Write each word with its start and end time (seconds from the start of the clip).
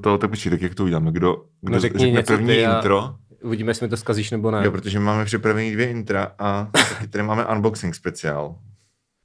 to, 0.00 0.18
tak 0.18 0.30
počkej, 0.30 0.50
tak 0.50 0.62
jak 0.62 0.74
to 0.74 0.84
uděláme? 0.84 1.12
Kdo, 1.12 1.36
kdo 1.60 1.72
No 1.74 1.80
řekni 1.80 1.98
řekne 2.00 2.18
něco 2.20 2.32
první 2.32 2.46
ty 2.48 2.66
a- 2.66 2.76
intro? 2.76 3.14
Uvidíme, 3.42 3.70
jestli 3.70 3.86
mi 3.86 3.90
to 3.90 3.96
zkazíš 3.96 4.30
nebo 4.30 4.50
ne. 4.50 4.60
Jo, 4.64 4.70
protože 4.70 5.00
máme 5.00 5.24
připravený 5.24 5.72
dvě 5.72 5.90
intra 5.90 6.32
a 6.38 6.68
taky 6.72 7.06
tady 7.08 7.24
máme 7.24 7.46
unboxing 7.46 7.94
speciál. 7.94 8.54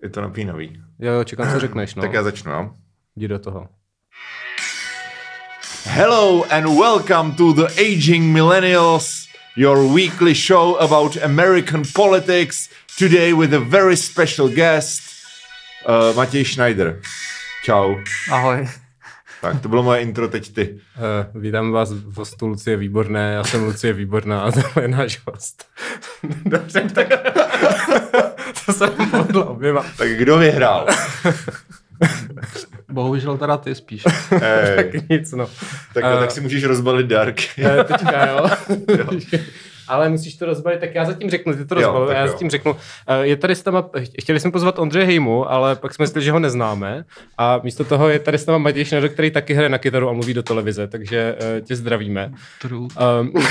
Je 0.03 0.09
to 0.09 0.21
napínavý. 0.21 0.81
Jo, 0.99 1.11
jo, 1.13 1.23
čekám, 1.23 1.53
co 1.53 1.59
řekneš, 1.59 1.95
no. 1.95 2.01
Tak 2.01 2.13
já 2.13 2.23
začnu, 2.23 2.51
jo? 2.51 2.69
Jdi 3.15 3.27
do 3.27 3.39
toho. 3.39 3.69
Hello 5.85 6.43
and 6.51 6.65
welcome 6.79 7.31
to 7.37 7.53
the 7.53 7.65
Aging 7.81 8.33
Millennials, 8.37 9.27
your 9.55 9.93
weekly 9.93 10.35
show 10.35 10.77
about 10.81 11.17
American 11.23 11.83
politics. 11.95 12.69
Today 12.99 13.33
with 13.33 13.53
a 13.53 13.59
very 13.59 13.97
special 13.97 14.47
guest, 14.49 15.01
uh, 15.87 16.15
Matěj 16.15 16.45
Schneider. 16.45 17.01
Čau. 17.65 17.95
Ahoj. 18.31 18.67
Tak, 19.43 19.61
to 19.61 19.69
bylo 19.69 19.83
moje 19.83 20.01
intro, 20.01 20.27
teď 20.27 20.53
ty. 20.53 20.79
Uh, 21.33 21.41
vítám 21.41 21.71
vás 21.71 21.91
v 21.93 22.13
hostu 22.17 22.47
Lucie 22.47 22.77
Výborné, 22.77 23.33
já 23.33 23.43
jsem 23.43 23.63
Lucie 23.63 23.93
Výborná 23.93 24.41
a 24.41 24.51
to 24.51 24.79
je 24.81 24.87
náš 24.87 25.21
host. 25.27 25.65
Dobře, 26.45 26.81
tak 26.95 27.07
to 28.65 28.73
jsem 28.73 28.89
podle 29.11 29.43
oběma. 29.45 29.85
Tak 29.97 30.09
kdo 30.09 30.37
vyhrál? 30.37 30.87
Bohužel 32.91 33.37
teda 33.37 33.57
ty 33.57 33.75
spíš. 33.75 34.03
Ej, 34.41 34.75
Tak 34.75 35.09
nic, 35.09 35.31
no. 35.31 35.47
tak, 35.93 36.03
Eh, 36.03 36.19
tak 36.19 36.31
si 36.31 36.41
můžeš 36.41 36.63
rozbalit 36.63 37.07
dárky. 37.07 37.47
Eh, 37.57 37.83
Teďka, 37.83 38.25
jo. 38.27 38.49
Ale 39.87 40.09
musíš 40.09 40.35
to 40.35 40.45
rozbalit, 40.45 40.79
tak 40.79 40.95
já 40.95 41.05
zatím 41.05 41.29
řeknu, 41.29 41.53
ty 41.53 41.65
to 41.65 41.77
a 41.77 42.13
já 42.13 42.21
jo. 42.21 42.27
zatím 42.27 42.49
řeknu. 42.49 42.75
Eh, 43.07 43.25
Je 43.25 43.35
tady 43.35 43.55
s 43.55 43.65
náma, 43.65 43.89
chtěli 44.21 44.39
jsme 44.39 44.51
pozvat 44.51 44.79
Ondřeje 44.79 45.05
Hejmu, 45.05 45.51
ale 45.51 45.75
pak 45.75 45.93
jsme 45.93 46.03
mysleli, 46.03 46.25
že 46.25 46.31
ho 46.31 46.39
neznáme 46.39 47.05
a 47.37 47.59
místo 47.63 47.83
toho 47.83 48.09
je 48.09 48.19
tady 48.19 48.37
s 48.37 48.45
náma 48.45 48.57
Matěj 48.57 48.85
Schneider, 48.85 49.09
který 49.09 49.31
taky 49.31 49.53
hraje 49.53 49.69
na 49.69 49.77
kytaru 49.77 50.09
a 50.09 50.13
mluví 50.13 50.33
do 50.33 50.43
televize, 50.43 50.87
takže 50.87 51.35
eh, 51.39 51.61
tě 51.61 51.75
zdravíme. 51.75 52.33
True. 52.61 52.79
Um, 52.79 53.33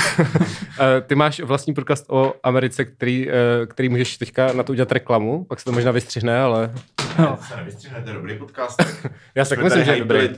eh, 0.79 1.01
ty 1.01 1.15
máš 1.15 1.39
vlastní 1.39 1.73
podcast 1.73 2.05
o 2.09 2.33
Americe, 2.43 2.85
který, 2.85 3.29
který 3.67 3.89
můžeš 3.89 4.17
teďka 4.17 4.53
na 4.53 4.63
to 4.63 4.71
udělat 4.71 4.91
reklamu, 4.91 5.43
pak 5.43 5.59
se 5.59 5.65
to 5.65 5.71
možná 5.71 5.91
vystřihne, 5.91 6.39
ale 6.39 6.71
To 7.17 7.37
se 7.47 7.55
nevystřihne, 7.55 8.01
to 8.01 8.09
je 8.09 8.15
dobrý 8.15 8.37
podcast. 8.37 8.83
já 9.35 9.45
si 9.45 9.49
tak 9.49 9.63
myslím, 9.63 9.85
že 9.85 9.91
je 9.91 9.99
dobrý. 9.99 10.29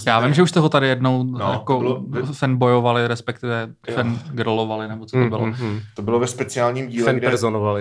Jsme 0.00 0.12
Já 0.12 0.20
vím, 0.20 0.34
že 0.34 0.42
už 0.42 0.50
jste 0.50 0.60
ho 0.60 0.68
tady 0.68 0.88
jednou 0.88 1.22
No, 1.24 1.52
jako 1.52 1.82
to 1.82 2.00
bylo- 2.00 2.26
fanboyovali, 2.32 3.06
respektive 3.08 3.68
fangirlovali, 3.94 4.88
nebo 4.88 5.04
co 5.06 5.10
to 5.16 5.20
Mm, 5.22 5.28
bylo. 5.28 5.46
mm, 5.46 5.54
mm. 5.60 5.80
To 5.94 6.02
bylo 6.02 6.18
ve 6.20 6.26
speciálním 6.26 6.88
díle, 6.88 7.14
kde, 7.14 7.30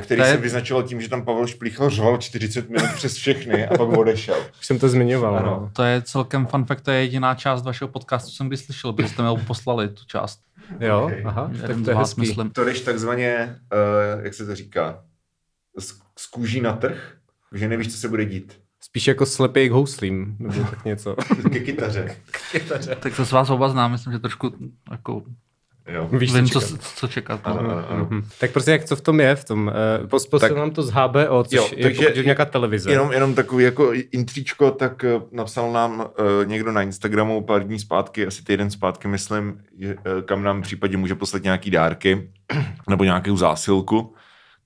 který 0.02 0.22
je- 0.22 0.28
se 0.28 0.38
vyznačoval 0.38 0.84
tím, 0.84 1.02
že 1.02 1.10
tam 1.10 1.26
Pavel 1.26 1.48
Šplíchl 1.48 1.90
řval 1.90 2.18
40 2.18 2.70
minut 2.70 2.90
přes 2.96 3.14
všechny 3.16 3.68
a 3.68 3.78
pak 3.78 3.90
odešel. 3.98 4.36
Už 4.60 4.66
jsem 4.66 4.80
to 4.80 4.90
zmiňoval. 4.90 5.38
Ano. 5.38 5.46
No. 5.62 5.70
To 5.74 5.84
je 5.84 6.02
celkem 6.02 6.46
fun 6.46 6.66
fact, 6.66 6.82
to 6.84 6.92
je 6.92 7.00
jediná 7.02 7.36
část 7.36 7.64
vašeho 7.66 7.88
podcastu, 7.88 8.30
co 8.30 8.36
jsem 8.36 8.48
kdy 8.48 8.58
slyšel, 8.58 8.94
protože 8.94 9.10
jste 9.10 9.22
mi 9.22 9.28
ho 9.28 9.38
poslali, 9.38 9.88
tu 9.90 10.06
část. 10.08 10.40
Jo, 10.80 11.02
Okay. 11.04 11.22
aha, 11.26 11.52
tak 11.68 11.76
to 11.86 11.90
je 11.92 11.96
hezký. 11.96 12.22
myslím. 12.22 12.50
To 12.50 12.64
jdeš 12.66 12.82
takzvaně, 12.82 13.56
uh, 14.18 14.24
jak 14.26 14.34
se 14.34 14.46
to 14.46 14.56
říká, 14.56 15.00
z, 15.80 15.94
z 16.20 16.28
kůží 16.28 16.62
na 16.62 16.74
trh, 16.74 17.14
že 17.54 17.68
nevíš, 17.68 17.92
co 17.92 17.98
se 17.98 18.08
bude 18.08 18.26
dít. 18.26 18.60
Spíš 18.88 19.08
jako 19.08 19.26
slepý 19.26 19.70
k 19.70 19.72
houslím, 19.72 20.36
nebo 20.40 20.64
tak 20.70 20.86
něco. 20.86 21.16
Ke 21.52 21.60
kytaře. 21.60 22.16
Tak 23.00 23.16
to 23.16 23.26
s 23.26 23.32
vás 23.32 23.50
oba 23.50 23.70
znám, 23.70 23.92
myslím, 23.92 24.14
že 24.14 24.20
trošku 24.20 24.52
jako 24.92 25.24
Jo. 25.90 26.10
Víš, 26.12 26.34
vím, 26.34 26.50
co 26.50 26.62
co, 26.62 26.68
čekat. 26.68 26.82
co 26.96 27.08
čekat. 27.08 27.40
Ano, 27.44 27.62
no. 27.64 27.70
ano, 27.72 27.90
ano. 27.90 28.08
Mhm. 28.12 28.24
Tak 28.40 28.52
prostě 28.52 28.72
jak 28.72 28.86
co 28.86 28.96
v 28.96 29.02
tom 29.02 29.20
je 29.20 29.36
v 29.36 29.44
tom? 29.46 29.72
Uh, 30.02 30.08
pos, 30.08 30.28
poslal 30.28 30.50
Tak- 30.50 30.58
nám 30.58 30.72
to 30.72 30.84
z 30.84 30.90
HBO, 30.92 31.44
což 31.44 31.52
Jo, 31.54 31.70
je 31.76 31.84
takže- 31.84 32.06
takže, 32.06 32.24
nějaká 32.24 32.46
televize. 32.46 32.92
Jenom, 32.92 33.12
jenom 33.12 33.36
takový 33.36 33.64
jako 33.64 33.92
intříčko, 34.12 34.72
tak 34.72 35.04
eh, 35.04 35.22
napsal 35.32 35.72
nám 35.72 36.00
uh, 36.00 36.06
někdo 36.46 36.72
na 36.72 36.82
Instagramu 36.82 37.44
pár 37.44 37.64
dní 37.64 37.80
zpátky, 37.80 38.28
asi 38.28 38.44
týden 38.44 38.72
zpátky, 38.72 39.08
myslím, 39.08 39.62
je, 39.78 39.96
uh, 39.96 40.02
kam 40.26 40.44
nám 40.44 40.60
v 40.60 40.64
případě 40.64 40.98
může 40.98 41.16
poslat 41.16 41.44
nějaký 41.44 41.72
dárky 41.72 42.30
nebo 42.90 43.04
nějakou 43.04 43.38
zásilku. 43.38 44.16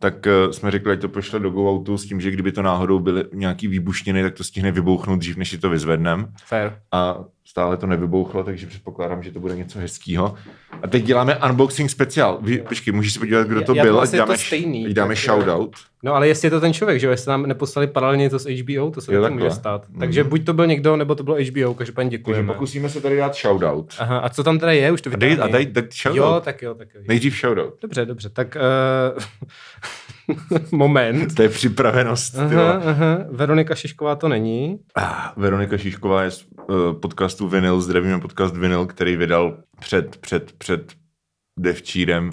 Tak 0.01 0.25
uh, 0.25 0.51
jsme 0.51 0.71
řekli, 0.71 0.91
ať 0.91 1.01
to 1.01 1.09
pošle 1.09 1.39
do 1.39 1.49
GoOutu 1.49 1.97
s 1.97 2.05
tím, 2.05 2.21
že 2.21 2.31
kdyby 2.31 2.51
to 2.51 2.61
náhodou 2.61 2.99
byly 2.99 3.25
nějaký 3.33 3.67
výbušniny, 3.67 4.23
tak 4.23 4.33
to 4.33 4.43
stihne 4.43 4.71
vybouchnout 4.71 5.19
dřív, 5.19 5.37
než 5.37 5.49
si 5.49 5.57
to 5.57 5.69
vyzvedneme. 5.69 6.27
Fair. 6.45 6.71
a 6.91 7.17
stále 7.45 7.77
to 7.77 7.87
nevybouchlo, 7.87 8.43
takže 8.43 8.67
předpokládám, 8.67 9.23
že 9.23 9.31
to 9.31 9.39
bude 9.39 9.55
něco 9.55 9.79
hezkýho. 9.79 10.35
A 10.83 10.87
teď 10.87 11.03
děláme 11.03 11.37
unboxing 11.49 11.89
speciál. 11.89 12.37
Vy, 12.41 12.57
počkej, 12.57 12.93
můžeš 12.93 13.13
se 13.13 13.19
podívat, 13.19 13.47
kdo 13.47 13.61
to 13.61 13.71
Já- 13.75 13.77
já 13.77 13.83
byl, 13.83 13.93
to 13.95 14.01
ať 14.01 14.11
dáme, 14.11 14.33
to 14.33 14.39
stejný, 14.39 14.85
ať 14.87 14.91
dáme 14.91 15.15
tak, 15.15 15.23
shoutout. 15.23 15.75
No 16.03 16.13
ale 16.13 16.27
jestli 16.27 16.45
je 16.45 16.49
to 16.49 16.59
ten 16.61 16.73
člověk, 16.73 16.99
že 16.99 17.07
jo, 17.07 17.11
jestli 17.11 17.29
nám 17.29 17.45
neposlali 17.45 17.87
paralelně 17.87 18.29
to 18.29 18.39
z 18.39 18.45
HBO, 18.61 18.91
to 18.91 19.01
se 19.01 19.13
Jo, 19.15 19.29
může 19.29 19.51
stát. 19.51 19.89
Mhm. 19.89 19.99
Takže 19.99 20.23
buď 20.23 20.45
to 20.45 20.53
byl 20.53 20.67
někdo, 20.67 20.95
nebo 20.95 21.15
to 21.15 21.23
bylo 21.23 21.35
HBO, 21.37 21.73
každopádně 21.73 22.09
Takže 22.09 22.17
děkujeme. 22.17 22.53
pokusíme 22.53 22.89
se 22.89 23.01
tady 23.01 23.17
dát 23.17 23.35
shoutout. 23.35 23.93
Aha, 23.99 24.17
a 24.17 24.29
co 24.29 24.43
tam 24.43 24.59
teda 24.59 24.71
je, 24.71 24.91
už 24.91 25.01
to 25.01 25.09
A 25.13 25.15
dej, 25.15 25.37
a 25.41 25.47
dej, 25.47 25.65
dej 25.65 25.83
Jo, 25.83 25.89
shoutout. 26.13 26.43
tak 26.43 26.61
jo, 26.61 26.73
tak 26.75 26.87
jo. 26.95 27.01
Nejdřív 27.07 27.35
shoutout. 27.39 27.73
Dobře, 27.81 28.05
dobře, 28.05 28.29
tak 28.29 28.57
uh, 29.15 29.23
moment. 30.71 31.35
To 31.35 31.41
je 31.41 31.49
připravenost. 31.49 32.37
Aha, 32.37 32.71
aha, 32.71 33.17
Veronika 33.29 33.75
Šišková 33.75 34.15
to 34.15 34.29
není. 34.29 34.79
Ah, 34.97 35.33
Veronika 35.37 35.77
Šišková 35.77 36.23
je 36.23 36.31
z 36.31 36.45
uh, 36.69 36.99
podcastu 36.99 37.47
Vinyl, 37.47 37.81
zdravíme 37.81 38.19
podcast 38.19 38.57
Vinyl, 38.57 38.85
který 38.85 39.15
vydal 39.15 39.57
před, 39.79 40.17
před, 40.17 40.51
před 40.51 40.93
devčírem 41.59 42.31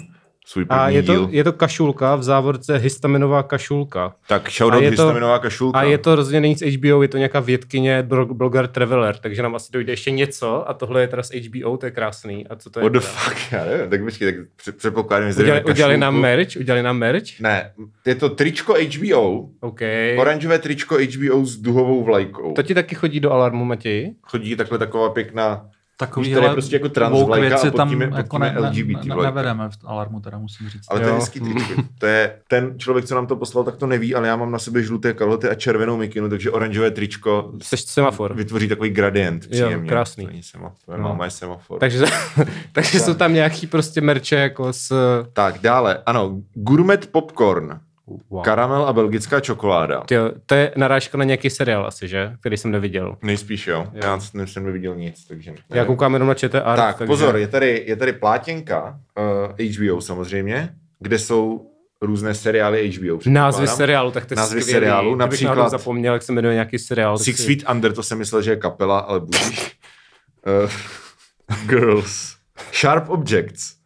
svůj 0.51 0.65
první 0.65 0.79
A 0.79 0.89
je 0.89 1.03
to, 1.03 1.11
díl. 1.13 1.27
je 1.31 1.43
to 1.43 1.53
kašulka, 1.53 2.15
v 2.15 2.23
závorce 2.23 2.77
histaminová 2.77 3.43
kašulka. 3.43 4.15
Tak 4.27 4.49
shoutout 4.51 4.83
histaminová 4.83 5.39
kašulka. 5.39 5.79
A 5.79 5.83
je 5.83 5.97
to 5.97 6.15
rozhodně 6.15 6.41
není 6.41 6.55
z 6.55 6.61
HBO, 6.77 7.01
je 7.01 7.07
to 7.07 7.17
nějaká 7.17 7.39
vědkyně, 7.39 8.03
bloger 8.33 8.67
Traveler, 8.67 9.17
takže 9.17 9.43
nám 9.43 9.55
asi 9.55 9.71
dojde 9.71 9.93
ještě 9.93 10.11
něco 10.11 10.69
a 10.69 10.73
tohle 10.73 11.01
je 11.01 11.07
teda 11.07 11.23
z 11.23 11.31
HBO, 11.31 11.77
to 11.77 11.85
je 11.85 11.91
krásný. 11.91 12.47
A 12.47 12.55
co 12.55 12.69
to 12.69 12.79
je? 12.79 12.83
What 12.83 12.93
the 12.93 12.99
fuck, 12.99 13.37
já 13.51 13.65
nevím, 13.65 13.89
tak 13.89 14.03
počkej, 14.03 14.33
tak 14.33 14.45
pře- 14.55 14.71
předpokládám, 14.71 15.31
že 15.31 15.41
Udělali, 15.41 15.63
udělali 15.63 15.97
nám 15.97 16.15
merch? 16.19 16.55
Udělali 16.59 16.83
nám 16.83 16.97
merch? 16.97 17.39
Ne, 17.39 17.71
je 18.05 18.15
to 18.15 18.29
tričko 18.29 18.73
HBO, 18.97 19.49
OK. 19.61 19.79
oranžové 20.19 20.59
tričko 20.59 20.95
HBO 20.95 21.45
s 21.45 21.57
duhovou 21.57 22.03
vlajkou. 22.03 22.53
To 22.53 22.63
ti 22.63 22.73
taky 22.73 22.95
chodí 22.95 23.19
do 23.19 23.31
alarmu, 23.31 23.65
Matěj? 23.65 24.13
Chodí 24.21 24.55
takhle 24.55 24.77
taková 24.77 25.09
pěkná, 25.09 25.65
Takový 25.99 26.25
Víš, 26.27 26.33
tady 26.35 26.45
je 26.45 26.51
prostě 26.53 26.75
jako 26.75 26.89
trans 26.89 27.23
vlajka 27.23 27.55
a 27.55 27.59
pod 27.59 27.75
tam 27.75 27.89
tím 27.89 28.01
je- 28.01 28.07
pod 28.07 28.17
jako 28.17 28.37
tím 28.37 28.43
je 28.43 28.51
ne, 28.51 28.61
ne, 28.61 28.67
LGBT 28.69 29.05
ne, 29.07 29.15
vlajka. 29.15 29.31
nevedeme 29.35 29.69
v 29.69 29.77
alarmu, 29.85 30.19
teda 30.19 30.37
musím 30.37 30.69
říct. 30.69 30.85
ale 30.89 30.99
to 30.99 31.05
je 31.05 31.09
Jo. 31.11 31.15
hezký 31.15 31.39
tričko. 31.39 31.81
To 31.99 32.05
je 32.05 32.35
ten 32.47 32.79
člověk, 32.79 33.05
co 33.05 33.15
nám 33.15 33.27
to 33.27 33.35
poslal, 33.35 33.63
tak 33.63 33.75
to 33.75 33.87
neví, 33.87 34.15
ale 34.15 34.27
já 34.27 34.35
mám 34.35 34.51
na 34.51 34.59
sebe 34.59 34.83
žluté 34.83 35.13
kalhoty 35.13 35.49
a 35.49 35.55
červenou 35.55 35.97
mikinu, 35.97 36.29
takže 36.29 36.51
oranžové 36.51 36.91
tričko 36.91 37.51
semafor. 37.75 38.33
vytvoří 38.33 38.67
takový 38.67 38.89
gradient 38.89 39.47
příjemně. 39.47 39.89
krásný. 39.89 40.25
To 40.25 40.31
není 40.31 40.43
semafor, 40.43 40.97
No. 40.97 41.03
no. 41.03 41.09
máma 41.09 41.25
je 41.25 41.31
semafor. 41.31 41.79
Takže, 41.79 42.05
takže 42.71 42.99
jsou 42.99 43.13
tam 43.13 43.33
nějaký 43.33 43.67
prostě 43.67 44.01
merče 44.01 44.35
jako 44.35 44.73
s... 44.73 44.93
Tak, 45.33 45.59
dále, 45.61 45.99
ano, 46.05 46.37
gourmet 46.53 47.11
popcorn, 47.11 47.79
Wow. 48.29 48.43
karamel 48.43 48.83
a 48.85 48.93
belgická 48.93 49.39
čokoláda. 49.39 50.01
Tyjo, 50.01 50.31
to 50.45 50.55
je 50.55 50.71
narážka 50.77 51.17
na 51.17 51.23
nějaký 51.23 51.49
seriál 51.49 51.85
asi, 51.85 52.07
že? 52.07 52.31
Který 52.39 52.57
jsem 52.57 52.71
neviděl. 52.71 53.17
Nejspíš 53.21 53.67
jo, 53.67 53.87
Jo. 53.93 54.01
já 54.03 54.19
jsem 54.45 54.63
neviděl 54.65 54.95
nic, 54.95 55.25
takže... 55.27 55.53
Já 55.69 55.85
koukám 55.85 56.13
jenom 56.13 56.27
na 56.27 56.33
ČT 56.33 56.63
Tak, 56.75 56.97
takže... 56.97 57.07
pozor, 57.07 57.37
je 57.37 57.47
tady, 57.47 57.83
je 57.87 57.95
tady 57.95 58.13
plátěnka 58.13 58.99
uh, 59.59 59.75
HBO 59.91 60.01
samozřejmě, 60.01 60.69
kde 60.99 61.19
jsou 61.19 61.65
různé 62.01 62.33
seriály 62.35 62.91
HBO. 62.91 63.19
Názvy 63.27 63.67
seriálu, 63.67 64.11
tak 64.11 64.25
to 64.25 64.33
je 64.33 64.35
Názvy 64.35 64.61
skvělý. 64.61 64.75
seriálu, 64.79 65.09
Kdybych 65.09 65.19
například- 65.19 65.55
náhodou 65.55 65.69
zapomněl, 65.69 66.13
jak 66.13 66.23
se 66.23 66.31
jmenuje 66.31 66.53
nějaký 66.53 66.79
seriál. 66.79 67.17
Six 67.17 67.37
si- 67.39 67.45
Feet 67.55 67.69
Under, 67.75 67.93
to 67.93 68.03
jsem 68.03 68.17
myslel, 68.17 68.41
že 68.41 68.51
je 68.51 68.55
kapela, 68.55 68.99
ale 68.99 69.19
budíš. 69.19 69.77
Uh, 70.65 70.71
girls. 71.67 72.35
Sharp 72.73 73.09
Objects. 73.09 73.78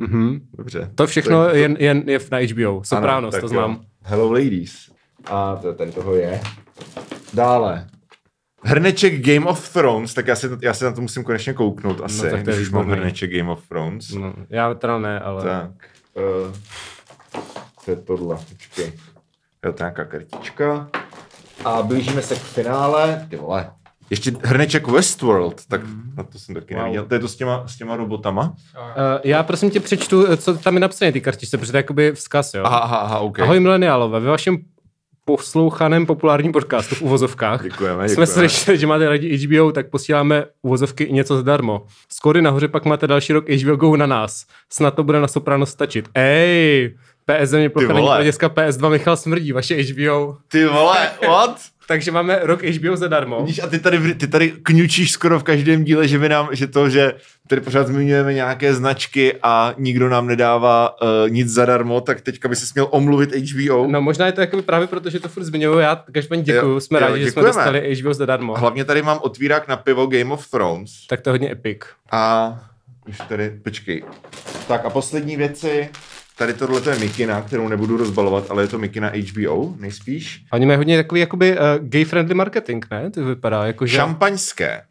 Mhm. 0.00 0.40
Dobře. 0.58 0.90
To 0.94 1.06
všechno 1.06 1.42
Tak 1.44 1.50
to- 1.50 1.56
je, 1.56 1.76
je, 1.78 2.02
je 2.06 2.18
na 2.30 2.38
HBO. 2.38 2.84
Sopranos, 2.84 3.18
Ano, 3.18 3.30
tak 3.30 3.40
to 3.40 3.46
jo. 3.46 3.48
znám. 3.48 3.80
Hello 4.02 4.32
Ladies. 4.32 4.90
A 5.24 5.56
to, 5.56 5.72
tady 5.74 5.92
toho 5.92 6.14
je. 6.14 6.40
Dále. 7.34 7.86
Hrneček 8.64 9.26
Game 9.26 9.46
of 9.46 9.72
Thrones, 9.72 10.14
tak 10.14 10.26
já 10.26 10.36
se, 10.36 10.58
já 10.62 10.74
se 10.74 10.84
na 10.84 10.92
to 10.92 11.00
musím 11.00 11.24
konečně 11.24 11.52
kouknout 11.52 12.00
asi, 12.00 12.20
tak 12.22 12.30
to 12.30 12.36
je 12.50 12.56
když 12.56 12.58
už 12.68 12.70
mám 12.72 12.88
hrneček 12.90 13.36
Game 13.36 13.50
of 13.50 13.68
Thrones. 13.68 14.10
No, 14.10 14.34
já 14.50 14.74
teda 14.74 14.98
ne, 14.98 15.20
ale... 15.20 15.44
Tak. 15.44 15.70
Uh, 16.14 16.54
to 17.84 17.90
je 17.90 17.96
tohle, 17.96 18.36
počkej. 18.48 18.92
Jo, 19.64 19.72
to 19.72 19.82
je 19.82 19.86
nějaká 19.86 20.04
kartička. 20.04 20.88
A 21.64 21.82
blížíme 21.82 22.22
se 22.22 22.34
k 22.34 22.38
finále. 22.38 23.26
Ty 23.30 23.36
vole. 23.36 23.70
Ještě 24.10 24.32
hrneček 24.44 24.88
Westworld, 24.88 25.66
tak 25.66 25.80
na 26.16 26.22
to 26.24 26.38
jsem 26.38 26.54
taky 26.54 26.74
Wow. 26.74 26.82
neviděl. 26.82 27.04
To 27.06 27.14
je 27.14 27.20
to 27.20 27.28
s 27.28 27.36
těma, 27.36 27.66
s 27.66 27.76
těma 27.76 27.96
robotama? 27.96 28.42
Uh, 28.42 28.82
já 29.24 29.42
prosím 29.42 29.70
tě 29.70 29.80
přečtu, 29.80 30.26
eh, 30.28 30.36
co 30.36 30.54
tam 30.58 30.74
je 30.74 30.80
napsané 30.80 31.12
ty 31.12 31.20
kartičce, 31.20 31.58
protože 31.58 31.72
to 31.72 31.76
je 31.76 31.78
jakoby 31.78 32.12
vzkaz, 32.12 32.54
jo. 32.54 32.62
Aha, 32.64 32.78
aha, 32.78 32.96
aha, 32.96 33.18
OK. 33.18 33.40
Ahoj 33.40 33.60
mileniálové, 33.60 34.20
ve 34.20 34.30
vašem 34.30 34.58
poslouchaném 35.24 36.06
populárním 36.06 36.52
podcastu 36.52 36.94
v 36.94 37.02
uvozovkách 37.02 37.62
Děkujeme, 37.62 38.08
jsme 38.08 38.08
děkujeme. 38.08 38.26
slyšeli, 38.48 38.78
že 38.78 38.86
máte 38.86 39.08
rádi 39.08 39.36
HBO, 39.46 39.72
tak 39.72 39.90
posíláme 39.90 40.44
uvozovky 40.62 41.04
i 41.04 41.12
něco 41.12 41.36
zadarmo. 41.36 41.86
Skory 42.12 42.42
nahoře 42.42 42.68
pak 42.68 42.84
máte 42.84 43.06
další 43.06 43.32
rok 43.32 43.48
HBO 43.48 43.76
Go 43.76 43.96
na 43.96 44.06
nás. 44.06 44.44
Snad 44.72 44.94
to 44.94 45.02
bude 45.04 45.20
na 45.20 45.28
Soprano 45.28 45.66
stačit. 45.66 46.08
Ej, 46.14 46.96
PS 47.30 47.48
země 47.48 47.70
plocha 47.70 47.92
není 47.92 48.08
pro 48.08 48.24
děcka, 48.24 48.48
PS2 48.48 48.90
Michal 48.90 49.16
smrdí, 49.16 49.52
vaše 49.52 49.82
HBO. 49.82 50.36
Ty 50.48 50.66
vole, 50.66 51.10
what? 51.28 51.60
Takže 51.90 52.10
máme 52.10 52.38
rok 52.42 52.62
HBO 52.62 52.96
zadarmo. 52.96 53.40
Vidíš, 53.40 53.62
a 53.62 53.66
ty 53.66 53.78
tady, 53.78 54.14
ty 54.14 54.26
tady 54.26 54.52
kňučíš 54.62 55.12
skoro 55.12 55.40
v 55.40 55.42
každém 55.42 55.84
díle, 55.84 56.08
že, 56.08 56.18
by 56.18 56.28
nám, 56.28 56.48
že 56.52 56.66
to, 56.66 56.88
že 56.88 57.14
tady 57.46 57.60
pořád 57.60 57.86
zmiňujeme 57.86 58.34
nějaké 58.34 58.74
značky 58.74 59.34
a 59.42 59.74
nikdo 59.78 60.08
nám 60.08 60.26
nedává 60.26 61.02
uh, 61.02 61.30
nic 61.30 61.48
zadarmo, 61.48 62.00
tak 62.00 62.20
teďka 62.20 62.48
by 62.48 62.56
se 62.56 62.66
směl 62.66 62.88
omluvit 62.90 63.30
HBO. 63.34 63.86
No 63.86 64.00
možná 64.00 64.26
je 64.26 64.32
to 64.32 64.40
jakoby 64.40 64.62
právě 64.62 64.86
proto, 64.86 65.10
že 65.10 65.20
to 65.20 65.28
furt 65.28 65.44
zmiňuju, 65.44 65.78
já 65.78 66.04
každopádně 66.12 66.44
děkuju, 66.44 66.72
Jo, 66.72 66.80
jsme 66.80 67.00
jo, 67.00 67.06
rádi, 67.06 67.24
že 67.24 67.32
jsme 67.32 67.42
dostali 67.42 67.94
HBO 67.94 68.14
zadarmo. 68.14 68.54
Hlavně 68.54 68.84
tady 68.84 69.02
mám 69.02 69.18
otvírák 69.22 69.68
na 69.68 69.76
pivo 69.76 70.06
Game 70.06 70.32
of 70.32 70.50
Thrones. 70.50 70.90
Tak 71.06 71.20
to 71.20 71.30
je 71.30 71.32
hodně 71.32 71.52
epic. 71.52 71.78
A 72.10 72.54
už 73.08 73.18
tady, 73.28 73.50
počkej. 73.64 74.04
Tak 74.68 74.84
a 74.84 74.90
poslední 74.90 75.36
věci, 75.36 75.88
tady 76.40 76.54
tohle 76.54 76.80
je 76.92 76.98
mikina, 76.98 77.42
kterou 77.42 77.68
nebudu 77.68 77.96
rozbalovat, 77.96 78.50
ale 78.50 78.62
je 78.62 78.66
to 78.66 78.78
mikina 78.78 79.08
HBO, 79.08 79.74
nejspíš. 79.78 80.44
A 80.50 80.54
oni 80.56 80.66
mají 80.66 80.76
hodně 80.76 80.96
takový 80.96 81.20
jakoby 81.20 81.52
uh, 81.52 81.58
gay-friendly 81.80 82.34
marketing, 82.34 82.84
ne? 82.90 83.10
To 83.10 83.24
vypadá 83.24 83.66
jako, 83.66 83.86
že... 83.86 83.96
Šampaňské. 83.96 84.82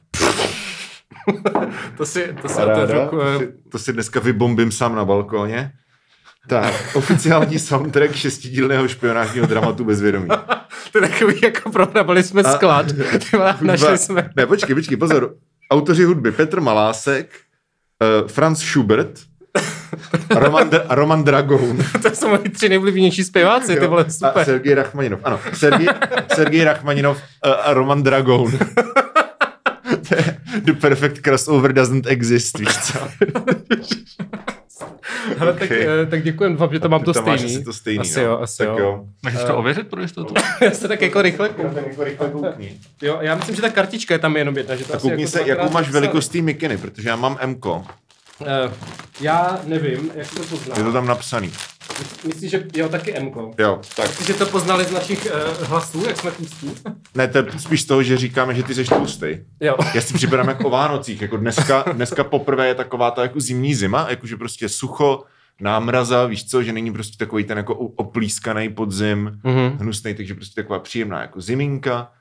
To 1.97 2.05
si, 2.05 2.35
to 2.41 2.49
si 2.49 2.55
Paráda. 2.55 3.07
To 3.07 3.21
eh, 3.21 3.39
si, 3.39 3.53
to 3.71 3.79
si 3.79 3.93
dneska 3.93 4.19
vybombím 4.19 4.71
sám 4.71 4.95
na 4.95 5.05
balkóně. 5.05 5.71
Tak, 6.47 6.73
oficiální 6.93 7.59
soundtrack 7.69 8.15
šestidílného 8.15 8.87
špionážního 8.87 9.45
dramatu 9.45 9.83
Bezvědomí. 9.83 10.27
To 10.91 10.97
je 10.97 11.09
takový, 11.09 11.39
jako 11.43 11.69
prohrabali 11.69 12.23
jsme 12.23 12.41
A- 12.41 12.53
sklad. 12.53 12.85
Ty 13.31 13.37
vole, 13.37 13.57
Našli 13.61 13.97
jsme. 13.97 14.29
Ne, 14.35 14.45
počkej, 14.45 14.75
počkej, 14.75 14.97
pozor. 14.97 15.35
Autoři 15.71 16.03
hudby 16.03 16.31
Petr 16.31 16.61
Malásek, 16.61 17.29
uh, 18.21 18.27
Franz 18.27 18.59
Schubert, 18.59 19.28
Roman, 20.29 20.69
Dra- 20.69 20.85
Roman 20.89 21.23
Dragoun. 21.23 21.77
To 22.01 22.09
jsou 22.15 22.27
moji 22.29 22.49
tři 22.49 22.69
nejblivější 22.69 23.23
zpěváci, 23.23 23.75
ty 23.75 23.83
Jo. 23.83 23.89
vole, 23.89 24.05
A 24.07 24.09
super. 24.11 24.45
Sergej 24.45 24.73
Rachmaninov. 24.73 25.19
Ano, 25.23 25.39
Sergej, 25.53 25.87
Sergej 26.35 26.63
Rachmaninov 26.63 27.17
uh, 27.17 27.51
a 27.63 27.73
Roman 27.73 28.03
Dragoun. 28.03 28.51
To 30.09 30.15
The 30.61 30.73
perfect 30.73 31.19
crossover 31.21 31.73
doesn't 31.73 32.07
exist, 32.07 32.59
víš 32.59 32.77
co? 32.77 32.99
Hele, 35.37 35.53
tak, 35.53 35.63
Okay. 35.63 35.87
eh, 36.03 36.05
tak 36.05 36.23
děkujem, 36.23 36.51
doufám, 36.53 36.73
že 36.73 36.79
to 36.79 36.89
mám 36.89 37.03
to 37.03 37.11
máš 37.25 37.39
stejný. 37.39 37.55
asi 37.55 37.63
to 37.65 37.73
stejný, 37.73 37.99
asi 37.99 38.19
no. 38.19 38.25
jo, 38.25 38.39
asi 38.41 38.57
tak 38.57 38.67
jo. 38.67 38.77
jo. 38.79 39.05
Můžeš 39.23 39.43
to 39.43 39.57
ověřit 39.57 39.87
pro 39.87 40.01
jistotu? 40.01 40.33
Já 40.61 40.71
se 40.71 40.87
tak 40.87 41.01
jako 41.01 41.21
rychle 41.21 41.49
Já 41.63 41.69
tak 41.69 41.87
jako 41.87 42.03
rychle 42.03 42.29
koukni. 42.29 42.77
Jo, 43.01 43.17
já 43.21 43.35
myslím, 43.35 43.55
že 43.55 43.61
ta 43.61 43.69
kartička 43.69 44.13
je 44.13 44.19
tam 44.19 44.37
jenom 44.37 44.57
jedna. 44.57 44.75
Že 44.75 44.83
to 44.85 44.93
A 44.93 44.95
asi 44.95 45.01
koukni 45.07 45.23
jako 45.23 45.31
se, 45.31 45.41
jakou 45.45 45.69
máš 45.69 45.89
velikost 45.89 46.27
té 46.29 46.41
mikiny, 46.41 46.77
protože 46.77 47.09
já 47.09 47.15
mám 47.15 47.37
M. 47.39 47.55
Eh, 48.45 48.71
já 49.21 49.59
nevím, 49.65 50.11
jak 50.15 50.27
to 50.33 50.43
poznám. 50.43 50.77
Je 50.77 50.83
to 50.83 50.93
tam 50.93 51.07
napsaný. 51.07 51.51
Myslíš, 52.27 52.51
že 52.51 52.63
jo, 52.75 52.89
taky 52.89 53.15
M. 53.17 53.31
Jo, 53.59 53.81
tak. 53.95 54.07
Myslíš, 54.07 54.27
že 54.27 54.33
to 54.33 54.45
poznali 54.45 54.85
z 54.85 54.91
našich 54.91 55.27
uh, 55.59 55.67
hlasů, 55.67 56.03
jak 56.07 56.17
jsme 56.17 56.31
tlustí? 56.31 56.71
Ne, 57.15 57.27
to 57.27 57.37
je 57.37 57.45
spíš 57.57 57.81
z 57.81 57.85
toho, 57.85 58.03
že 58.03 58.17
říkáme, 58.17 58.55
že 58.55 58.63
ty 58.63 58.75
jsi 58.75 58.83
tlustý. 58.85 59.27
Jo. 59.59 59.75
Já 59.93 60.01
si 60.01 60.13
připadám 60.13 60.47
jako 60.47 60.67
o 60.67 60.69
Vánocích, 60.69 61.21
jako 61.21 61.37
dneska, 61.37 61.83
dneska 61.93 62.23
poprvé 62.23 62.67
je 62.67 62.75
taková 62.75 63.11
ta 63.11 63.21
jako 63.21 63.39
zimní 63.39 63.75
zima, 63.75 64.07
jakože 64.09 64.37
prostě 64.37 64.69
sucho, 64.69 65.23
námraza, 65.61 66.25
víš 66.25 66.49
co, 66.49 66.63
že 66.63 66.73
není 66.73 66.93
prostě 66.93 67.17
takový 67.17 67.43
ten 67.43 67.57
jako 67.57 67.75
oplískaný 67.75 68.69
podzim, 68.69 69.39
Mhm. 69.43 69.77
hnusný, 69.79 70.13
takže 70.13 70.35
prostě 70.35 70.61
taková 70.61 70.79
příjemná 70.79 71.21
jako 71.21 71.41
ziminka. 71.41 72.11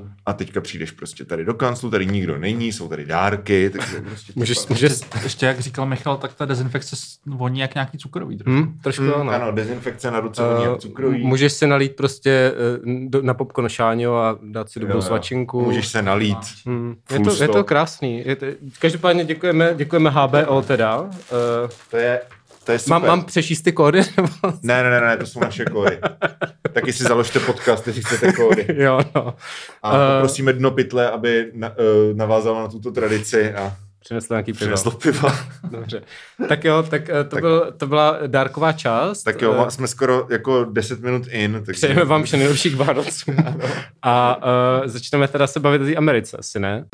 Uh, 0.00 0.08
a 0.26 0.32
teďka 0.32 0.60
přijdeš 0.60 0.90
prostě 0.90 1.24
tady 1.24 1.44
do 1.44 1.54
kanclu, 1.54 1.90
tady 1.90 2.06
nikdo 2.06 2.38
není, 2.38 2.72
jsou 2.72 2.88
tady 2.88 3.04
dárky, 3.06 3.70
takže 3.70 4.00
prostě 4.00 4.32
Můžeš, 4.36 4.66
můžeš, 4.66 4.92
Ještě 5.22 5.46
jak 5.46 5.60
říkal 5.60 5.86
Michal, 5.86 6.16
tak 6.16 6.34
ta 6.34 6.44
dezinfekce 6.44 6.96
voní 7.26 7.60
jak 7.60 7.74
nějaký 7.74 7.98
cukrový. 7.98 8.36
trošku. 8.38 8.50
hm, 8.50 8.78
trošku 8.82 9.02
Mm, 9.02 9.12
ano. 9.14 9.32
ano, 9.32 9.52
dezinfekce 9.52 10.10
na 10.10 10.20
ruce, 10.20 10.42
uh, 10.42 10.74
Eh, 10.74 10.78
cukrový. 10.78 11.24
můžeš 11.26 11.52
se 11.52 11.66
nalít 11.66 11.96
prostě 11.96 12.30
eh, 12.30 13.08
do, 13.08 13.22
na 13.22 13.34
popcorn 13.34 13.68
šáňo 13.68 14.16
a 14.16 14.38
dát 14.42 14.70
si 14.70 14.80
dobrou 14.80 14.94
Jo, 14.96 14.98
jo. 15.02 15.06
svačinku. 15.06 15.62
Můžeš 15.64 15.88
se 15.88 16.02
nalít. 16.02 16.38
Hmm. 16.66 16.96
Je, 17.12 17.20
to, 17.20 17.42
je 17.42 17.48
to 17.48 17.64
krásný. 17.64 18.22
Je 18.26 18.36
to, 18.36 18.46
každopádně 18.78 19.24
děkujeme, 19.24 19.74
děkujeme 19.76 20.10
HBO 20.10 20.62
teda. 20.62 21.00
Uh, 21.00 21.08
To 21.90 21.96
je, 21.96 22.20
to 22.68 22.72
je 22.72 22.78
super. 22.78 22.92
mám, 22.92 23.06
mám 23.06 23.24
přečíst 23.24 23.62
ty 23.62 23.72
kódy? 23.72 24.00
nebo- 24.16 24.28
Ne, 24.62 24.82
ne, 24.82 24.90
ne, 24.90 25.00
ne, 25.00 25.16
to 25.16 25.26
jsou 25.26 25.40
naše 25.40 25.64
kódy. 25.64 25.98
Taky 26.72 26.92
si 26.92 27.02
založte 27.04 27.40
podcast, 27.40 27.86
jestli 27.86 28.02
chcete 28.02 28.32
kódy. 28.32 28.66
jo, 28.82 29.00
no. 29.14 29.34
A 29.82 29.96
Eh. 29.96 30.14
poprosíme 30.14 30.52
dno 30.52 30.70
pytle, 30.70 31.10
aby 31.10 31.50
na, 31.54 31.68
uh, 31.68 32.16
navázalo 32.16 32.60
na 32.60 32.68
tuto 32.68 32.92
tradici 32.92 33.54
a 33.54 33.72
Přinesl 34.00 34.32
nějaký 34.32 34.52
pivo. 34.52 34.58
přineslo 34.58 34.90
piva. 34.90 35.34
Dobře. 35.70 36.02
Tak 36.48 36.64
jo, 36.64 36.82
tak, 36.90 37.08
eh, 37.08 37.24
to, 37.24 37.30
Tak- 37.36 37.40
Byl, 37.40 37.72
to 37.76 37.86
byla 37.86 38.18
dárková 38.26 38.72
část. 38.72 39.22
Tak 39.22 39.42
jo, 39.42 39.64
Eh, 39.66 39.70
jsme 39.70 39.88
skoro 39.88 40.26
jako 40.30 40.64
10 40.64 41.00
minut 41.00 41.22
in. 41.30 41.62
Takže... 41.66 41.72
Přejeme 41.72 42.04
vám 42.04 42.22
vše 42.22 42.36
nejlepších 42.36 42.76
Vánoců. 42.76 43.32
A 44.02 44.36
uh, 44.36 44.86
začneme 44.86 45.28
teda 45.28 45.46
se 45.46 45.60
bavit 45.60 45.82
o 45.82 45.84
té 45.84 45.96
Americe, 45.96 46.36
asi 46.36 46.60
ne? 46.60 46.84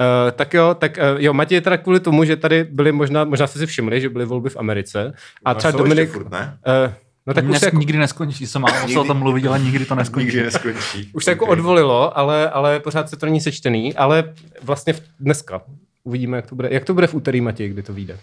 Uh, 0.00 0.30
tak 0.30 0.54
jo, 0.54 0.74
tak 0.74 0.96
uh, 0.96 1.22
jo, 1.22 1.32
Matěj 1.32 1.60
teda 1.60 1.76
kvůli 1.76 2.00
tomu, 2.00 2.24
že 2.24 2.36
tady 2.36 2.64
byly 2.64 2.92
možná, 2.92 3.24
možná 3.24 3.46
jste 3.46 3.58
si 3.58 3.66
všimli, 3.66 4.00
že 4.00 4.08
byly 4.08 4.24
volby 4.24 4.50
v 4.50 4.56
Americe. 4.56 5.12
A 5.44 5.52
No, 5.52 5.58
třeba 5.58 5.70
Dominik... 5.70 6.10
Furt, 6.10 6.30
ne? 6.30 6.58
Uh, 6.86 6.92
no 7.26 7.34
tak 7.34 7.44
už 7.44 7.50
Nes, 7.50 7.60
se, 7.60 7.66
jako, 7.66 7.76
nikdy 7.78 7.98
neskončí, 7.98 8.46
se 8.46 8.58
málo 8.58 8.88
se 8.88 8.98
o 8.98 9.04
tom 9.04 9.18
mluvit, 9.18 9.46
ale 9.46 9.58
nikdy 9.58 9.84
to 9.84 9.94
neskončí. 9.94 10.26
Nikdy 10.26 10.42
neskončí. 10.42 11.10
už 11.12 11.24
se 11.24 11.30
jako 11.30 11.46
odvolilo, 11.46 12.18
ale, 12.18 12.50
ale 12.50 12.80
pořád 12.80 13.10
se 13.10 13.16
to 13.16 13.26
není 13.26 13.40
sečtený, 13.40 13.94
ale 13.94 14.24
vlastně 14.62 14.92
v, 14.92 15.02
dneska. 15.20 15.62
Uvidíme, 16.04 16.36
jak 16.36 16.46
to 16.46 16.54
bude. 16.54 16.68
Jak 16.72 16.84
to 16.84 16.94
bude 16.94 17.06
v 17.06 17.14
úterý, 17.14 17.40
Matěj, 17.40 17.68
kdy 17.68 17.82
to 17.82 17.92
vyjde. 17.92 18.16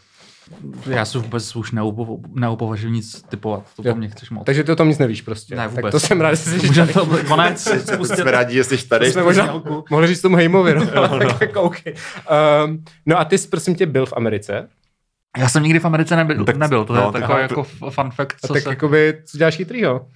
Já 0.86 1.06
si 1.06 1.18
vůbec 1.18 1.56
už 1.56 1.72
neupo, 1.72 2.20
neupovažuji 2.34 2.92
nic 2.92 3.22
typovat, 3.22 3.64
to 3.76 3.84
po 3.84 3.96
mně 3.96 4.10
chceš 4.10 4.30
moc. 4.30 4.46
Takže 4.46 4.64
ty 4.64 4.72
o 4.72 4.76
tom 4.76 4.90
nic 4.90 4.98
nevíš 4.98 5.22
prostě. 5.22 5.56
Ne, 5.56 5.64
tak 5.64 5.72
vůbec. 5.72 5.92
to 5.92 6.00
jsem 6.00 6.22
rád, 6.22 6.30
že 6.34 6.38
jsi 6.38 6.68
Můžeme 6.68 6.94
to 6.94 7.06
konec, 7.28 7.68
spustit. 7.94 8.18
Jsme 8.22 8.32
rádi, 8.32 8.56
že 8.56 8.64
jsi 8.64 8.88
tady. 8.88 9.12
jsme 9.12 9.24
možná 9.24 9.64
mohli 9.90 10.08
říct 10.08 10.22
tomu 10.22 10.36
Hejmovi, 10.36 10.74
no, 10.76 10.86
ale 10.96 11.26
tak 11.26 11.42
jako 11.42 11.62
okay. 11.62 11.94
um, 12.66 12.84
no 13.06 13.20
a 13.20 13.26
ty 13.26 13.38
jsi, 13.38 13.48
prosím 13.48 13.76
tě, 13.76 13.86
byl 13.86 14.06
v 14.06 14.14
Americe. 14.14 14.68
Já 15.38 15.50
jsem 15.50 15.64
nikdy 15.64 15.80
v 15.80 15.86
Americe 15.86 16.16
nebyl, 16.16 16.46
Tak- 16.46 16.56
nebyl 16.58 16.86
to 16.86 16.96
je 16.96 17.02
no, 17.02 17.12
takový 17.12 17.28
tak- 17.28 17.42
jako 17.42 17.64
fun 17.90 18.12
fact, 18.12 18.36
A 18.44 18.48
co 18.48 18.54
tak 18.54 18.64
se... 18.64 18.70
jakoby, 18.70 19.22
co 19.26 19.38
děláš 19.38 19.56
chytrýho? 19.56 20.08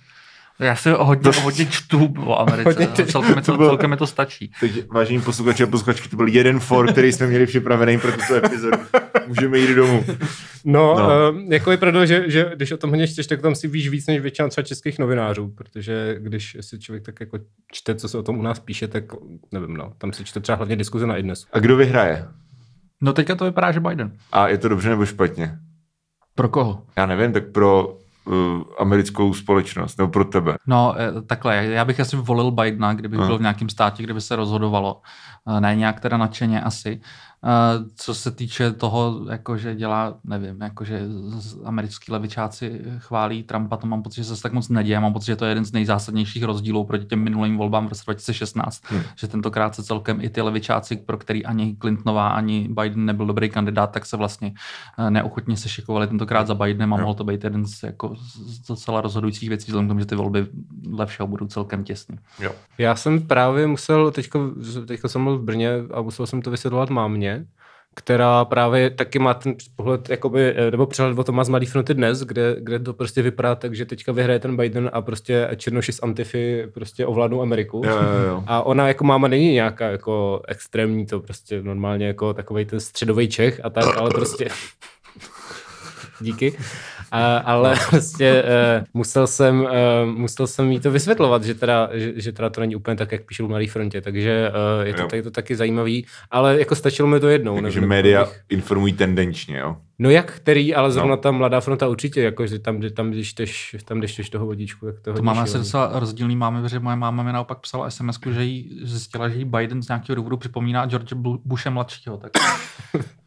Já 0.59 0.75
si 0.75 0.89
hodně, 0.89 1.31
hodně 1.41 1.65
čtu 1.65 2.13
o 2.25 2.39
Americe, 2.39 2.69
Hodně 2.69 2.85
hodně 2.85 3.03
čteš. 3.03 3.11
celkem, 3.11 3.35
to, 3.35 3.41
To 3.41 3.57
bylo- 3.57 3.69
celkem 3.69 3.89
mi 3.89 3.97
to 3.97 4.07
stačí. 4.07 4.51
Teď, 4.59 4.87
vážení 4.91 5.21
posluchači 5.21 5.63
a 5.63 5.67
posluchačky, 5.67 6.09
to 6.09 6.15
byl 6.15 6.27
jeden 6.27 6.59
for, 6.59 6.91
který 6.91 7.11
jsme 7.13 7.27
měli 7.27 7.45
připravený 7.45 7.99
pro 7.99 8.11
tuto 8.11 8.35
epizodu. 8.35 8.77
Můžeme 9.27 9.59
jít 9.59 9.75
domů. 9.75 10.05
No, 10.65 10.95
No. 10.95 11.09
no. 11.09 11.31
Um, 11.31 11.51
jako 11.53 11.71
je 11.71 11.77
pravda, 11.77 12.05
že, 12.05 12.23
že 12.27 12.51
když 12.55 12.71
o 12.71 12.77
tom 12.77 12.89
hodně 12.89 13.07
čteš, 13.07 13.27
tak 13.27 13.41
tam 13.41 13.55
si 13.55 13.67
víš 13.67 13.89
víc 13.89 14.07
než 14.07 14.21
většina 14.21 14.47
třeba 14.49 14.65
českých 14.65 14.99
novinářů, 14.99 15.47
protože 15.57 16.15
když 16.19 16.57
si 16.61 16.79
člověk 16.79 17.03
tak 17.05 17.19
jako 17.19 17.37
čte, 17.71 17.95
co 17.95 18.09
se 18.09 18.17
o 18.17 18.23
tom 18.23 18.39
u 18.39 18.41
nás 18.41 18.59
píše, 18.59 18.87
tak 18.87 19.03
nevím, 19.51 19.73
no, 19.77 19.93
tam 19.97 20.13
se 20.13 20.23
čte 20.23 20.39
třeba 20.39 20.55
hlavně 20.55 20.75
diskuze 20.75 21.07
na 21.07 21.17
idnesu. 21.17 21.47
A 21.53 21.59
kdo 21.59 21.75
vyhraje? 21.75 22.25
No 23.01 23.13
teďka 23.13 23.35
to 23.35 23.45
vypadá, 23.45 23.71
že 23.71 23.79
Biden. 23.79 24.11
A 24.31 24.47
je 24.47 24.57
to 24.57 24.69
dobře 24.69 24.89
nebo 24.89 25.05
špatně? 25.05 25.57
Pro 26.35 26.49
koho? 26.49 26.83
Já 26.97 27.05
nevím, 27.05 27.33
tak 27.33 27.47
pro 27.51 27.87
uh, 27.87 28.00
americkou 28.79 29.33
společnost, 29.33 29.97
nebo 29.97 30.11
pro 30.11 30.25
tebe. 30.25 30.55
No 30.67 30.95
eh, 30.97 31.21
takhle, 31.21 31.65
já 31.65 31.85
bych 31.85 31.99
asi 31.99 32.15
volil 32.15 32.51
Bidena, 32.51 32.93
kdybych 32.93 33.19
byl 33.19 33.37
v 33.37 33.41
nějakém 33.41 33.69
státě, 33.69 34.03
kde 34.03 34.13
by 34.13 34.21
se 34.21 34.35
rozhodovalo. 34.35 35.01
Eh, 35.57 35.61
Ne 35.61 35.75
nějak 35.75 35.99
teda 35.99 36.17
nadšeně 36.17 36.61
asi. 36.61 37.01
Co 37.95 38.15
se 38.15 38.31
týče 38.31 38.71
toho, 38.71 39.25
jako 39.29 39.57
že 39.57 39.75
dělá, 39.75 40.17
nevím, 40.23 40.61
jako 40.61 40.83
že 40.83 41.01
americký 41.65 42.11
levičáci 42.11 42.81
chválí 42.97 43.43
Trumpa, 43.43 43.77
to 43.77 43.87
mám 43.87 44.03
pocit, 44.03 44.15
že 44.15 44.23
se 44.23 44.29
zase 44.29 44.41
tak 44.41 44.53
moc 44.53 44.69
neděje. 44.69 44.99
Mám 44.99 45.13
pocit, 45.13 45.25
že 45.25 45.35
to 45.35 45.45
je 45.45 45.51
jeden 45.51 45.65
z 45.65 45.71
nejzásadnějších 45.71 46.43
rozdílů 46.43 46.83
proti 46.83 47.05
těm 47.05 47.19
minulým 47.19 47.57
volbám 47.57 47.85
v 47.85 47.89
roce 47.89 48.03
2016. 48.05 48.83
Hmm. 48.85 49.01
Že 49.15 49.27
tentokrát 49.27 49.75
se 49.75 49.83
celkem 49.83 50.21
i 50.21 50.29
ty 50.29 50.41
levičáci, 50.41 50.95
pro 50.95 51.17
který 51.17 51.45
ani 51.45 51.77
Clintonová, 51.81 52.29
ani 52.29 52.69
Biden 52.69 53.05
nebyl 53.05 53.25
dobrý 53.25 53.49
kandidát, 53.49 53.91
tak 53.91 54.05
se 54.05 54.17
vlastně 54.17 54.53
eh, 54.99 55.11
neochotně 55.11 55.57
se 55.57 55.69
šikovali 55.69 56.07
tentokrát 56.07 56.47
za 56.47 56.55
Bidenem 56.55 56.93
a 56.93 56.97
Jo. 56.97 57.01
mohl 57.01 57.13
to 57.13 57.23
být 57.23 57.43
jeden 57.43 57.65
z, 57.65 57.83
jako, 57.83 58.15
z 58.45 58.67
docela 58.67 59.01
rozhodujících 59.01 59.49
věcí, 59.49 59.65
vzhledem 59.65 59.87
k 59.87 59.89
tomu, 59.89 59.99
že 59.99 60.05
ty 60.05 60.15
volby 60.15 60.47
dle 60.71 61.05
všeho 61.05 61.27
budou 61.27 61.47
celkem 61.47 61.83
těsný. 61.83 62.17
Jo. 62.39 62.51
Já 62.77 62.95
jsem 62.95 63.21
právě 63.21 63.67
musel, 63.67 64.11
teďko, 64.11 64.51
teďko 64.87 65.09
jsem 65.09 65.23
byl 65.23 65.37
v 65.37 65.43
Brně 65.43 65.71
a 65.93 66.01
musel 66.01 66.27
jsem 66.27 66.41
to 66.41 66.51
vysvětlovat 66.51 66.89
mámě, 66.89 67.30
která 67.95 68.45
právě 68.45 68.89
taky 68.89 69.19
má 69.19 69.33
ten 69.33 69.55
pohled, 69.75 70.09
jakoby, 70.09 70.53
eh, 70.55 70.71
nebo 70.71 70.85
přehled 70.85 71.19
o 71.19 71.23
tom 71.23 71.35
má 71.35 71.43
z 71.43 71.49
Mladý 71.49 71.65
fronty 71.65 71.93
dnes, 71.93 72.21
kde, 72.21 72.55
kde 72.59 72.79
to 72.79 72.93
prostě 72.93 73.21
vypadá 73.21 73.55
tak, 73.55 73.75
že 73.75 73.85
teďka 73.85 74.11
vyhraje 74.11 74.39
ten 74.39 74.57
Biden 74.57 74.89
a 74.93 75.01
prostě 75.01 75.49
černoši 75.55 75.91
z 75.93 76.03
Antify 76.03 76.67
prostě 76.73 77.05
ovládnou 77.05 77.41
Ameriku. 77.41 77.81
Jo, 77.85 77.95
jo, 77.95 78.27
jo. 78.27 78.43
A 78.47 78.61
ona 78.63 78.87
jako 78.87 79.03
máma 79.03 79.27
není 79.27 79.53
nějaká 79.53 79.89
jako 79.89 80.41
extrémní, 80.47 81.05
to 81.05 81.19
prostě 81.19 81.61
normálně 81.63 82.07
jako 82.07 82.33
takovej 82.33 82.65
ten 82.65 82.79
středový 82.79 83.27
Čech 83.27 83.61
a 83.63 83.69
tak, 83.69 83.97
ale 83.97 84.09
prostě 84.09 84.47
díky. 86.21 86.57
A, 87.11 87.37
ale 87.37 87.75
prostě 87.89 88.43
uh, 88.43 88.83
musel 88.93 89.27
jsem, 89.27 89.61
uh, 89.61 89.69
musel 90.05 90.47
jsem 90.47 90.71
jí 90.71 90.79
to 90.79 90.91
vysvětlovat, 90.91 91.43
že 91.43 91.53
teda, 91.55 91.89
že, 91.93 92.13
že 92.15 92.31
teda 92.31 92.49
to 92.49 92.61
není 92.61 92.75
úplně 92.75 92.97
tak, 92.97 93.11
jak 93.11 93.25
píšu 93.25 93.45
v 93.45 93.49
Mladé 93.49 93.67
frontě, 93.67 94.01
takže 94.01 94.51
uh, 94.79 94.87
je 94.87 94.93
to, 94.93 95.07
tady 95.07 95.23
to 95.23 95.31
taky 95.31 95.55
zajímavý, 95.55 96.05
ale 96.31 96.59
jako 96.59 96.75
stačilo 96.75 97.07
mi 97.07 97.19
to 97.19 97.29
jednou. 97.29 97.61
Takže 97.61 97.81
média 97.81 98.23
bych- 98.23 98.39
informují 98.49 98.93
tendenčně, 98.93 99.57
jo? 99.57 99.75
No 100.03 100.09
jak 100.09 100.31
který, 100.31 100.75
ale 100.75 100.91
zrovna 100.91 101.15
No. 101.15 101.21
ta 101.21 101.31
Mladá 101.31 101.59
fronta 101.59 101.87
určitě, 101.87 102.21
jako, 102.21 102.47
že 102.47 102.59
tam, 102.59 102.81
že 102.81 102.89
tam, 102.89 103.11
když 103.11 103.27
šteš, 103.27 103.75
tam 103.85 103.99
když 103.99 104.11
šteš 104.11 104.29
toho 104.29 104.45
vodíčku, 104.45 104.85
tak 104.85 104.99
to, 104.99 105.13
To 105.13 105.21
máme 105.23 105.41
asi 105.41 105.57
docela 105.57 105.91
rozdílný 105.99 106.35
máme, 106.35 106.61
protože 106.61 106.79
moje 106.79 106.95
máma 106.95 107.23
mi 107.23 107.31
naopak 107.33 107.59
psala 107.59 107.89
sms 107.89 108.19
že 108.31 108.43
jí 108.43 108.79
zjistila, 108.83 109.29
že 109.29 109.37
jí 109.37 109.45
Biden 109.45 109.83
z 109.83 109.87
nějakého 109.87 110.15
důvodu 110.15 110.37
připomíná 110.37 110.85
George 110.85 111.13
Bu- 111.13 111.41
Bushe 111.45 111.69
mladšího. 111.69 112.17
Tak 112.17 112.31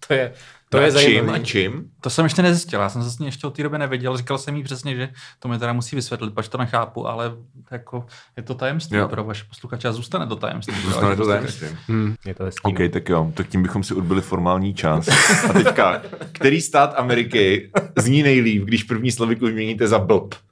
To 0.09 0.14
je, 0.14 0.33
to 0.69 0.76
No 0.76 0.83
je 0.85 0.90
čím 0.90 0.95
zajímavé. 1.00 1.38
a 1.38 1.43
čím? 1.43 1.85
to 2.00 2.11
jsem 2.11 2.25
ještě 2.25 2.43
nezjistil, 2.43 2.81
já 2.81 2.88
jsem 2.88 3.02
se 3.02 3.11
s 3.11 3.19
ní 3.19 3.26
ještě 3.26 3.47
od 3.47 3.57
té 3.57 3.62
doby 3.62 3.78
nevěděl, 3.78 4.16
říkal 4.16 4.38
jsem 4.38 4.57
jí 4.57 4.62
přesně, 4.62 4.97
že 4.97 5.09
to 5.38 5.49
mi 5.49 5.59
teda 5.59 5.73
musí 5.73 5.97
vysvětlit, 5.97 6.35
pač 6.35 6.49
to 6.49 6.59
nechápu, 6.59 7.09
ale 7.09 7.33
jako 7.71 8.07
je 8.37 8.43
to 8.43 8.54
tajemství 8.54 8.97
Jo. 8.99 9.09
pro 9.09 9.25
vaše 9.25 9.45
posluchače 9.49 9.88
a 9.88 9.93
zůstane 9.93 10.26
to 10.26 10.37
tajemství. 10.37 10.75
Zůstane 10.85 11.16
to 11.16 11.26
tajemství. 11.26 11.69
Hmm, 11.88 12.14
je 12.26 12.35
to 12.35 12.45
hezký. 12.45 12.61
OK, 12.73 12.78
tak 12.93 13.09
jo, 13.09 13.33
tak 13.35 13.49
tím 13.49 13.62
bychom 13.62 13.83
si 13.85 13.95
odbyli 13.95 14.21
formální 14.21 14.75
čas. 14.75 15.09
A 15.50 15.52
teďka, 15.52 16.02
který 16.33 16.61
stát 16.64 16.94
Ameriky 16.97 17.71
zní 17.99 18.23
nejlíp, 18.23 18.64
když 18.64 18.83
první 18.83 19.12
sloviku 19.12 19.44
vyměníte 19.44 19.88
za 19.88 19.99
blb? 19.99 20.35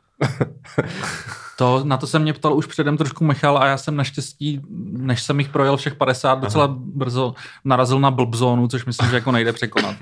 To, 1.57 1.81
na 1.85 1.97
to 1.97 2.07
se 2.07 2.19
mě 2.19 2.33
ptal 2.33 2.55
už 2.55 2.67
předem 2.67 2.97
trošku 2.97 3.25
Michal 3.25 3.59
a 3.59 3.67
já 3.67 3.77
jsem 3.77 3.97
naštěstí, 3.97 4.61
než 4.91 5.23
jsem 5.23 5.39
jich 5.39 5.49
projel 5.49 5.77
všech 5.77 5.95
50, 5.95 6.35
docela 6.35 6.69
brzo 6.79 7.35
narazil 7.65 8.01
na 8.01 8.11
blbzónu, 8.11 8.69
což 8.69 8.85
myslím, 8.85 9.09
že 9.09 9.17
jako 9.17 9.33
nejde 9.33 9.53
překonat. 9.53 9.97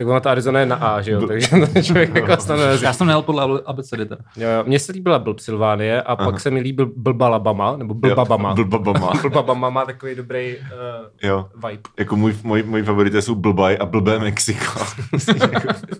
Tak 0.00 0.08
ona 0.08 0.20
ta 0.20 0.30
Arizona 0.30 0.60
je 0.60 0.66
na 0.66 0.76
A, 0.76 1.00
že 1.02 1.10
jo, 1.10 1.26
takže 1.26 1.48
ten 1.72 1.84
člověk 1.84 2.14
jako 2.14 2.36
snadno 2.42 2.64
nezjistí. 2.64 2.84
Já 2.84 2.92
jsem 2.92 3.06
nejel 3.06 3.22
podle 3.22 3.60
abecedy 3.66 4.06
teda. 4.06 4.20
Jo, 4.36 4.48
jo. 4.48 4.64
Mně 4.66 4.78
se 4.78 4.92
líbila 4.92 5.18
Blb 5.18 5.40
Silvánie 5.40 6.02
a 6.02 6.16
pak 6.16 6.40
se 6.40 6.50
mi 6.50 6.60
líbil 6.60 6.90
Blb 6.96 7.22
Alabama, 7.22 7.76
nebo 7.76 7.94
Blbabama. 7.94 8.54
Blbabama. 8.54 9.12
Blbabama 9.22 9.70
má 9.70 9.84
takový 9.84 10.14
dobrý 10.14 10.56
uh, 10.56 10.66
Jo. 11.22 11.48
vibe. 11.54 11.82
Jako 11.98 12.16
můj, 12.16 12.34
můj, 12.42 12.62
můj 12.62 12.82
favorité 12.82 13.22
jsou 13.22 13.34
Blbaj 13.34 13.76
a 13.80 13.86
Blbé 13.86 14.18
Mexiko. 14.18 14.84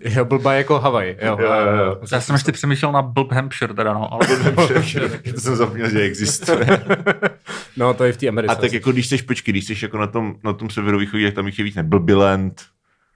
Jo, 0.03 0.25
Blba 0.25 0.53
jako 0.53 0.79
Havaj. 0.79 1.15
Jo, 1.21 1.37
Jo, 1.39 1.47
jo, 1.53 1.85
jo. 1.85 1.97
Já 2.11 2.21
jsem 2.21 2.33
ještě 2.35 2.51
přemýšlel 2.51 2.91
na 2.91 3.01
Blb 3.01 3.31
Hampshire 3.31 3.73
teda, 3.73 3.93
no, 3.93 4.13
ale 4.13 4.27
to 5.33 5.39
jsem 5.39 5.55
zapomněl, 5.55 5.89
že 5.89 5.99
existuje. 6.01 6.83
No, 7.77 7.93
to 7.93 8.03
je 8.03 8.13
v 8.13 8.17
té 8.17 8.27
Americe. 8.27 8.55
A 8.55 8.61
tak 8.61 8.73
jako 8.73 8.91
když 8.91 9.07
jsi, 9.07 9.17
počkej, 9.17 9.51
když 9.51 9.65
jsi 9.65 9.75
jako 9.81 9.97
na 9.97 10.07
tom, 10.07 10.35
na 10.43 10.53
tom 10.53 10.69
severovýchodě, 10.69 11.25
tak 11.25 11.35
tam 11.35 11.45
jich 11.45 11.59
je 11.59 11.65
víc, 11.65 11.75
ne? 11.75 11.83
Blbiland. 11.83 12.61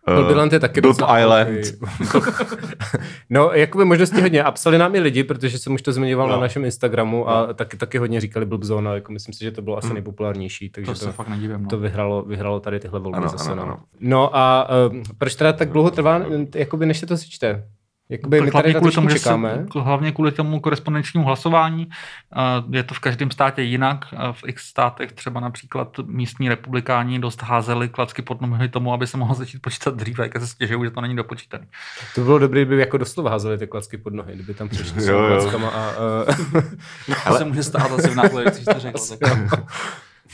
Eh, 0.08 0.16
Blbiland 0.16 0.54
je 0.54 0.60
taky 0.60 0.82
Blb 0.82 0.92
docela 0.96 1.20
Island. 1.20 1.60
no, 3.30 3.52
jakoby 3.54 3.86
možností 3.86 4.22
hodně. 4.22 4.44
A 4.44 4.52
psali 4.52 4.78
nám 4.78 4.96
i 4.96 5.00
lidi, 5.00 5.24
protože 5.24 5.60
jsem 5.60 5.74
už 5.74 5.82
to 5.82 5.92
zmiňoval 5.92 6.28
No. 6.28 6.34
na 6.36 6.42
našem 6.42 6.66
Instagramu 6.66 7.30
a 7.30 7.54
taky, 7.54 7.78
taky 7.78 7.98
hodně 7.98 8.22
říkali 8.22 8.46
Blbzona. 8.46 8.94
Jako 8.96 9.12
myslím 9.14 9.34
si, 9.34 9.44
že 9.44 9.52
to 9.52 9.62
bylo 9.62 9.78
asi 9.78 9.94
nejpopulárnější. 9.94 10.70
Takže 10.70 10.92
to 10.92 11.00
to, 11.00 11.06
se 11.06 11.12
fakt 11.12 11.28
nedivím. 11.30 11.64
No. 11.64 11.70
to 11.70 11.78
vyhralo, 11.78 12.24
vyhralo 12.24 12.60
tady 12.60 12.80
tyhle 12.80 13.00
volby 13.00 13.18
Ano, 13.18 13.30
zase. 13.30 13.52
ano, 13.52 13.66
no. 13.66 13.72
ano. 13.74 13.80
no 14.00 14.36
a 14.38 14.68
uh, 14.90 14.96
proč 15.18 15.36
teda 15.36 15.54
tak 15.54 15.70
dlouho 15.72 15.92
trvá, 15.92 16.22
jakoby 16.56 16.86
než 16.86 16.98
se 17.00 17.06
to 17.06 17.18
sečte? 17.18 17.64
Jakoby 18.10 18.42
my 18.42 18.52
Tak 18.52 18.64
tady 18.64 18.74
na 18.74 18.80
to 18.80 18.92
tomu, 18.92 19.10
že 19.10 19.20
čekáme. 19.20 19.66
se, 19.74 19.80
hlavně 19.80 20.12
kvůli 20.12 20.32
tomu 20.32 20.60
korespondenčnímu 20.60 21.26
hlasování. 21.26 21.90
Je 22.72 22.84
to 22.84 22.94
v 22.94 23.00
každém 23.00 23.32
státě 23.32 23.62
jinak. 23.62 24.06
V 24.32 24.44
x 24.48 24.68
státech 24.68 25.12
třeba 25.12 25.40
například 25.40 25.98
místní 26.06 26.50
republikáni 26.50 27.20
dost 27.20 27.42
házeli 27.42 27.90
klacky 27.90 28.22
pod 28.22 28.42
nohy 28.42 28.70
tomu, 28.70 28.94
aby 28.94 29.08
se 29.08 29.18
mohlo 29.18 29.36
začít 29.36 29.62
počítat 29.62 29.96
dříve, 29.96 30.24
jak 30.24 30.40
se 30.40 30.48
stěžují, 30.48 30.84
že 30.84 30.92
to 30.92 31.02
není 31.02 31.16
dopočítaný. 31.16 31.66
To 32.16 32.22
bylo 32.22 32.40
dobré, 32.40 32.66
kdyby 32.66 32.82
jako 32.82 32.98
doslova 32.98 33.30
házeli 33.30 33.58
ty 33.58 33.68
klacky 33.68 33.98
pod 33.98 34.14
nohy, 34.14 34.34
kdyby 34.34 34.54
tam 34.54 34.70
přišli 34.70 35.02
s 35.02 35.08
klackama 35.08 35.70
a... 35.70 35.94
Uh, 36.56 36.62
To 37.28 37.38
se 37.38 37.46
může 37.46 37.64
stát 37.64 37.92
asi 37.92 38.10
v 38.10 38.16
následujících 38.16 38.66
to 38.66 38.80
řekl. 38.80 39.00
Tak. 39.20 39.64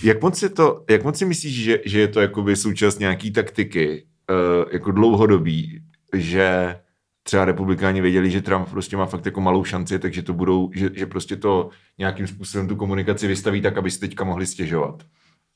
Jak 0.04 0.22
moc, 0.22 0.44
je 0.44 0.50
to, 0.50 0.84
jak 0.90 1.04
moc 1.04 1.18
si 1.18 1.26
myslíš, 1.26 1.64
že, 1.64 1.80
že 1.86 2.00
je 2.00 2.08
to 2.08 2.22
jakoby 2.22 2.56
součást 2.56 3.00
nějaký 3.00 3.32
taktiky, 3.32 4.04
uh, 4.30 4.66
jako 4.72 4.92
dlouhodobý, 4.92 5.82
že 6.14 6.76
třeba 7.24 7.46
republikáni 7.46 8.02
věděli, 8.02 8.32
že 8.32 8.42
Trump 8.42 8.70
prostě 8.70 8.98
má 8.98 9.06
fakt 9.06 9.26
jako 9.26 9.42
malou 9.42 9.64
šanci, 9.64 10.00
takže 10.00 10.22
to 10.22 10.34
budou, 10.34 10.72
že, 10.76 10.90
že 10.94 11.06
prostě 11.06 11.36
to 11.36 11.70
nějakým 11.98 12.28
způsobem 12.28 12.68
tu 12.68 12.76
komunikaci 12.76 13.28
vystaví 13.28 13.62
tak, 13.62 13.78
aby 13.78 13.92
si 13.92 14.00
teďka 14.00 14.24
mohli 14.24 14.48
stěžovat. 14.48 15.04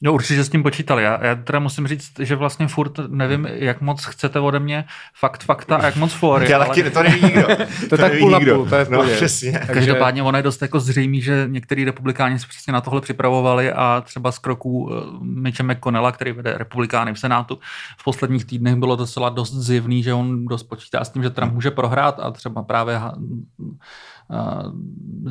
No 0.02 0.14
určitě 0.14 0.44
s 0.44 0.50
tím 0.50 0.64
počítali. 0.64 1.04
Já, 1.04 1.26
já 1.26 1.36
teda 1.36 1.60
musím 1.60 1.88
říct, 1.88 2.12
že 2.20 2.36
vlastně 2.36 2.68
furt 2.68 3.00
nevím, 3.08 3.48
jak 3.52 3.82
moc 3.82 4.06
chcete 4.06 4.40
ode 4.40 4.60
mě 4.60 4.86
fakt 5.20 5.44
fakta 5.44 5.76
a 5.76 5.86
jak 5.86 5.96
moc 5.96 6.14
fóry. 6.14 6.54
Ale 6.54 6.66
taky 6.66 6.90
to 6.92 7.04
neví 7.04 7.22
nikdo. 7.24 7.48
To 7.90 7.98
tak 7.98 8.12
neví 8.12 8.20
půl 8.20 8.32
na 8.32 8.40
půl, 8.40 8.66
to 8.70 8.76
je 8.76 8.86
v 8.86 8.90
no, 8.90 9.04
přesně. 9.04 9.52
Takže- 9.52 9.74
Každopádně 9.74 10.24
ono 10.24 10.38
je 10.38 10.44
dost 10.44 10.62
jako 10.62 10.80
zřejmý, 10.80 11.22
že 11.22 11.46
některý 11.50 11.86
republikáni 11.86 12.40
se 12.40 12.48
přesně 12.48 12.74
na 12.74 12.82
tohle 12.82 13.02
připravovali 13.02 13.72
a 13.72 14.02
třeba 14.06 14.32
z 14.32 14.40
kroků 14.40 14.92
eh, 14.94 15.18
Mitche 15.22 15.64
McConnella, 15.64 16.12
který 16.12 16.32
vede 16.32 16.58
republikány 16.58 17.14
v 17.14 17.20
Senátu, 17.20 17.60
v 17.98 18.04
posledních 18.04 18.46
týdnech 18.46 18.76
bylo 18.76 18.96
docela 18.96 19.30
dost 19.30 19.54
zjevný, 19.54 20.04
že 20.04 20.14
on 20.14 20.46
dost 20.46 20.64
počítá 20.64 21.04
s 21.04 21.10
tím, 21.10 21.24
že 21.24 21.30
Trump 21.30 21.54
může 21.54 21.72
prohrát 21.72 22.20
a 22.20 22.32
třeba 22.32 22.64
právě 22.64 22.98
ha- 22.98 23.16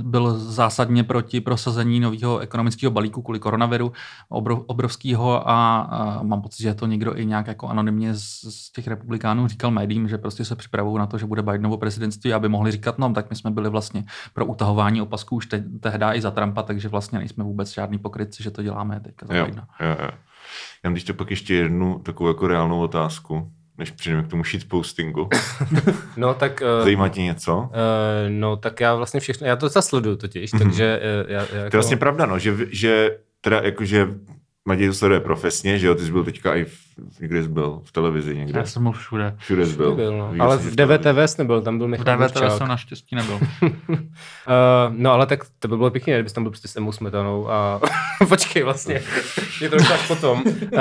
byl 0.03 0.39
zásadně 0.39 1.05
proti 1.05 1.41
prosazení 1.41 2.01
nového 2.01 2.39
ekonomického 2.39 2.91
balíku 2.91 3.23
kvůli 3.23 3.39
koronaviru 3.39 3.93
obrov, 4.29 4.63
obrovského 4.67 5.51
a, 5.51 6.21
mám 6.23 6.43
pocit, 6.43 6.63
že 6.63 6.75
to 6.75 6.87
někdo 6.87 7.19
i 7.19 7.27
nějak 7.27 7.47
jako 7.47 7.69
anonymně 7.69 8.15
z, 8.15 8.41
z 8.49 8.73
těch 8.73 8.87
republikánů 8.87 9.49
říkal 9.49 9.71
médiím, 9.71 10.09
že 10.09 10.19
prostě 10.19 10.45
se 10.45 10.57
připravují 10.57 10.99
na 10.99 11.07
to, 11.07 11.19
že 11.19 11.27
bude 11.27 11.43
Bidenovo 11.43 11.77
prezidentství, 11.77 12.33
aby 12.33 12.49
mohli 12.49 12.71
říkat, 12.71 12.99
no 12.99 13.13
tak 13.13 13.31
my 13.31 13.37
jsme 13.37 13.51
byli 13.51 13.71
vlastně 13.71 14.05
pro 14.35 14.47
utahování 14.47 15.03
opasků 15.03 15.37
už 15.37 15.47
te, 15.47 15.65
tehdy 15.81 16.05
i 16.13 16.21
za 16.21 16.31
Trumpa, 16.31 16.63
takže 16.63 16.89
vlastně 16.89 17.19
nejsme 17.19 17.45
vůbec 17.45 17.75
žádný 17.75 17.99
pokrytci, 17.99 18.43
že 18.43 18.51
to 18.51 18.63
děláme 18.63 19.01
teďka 19.01 19.27
za 19.27 19.35
Jo, 19.35 19.45
Bidena. 19.45 19.69
jo, 19.81 19.97
jo. 20.03 20.11
Já 20.85 20.91
mám 20.91 20.93
když 20.93 21.05
to 21.05 21.15
pak 21.15 21.31
ještě 21.31 21.55
jednu 21.55 21.99
takovou 21.99 22.29
jako 22.29 22.49
reálnou 22.49 22.81
otázku, 22.81 23.53
než 23.79 23.91
přijdeme 23.91 24.23
k 24.23 24.29
tomu 24.29 24.45
shitpostingu. 24.45 25.29
no 26.17 26.35
tak... 26.35 26.63
Uh, 26.79 26.85
Zajímá 26.85 27.09
tě 27.09 27.23
něco? 27.23 27.57
Uh, 27.57 27.69
no 28.29 28.57
tak 28.57 28.81
já 28.81 28.95
vlastně 28.95 29.21
všechno, 29.21 29.47
já 29.47 29.57
to 29.57 29.69
zasleduju 29.69 30.17
totiž, 30.17 30.51
takže 30.51 31.01
uh, 31.25 31.31
já, 31.31 31.41
já 31.41 31.47
To 31.47 31.55
je 31.55 31.65
jako, 31.65 31.77
vlastně 31.77 31.97
pravda, 31.97 32.27
no, 32.27 32.39
že, 32.39 32.57
že 32.71 33.19
teda 33.41 33.61
jakože 33.61 34.09
Matěj 34.69 34.89
to 34.89 34.95
sleduje 34.95 35.21
profesně, 35.21 35.79
že 35.79 35.87
jo, 35.87 35.95
ty 35.95 36.05
jsi 36.05 36.13
byl 36.13 36.25
teďka 36.25 36.55
i 36.55 36.65
v, 36.65 36.84
někde 37.21 37.43
jsi 37.43 37.49
byl, 37.49 37.81
v 37.85 37.93
televizi 37.93 38.37
někde. 38.37 38.59
Já 38.59 38.65
jsem 38.67 38.83
byl 38.83 38.93
všude. 38.93 39.35
Všude 39.39 39.67
jsi 39.67 39.77
byl. 39.77 39.95
byl, 39.95 40.19
no. 40.19 40.29
Viděl 40.29 40.47
Ale 40.47 40.57
v. 40.59 40.77
DVTV 40.77 41.19
jsi 41.27 41.35
nebyl, 41.39 41.63
tam 41.63 41.79
byl 41.79 41.87
V 41.87 41.91
Michal 41.91 42.05
DVT 42.17 42.35
Dvorčák. 42.35 42.59
jsem 42.59 42.69
naštěstí 42.69 43.17
nebyl. 43.17 43.35
Uh, 43.35 43.71
no 44.91 45.13
ale 45.13 45.27
tak 45.27 45.41
to 45.59 45.69
by 45.69 45.77
bylo 45.77 45.91
pěkně, 45.91 46.15
kdybys 46.15 46.33
tam 46.33 46.45
byl 46.45 46.51
prostě 46.51 46.69
s 46.69 46.77
Emou 46.77 46.93
Smetanou 46.93 47.51
a 47.51 47.81
počkej 48.29 48.63
vlastně, 48.63 49.03
je 49.61 49.69
to 49.71 49.77
už 49.77 49.91
až 49.91 50.07
potom. 50.09 50.43
Uh, 50.73 50.81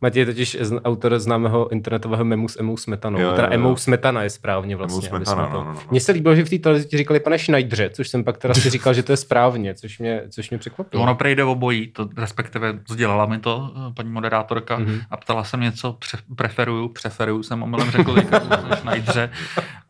Matěj 0.00 0.20
je 0.20 0.26
totiž 0.26 0.56
autor 0.84 1.18
známého 1.18 1.72
internetového 1.72 2.24
memu 2.24 2.48
s 2.48 2.60
Emou 2.60 2.76
Smetanou, 2.76 3.20
Jo, 3.20 3.28
jo, 3.28 3.34
teda 3.34 3.48
jo. 3.48 3.54
Emou 3.54 3.76
Smetana 3.76 4.22
je 4.22 4.30
správně 4.30 4.76
vlastně. 4.76 5.08
Emou 5.08 5.24
Smetana, 5.24 5.46
to- 5.46 5.52
no, 5.52 5.64
no, 5.64 5.72
no. 5.72 5.80
Mně 5.90 6.00
se 6.00 6.12
líbilo, 6.12 6.34
že 6.34 6.44
v 6.44 6.50
té 6.50 6.58
televizi 6.58 6.88
ti 6.88 6.96
říkali 6.96 7.20
pane 7.20 7.38
Schneidře, 7.38 7.90
což 7.90 8.08
jsem 8.08 8.24
pak 8.24 8.38
teda 8.38 8.54
si 8.54 8.70
říkal, 8.70 8.94
že 8.94 9.02
to 9.02 9.12
je 9.12 9.16
správně, 9.16 9.74
což 9.74 9.98
mě, 9.98 10.22
což 10.28 10.50
mě 10.50 10.58
překvapilo. 10.58 11.02
Ono 11.02 11.14
prejde 11.14 11.44
obojí, 11.44 11.86
to 11.86 12.08
respektive 12.16 12.78
sdělala 12.88 13.26
mi 13.26 13.38
to 13.38 13.70
eh, 13.76 13.92
paní 13.94 14.10
moderátorka 14.10 14.76
Mhm. 14.78 15.00
a 15.10 15.16
ptala 15.26 15.44
se 15.44 15.56
mě, 15.56 15.72
co 15.72 15.92
pře- 15.92 16.18
preferuju, 16.36 16.88
preferuju 16.88 17.42
jsem 17.42 17.62
omylem 17.62 17.90
řekl 17.90 18.14
teďka 18.14 18.38
na 18.68 18.76
Schneidře. 18.76 19.30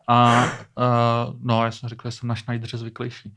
A 0.07 0.45
uh, 0.77 1.35
no, 1.43 1.65
já 1.65 1.71
jsem 1.71 1.89
řekl, 1.89 2.07
že 2.07 2.17
jsem 2.17 2.29
na 2.29 2.35
Schneidře 2.35 2.77
zvyklejší. 2.77 3.33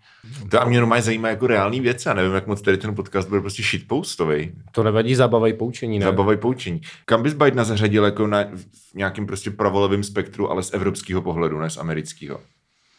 To 0.50 0.62
a 0.62 0.64
mě 0.64 0.78
normálně 0.78 1.02
zajímá 1.02 1.28
jako 1.28 1.46
reální 1.46 1.80
věci, 1.80 2.08
já 2.08 2.14
nevím, 2.14 2.34
jak 2.34 2.46
moc 2.46 2.62
tady 2.62 2.76
ten 2.76 2.94
podcast 2.94 3.28
bude 3.28 3.40
prostě 3.40 3.62
shitpostový. 3.62 4.52
To 4.72 4.82
nevadí, 4.82 5.14
zábava 5.14 5.48
i 5.48 5.52
poučení, 5.52 5.98
ne? 5.98 6.04
Zabavaj 6.04 6.36
poučení. 6.36 6.80
Kam 7.04 7.22
bys 7.22 7.34
Bidena 7.34 7.64
zařadil 7.64 8.04
jako 8.04 8.26
na, 8.26 8.44
v 8.92 8.94
nějakým 8.94 9.26
prostě 9.26 9.50
pravolevým 9.50 10.04
spektru, 10.04 10.50
ale 10.50 10.62
z 10.62 10.74
evropského 10.74 11.22
pohledu, 11.22 11.60
ne 11.60 11.70
z 11.70 11.76
amerického? 11.76 12.40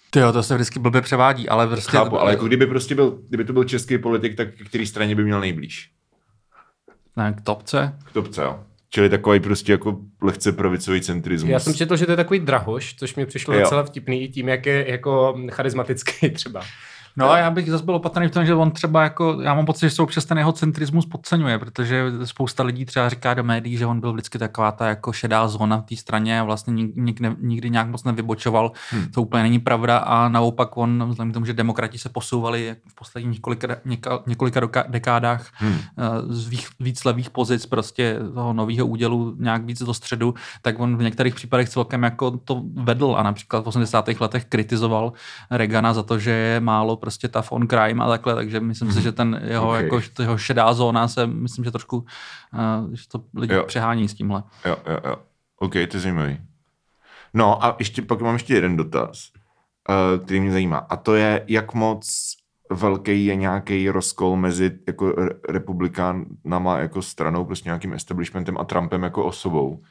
Ty 0.10 0.20
jo, 0.20 0.34
to 0.34 0.44
se 0.44 0.56
vždycky 0.56 0.80
blbě 0.80 1.02
převádí, 1.02 1.50
ale 1.50 1.68
prostě... 1.68 1.92
Chápu, 1.92 2.20
ale 2.20 2.32
jako 2.32 2.48
kdyby 2.48 2.68
prostě 2.68 2.96
byl, 2.96 3.20
kdyby 3.28 3.46
to 3.46 3.54
byl 3.54 3.64
český 3.64 3.98
politik, 3.98 4.36
tak 4.36 4.48
k 4.54 4.68
který 4.68 4.86
straně 4.86 5.16
by 5.16 5.24
měl 5.24 5.40
nejblíž? 5.40 5.92
Ne, 7.18 7.34
k 7.34 7.42
topce. 7.42 7.98
K 8.06 8.12
topce, 8.12 8.42
jo. 8.42 8.60
Čili 8.94 9.10
takový 9.10 9.40
prostě 9.40 9.72
jako 9.72 9.98
lehce 10.22 10.52
pravicový 10.52 11.02
centrismus. 11.02 11.50
Já 11.50 11.60
jsem 11.60 11.74
četl, 11.74 11.96
že 11.96 12.06
to 12.06 12.12
je 12.12 12.16
takový 12.16 12.40
drahoš, 12.40 12.96
což 12.96 13.16
mi 13.16 13.26
přišlo 13.26 13.54
Jo. 13.54 13.60
docela 13.62 13.84
vtipný 13.84 14.24
i 14.24 14.28
tím, 14.30 14.48
jak 14.50 14.66
je 14.66 14.86
jako 14.92 15.40
charismatický 15.52 16.30
třeba. 16.34 16.62
No 17.18 17.32
a 17.32 17.38
já 17.38 17.52
bych 17.52 17.72
zase 17.72 17.84
byl 17.84 17.96
opatrný 17.96 18.28
v 18.28 18.32
tom, 18.32 18.46
že 18.46 18.56
on 18.56 18.72
třeba 18.72 19.04
jako, 19.04 19.38
já 19.42 19.54
mám 19.54 19.66
pocit, 19.66 19.82
že 19.82 19.90
se 19.90 20.02
občas 20.02 20.26
ten 20.26 20.38
jeho 20.38 20.52
centrismus 20.52 21.06
podceňuje, 21.06 21.60
protože 21.60 22.06
spousta 22.24 22.64
lidí 22.64 22.86
třeba 22.86 23.10
říká 23.10 23.34
do 23.34 23.44
médií, 23.44 23.78
že 23.78 23.86
on 23.86 24.00
byl 24.00 24.14
vždycky 24.14 24.38
taková 24.38 24.72
ta 24.72 24.88
jako 24.88 25.14
šedá 25.14 25.48
zóna 25.48 25.78
v 25.78 25.86
té 25.86 25.96
straně 25.96 26.40
a 26.40 26.44
vlastně 26.44 26.74
nik, 26.74 26.92
nik, 26.96 27.20
ne, 27.20 27.36
nikdy 27.40 27.70
nějak 27.70 27.88
moc 27.88 28.04
nevybočoval. 28.04 28.72
Hmm. 28.90 29.08
To 29.08 29.22
úplně 29.22 29.44
není 29.44 29.60
pravda 29.60 29.98
a 29.98 30.30
naopak 30.30 30.78
on, 30.78 31.06
vzhledem 31.10 31.32
k 31.32 31.34
tomu, 31.34 31.46
že 31.46 31.54
demokrati 31.54 31.98
se 31.98 32.10
posouvali 32.10 32.76
v 32.88 32.96
posledních 32.96 33.34
několika, 33.34 33.68
něka, 33.86 34.20
několika 34.28 34.84
dekádách 34.88 35.48
hmm. 35.54 35.78
z 36.30 36.48
víc, 36.48 36.68
víc 36.80 37.04
levých 37.04 37.30
pozic 37.30 37.66
prostě 37.66 38.20
toho 38.34 38.54
nového 38.54 38.88
údělu 38.88 39.36
nějak 39.40 39.66
víc 39.66 39.84
do 39.84 39.94
středu, 39.94 40.34
tak 40.62 40.80
on 40.80 40.98
v 40.98 41.04
některých 41.04 41.36
případech 41.36 41.70
celkem 41.70 42.04
jako 42.04 42.32
to 42.32 42.62
vedl 42.74 43.16
a 43.18 43.24
například 43.24 43.64
v 43.64 43.68
80. 43.68 44.08
letech 44.20 44.46
kritizoval 44.46 45.14
Regana 45.52 45.94
za 45.94 46.04
to, 46.04 46.20
že 46.20 46.32
je 46.32 46.60
málo 46.60 46.96
prostě 47.02 47.28
tough 47.28 47.52
on 47.52 47.68
crime 47.68 48.04
a 48.04 48.08
takhle, 48.10 48.36
takže 48.36 48.60
myslím 48.60 48.92
si, 48.92 49.02
že 49.02 49.12
ten 49.12 49.42
jeho, 49.44 49.70
okay. 49.70 49.84
jako, 49.84 50.02
jeho 50.20 50.38
šedá 50.38 50.74
zóna 50.74 51.08
se, 51.08 51.28
myslím, 51.28 51.66
že 51.66 51.72
trošku, 51.72 51.98
uh, 51.98 52.94
že 52.94 53.08
to 53.08 53.24
lidi 53.36 53.54
jo. 53.54 53.64
přehání 53.64 54.10
s 54.10 54.14
tímhle. 54.14 54.44
Jo, 54.66 54.78
jo, 54.88 54.98
jo. 55.06 55.16
OK, 55.58 55.74
to 55.74 55.98
je 55.98 56.00
zajímavý. 56.00 56.38
No 57.34 57.66
a 57.66 57.76
ještě, 57.80 58.02
pak 58.02 58.22
mám 58.22 58.34
ještě 58.34 58.54
jeden 58.54 58.78
dotaz, 58.78 59.32
uh, 59.90 60.26
který 60.26 60.40
mě 60.40 60.52
zajímá. 60.52 60.78
A 60.78 60.96
to 60.96 61.16
je, 61.16 61.46
jak 61.48 61.74
moc 61.74 62.36
velký 62.72 63.26
je 63.26 63.36
nějaký 63.36 63.90
rozkol 63.90 64.36
mezi 64.36 64.72
jako 64.88 65.16
republikánama 65.50 66.80
jako 66.80 67.02
stranou, 67.02 67.46
prostě 67.46 67.70
nějakým 67.70 67.94
establishmentem 67.94 68.58
a 68.58 68.64
Trumpem 68.64 69.04
jako 69.04 69.26
osobou. 69.26 69.82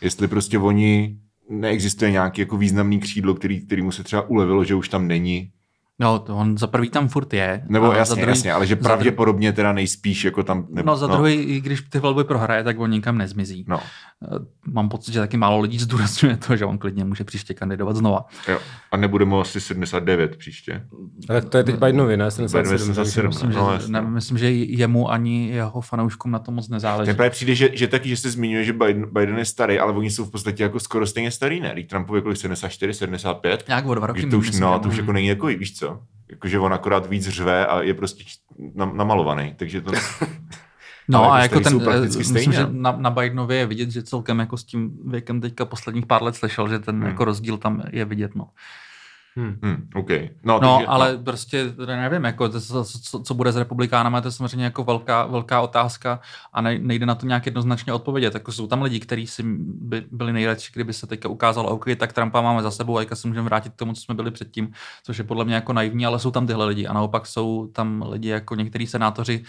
Jestli 0.00 0.28
prostě 0.28 0.58
oni 0.58 1.18
neexistuje 1.48 2.10
nějaký 2.10 2.40
jako 2.40 2.56
významný 2.56 3.00
křídlo, 3.00 3.34
který, 3.34 3.66
který 3.66 3.82
mu 3.82 3.92
se 3.92 4.04
třeba 4.04 4.22
ulevilo, 4.22 4.64
že 4.64 4.74
už 4.74 4.88
tam 4.88 5.06
není 5.06 5.52
No, 6.00 6.18
to 6.18 6.36
on 6.36 6.58
za 6.58 6.66
prvý 6.66 6.90
tam 6.90 7.08
furt 7.08 7.32
je. 7.32 7.62
Nebo 7.68 7.92
jasně, 7.92 8.16
druhý, 8.16 8.30
jasně, 8.30 8.52
ale 8.52 8.66
že 8.66 8.76
pravděpodobně 8.76 9.52
teda 9.52 9.72
nejspíš 9.72 10.24
jako 10.24 10.42
tam... 10.42 10.66
Nebo, 10.70 10.86
no, 10.86 10.96
za 10.96 11.06
no. 11.06 11.16
druhý, 11.16 11.34
i 11.34 11.60
když 11.60 11.80
ty 11.80 11.98
volby 11.98 12.24
prohraje, 12.24 12.64
tak 12.64 12.78
on 12.78 12.90
nikam 12.90 13.18
nezmizí. 13.18 13.64
No. 13.68 13.80
Eh, 14.24 14.38
mám 14.66 14.88
pocit, 14.88 15.12
že 15.12 15.20
taky 15.20 15.36
málo 15.36 15.60
lidí 15.60 15.78
zdůrazňuje 15.78 16.36
to, 16.36 16.56
že 16.56 16.64
on 16.64 16.78
klidně 16.78 17.04
může 17.04 17.24
příště 17.24 17.54
kandidovat 17.54 17.96
znova. 17.96 18.24
Jo. 18.48 18.58
A 18.92 18.96
nebude 18.96 19.24
mu 19.24 19.40
asi 19.40 19.60
79 19.60 20.36
příště. 20.36 20.86
Ale 21.28 21.42
to 21.42 21.58
je 21.58 21.64
teď 21.64 21.74
Bidenovi, 21.74 22.16
ne? 22.16 22.30
77, 22.30 23.28
myslím, 23.28 23.52
že, 23.52 23.58
no, 23.58 23.78
ne, 23.88 24.00
myslím, 24.00 24.38
že 24.38 24.50
jemu 24.50 25.10
ani 25.10 25.48
jeho 25.48 25.80
fanouškům 25.80 26.30
na 26.30 26.38
to 26.38 26.52
moc 26.52 26.68
nezáleží. 26.68 27.08
Mně 27.08 27.14
právě 27.14 27.30
přijde, 27.30 27.54
že, 27.54 27.70
že 27.72 27.88
taky, 27.88 28.08
že 28.08 28.16
se 28.16 28.30
zmiňuje, 28.30 28.64
že 28.64 28.72
Biden, 28.72 29.06
Biden 29.12 29.38
je 29.38 29.44
starý, 29.44 29.78
ale 29.78 29.92
oni 29.92 30.10
jsou 30.10 30.24
v 30.24 30.30
podstatě 30.30 30.62
jako 30.62 30.80
skoro 30.80 31.06
stejně 31.06 31.30
starý, 31.30 31.60
ne? 31.60 31.74
Trumpovi 31.88 32.22
kolik 32.22 32.36
74, 32.36 32.94
75? 32.94 33.64
Jak 33.68 33.86
o 33.86 33.94
dva 33.94 34.06
roky. 34.06 34.26
To 34.26 34.38
už, 34.38 34.58
no, 34.58 34.78
to 34.78 34.88
už 34.88 34.96
jako 34.96 35.12
není 35.12 35.26
jako, 35.26 35.46
víš 35.46 35.78
co? 35.78 36.00
Jakože 36.30 36.58
on 36.58 36.74
akorát 36.74 37.06
víc 37.06 37.28
řve 37.28 37.66
a 37.66 37.82
je 37.82 37.94
prostě 37.94 38.24
namalovaný, 38.74 39.54
takže 39.56 39.80
to... 39.80 39.92
No 41.08 41.32
a 41.32 41.38
jako 41.38 41.60
ten, 41.60 41.80
eh, 41.90 42.00
myslím, 42.00 42.52
že 42.52 42.66
na, 42.70 42.92
na 42.98 43.10
Bidenově 43.10 43.58
je 43.58 43.66
vidět, 43.66 43.90
že 43.90 44.02
celkem 44.02 44.38
jako 44.38 44.56
s 44.56 44.64
tím 44.64 44.98
věkem 45.04 45.40
teďka 45.40 45.64
posledních 45.64 46.06
pár 46.06 46.22
let 46.22 46.36
slyšel, 46.36 46.68
že 46.68 46.78
ten 46.78 46.96
hmm. 46.96 47.06
jako 47.06 47.24
rozdíl 47.24 47.56
tam 47.56 47.82
je 47.92 48.04
vidět, 48.04 48.34
no. 48.34 48.48
Hmm. 49.36 49.58
Hmm, 49.62 49.88
okay. 49.94 50.30
No, 50.44 50.60
no 50.60 50.76
takže, 50.76 50.86
ale 50.86 51.12
no. 51.12 51.22
prostě 51.22 51.74
nevím, 51.86 52.24
jako, 52.24 52.48
to, 52.48 52.60
co, 52.60 53.22
co 53.22 53.34
bude 53.34 53.52
s 53.52 53.56
republikánama, 53.56 54.20
to 54.20 54.28
je 54.28 54.32
samozřejmě 54.32 54.64
jako 54.64 54.84
velká, 54.84 55.26
velká 55.26 55.60
otázka 55.60 56.20
a 56.52 56.60
ne, 56.60 56.78
nejde 56.78 57.06
na 57.06 57.14
to 57.14 57.26
nějak 57.26 57.46
jednoznačně 57.46 57.92
odpovědět. 57.92 58.34
Jako 58.34 58.52
jsou 58.52 58.66
tam 58.66 58.82
lidi, 58.82 59.00
kteří 59.00 59.26
si 59.26 59.42
by, 59.66 60.04
byli 60.10 60.32
nejradši, 60.32 60.70
kdyby 60.74 60.92
se 60.92 61.06
teďka 61.06 61.28
ukázalo, 61.28 61.68
OK, 61.68 61.84
tak 61.96 62.12
Trumpa 62.12 62.40
máme 62.40 62.62
za 62.62 62.70
sebou 62.70 62.98
a 62.98 63.14
se 63.14 63.28
můžeme 63.28 63.44
vrátit 63.44 63.72
k 63.72 63.76
tomu, 63.76 63.92
co 63.92 64.00
jsme 64.00 64.14
byli 64.14 64.30
předtím, 64.30 64.72
což 65.02 65.18
je 65.18 65.24
podle 65.24 65.44
mě 65.44 65.54
jako 65.54 65.72
naivní, 65.72 66.06
ale 66.06 66.18
jsou 66.18 66.30
tam 66.30 66.46
tyhle 66.46 66.66
lidi 66.66 66.86
a 66.86 66.92
naopak 66.92 67.26
jsou 67.26 67.66
tam 67.72 68.04
lidi 68.08 68.28
jako 68.28 68.54
některý 68.54 68.86
senátoři, 68.86 69.44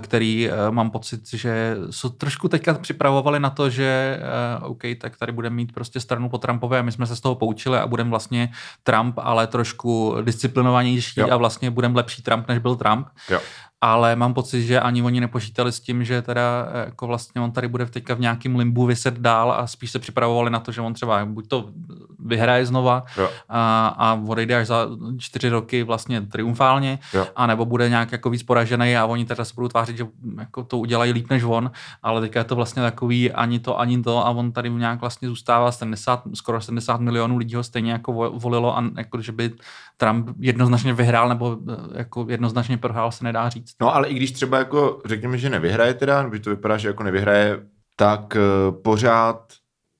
který 0.00 0.48
eh, 0.50 0.70
mám 0.70 0.90
pocit, 0.90 1.28
že 1.28 1.76
jsou 1.90 2.08
trošku 2.08 2.48
teďka 2.48 2.74
připravovali 2.74 3.40
na 3.40 3.50
to, 3.50 3.70
že 3.70 4.18
eh, 4.20 4.64
OK, 4.64 4.82
tak 5.00 5.16
tady 5.16 5.32
budeme 5.32 5.56
mít 5.56 5.72
prostě 5.72 6.00
stranu 6.00 6.28
po 6.28 6.38
Trumpové 6.38 6.78
a 6.78 6.82
my 6.82 6.92
jsme 6.92 7.06
se 7.06 7.16
z 7.16 7.20
toho 7.20 7.34
poučili 7.34 7.78
a 7.78 7.86
budeme 7.86 8.10
vlastně 8.10 8.52
Trump, 8.82 9.18
ale 9.18 9.46
trošku 9.46 10.16
disciplinovanější 10.22 11.20
jo. 11.20 11.28
a 11.30 11.36
vlastně 11.36 11.70
budeme 11.70 11.96
lepší 11.96 12.22
Trump, 12.22 12.48
než 12.48 12.58
byl 12.58 12.76
Trump. 12.76 13.06
Jo 13.30 13.40
ale 13.80 14.16
mám 14.16 14.34
pocit, 14.34 14.62
že 14.62 14.80
ani 14.80 15.02
oni 15.02 15.20
nepočítali 15.20 15.72
s 15.72 15.80
tím, 15.80 16.04
že 16.04 16.22
teda 16.22 16.68
eh, 16.72 16.84
jako 16.84 17.06
vlastně 17.06 17.40
on 17.40 17.52
tady 17.52 17.68
bude 17.68 17.86
teďka 17.86 18.14
v 18.14 18.20
nějakém 18.20 18.56
limbu 18.56 18.86
vyset 18.86 19.18
dál 19.18 19.52
a 19.52 19.66
spíš 19.66 19.90
se 19.90 19.98
připravovali 19.98 20.50
na 20.50 20.60
to, 20.60 20.72
že 20.72 20.80
on 20.80 20.94
třeba 20.94 21.24
buď 21.24 21.48
to 21.48 21.70
vyhraje 22.18 22.66
znova 22.66 23.04
a, 23.48 23.86
a 23.86 24.20
odejde 24.26 24.56
až 24.56 24.66
za 24.66 24.88
čtyři 25.18 25.48
roky 25.48 25.82
vlastně 25.82 26.20
triumfálně, 26.20 26.98
jo. 27.14 27.26
a 27.36 27.46
nebo 27.46 27.64
bude 27.64 27.88
nějak 27.88 28.12
jako 28.12 28.30
víc 28.30 28.42
poražený 28.42 28.96
a 28.96 29.06
oni 29.06 29.24
teda 29.24 29.44
se 29.44 29.54
budou 29.54 29.68
tvářit, 29.68 29.96
že 29.96 30.06
jako 30.38 30.64
to 30.64 30.78
udělají 30.78 31.12
líp 31.12 31.30
než 31.30 31.42
on, 31.44 31.70
ale 32.02 32.20
teďka 32.20 32.40
je 32.40 32.44
to 32.44 32.56
vlastně 32.56 32.82
takový 32.82 33.32
ani 33.32 33.58
to, 33.58 33.80
ani 33.80 34.02
to 34.02 34.26
a 34.26 34.30
on 34.30 34.52
tady 34.52 34.70
nějak 34.70 35.00
vlastně 35.00 35.28
zůstává 35.28 35.72
70, 35.72 36.22
skoro 36.34 36.60
70 36.60 37.00
milionů 37.00 37.36
lidí 37.36 37.54
ho 37.54 37.62
stejně 37.62 37.92
jako 37.92 38.12
volilo 38.30 38.78
a 38.78 38.84
jako, 38.96 39.20
že 39.20 39.32
by 39.32 39.52
Trump 39.96 40.28
jednoznačně 40.38 40.92
vyhrál 40.92 41.28
nebo 41.28 41.58
eh, 41.72 41.98
jako 41.98 42.26
jednoznačně 42.28 42.76
prohrál 42.76 43.12
se 43.12 43.24
nedá 43.24 43.48
říct. 43.48 43.69
No 43.80 43.94
ale 43.94 44.08
i 44.08 44.14
když 44.14 44.32
třeba 44.32 44.58
jako 44.58 45.02
řekněme, 45.04 45.38
že 45.38 45.50
nevyhraje 45.50 45.94
teda, 45.94 46.22
nebo 46.22 46.38
to 46.38 46.50
vypadá, 46.50 46.76
že 46.76 46.88
jako 46.88 47.02
nevyhraje, 47.02 47.66
tak 47.96 48.36
uh, 48.36 48.82
pořád, 48.82 49.52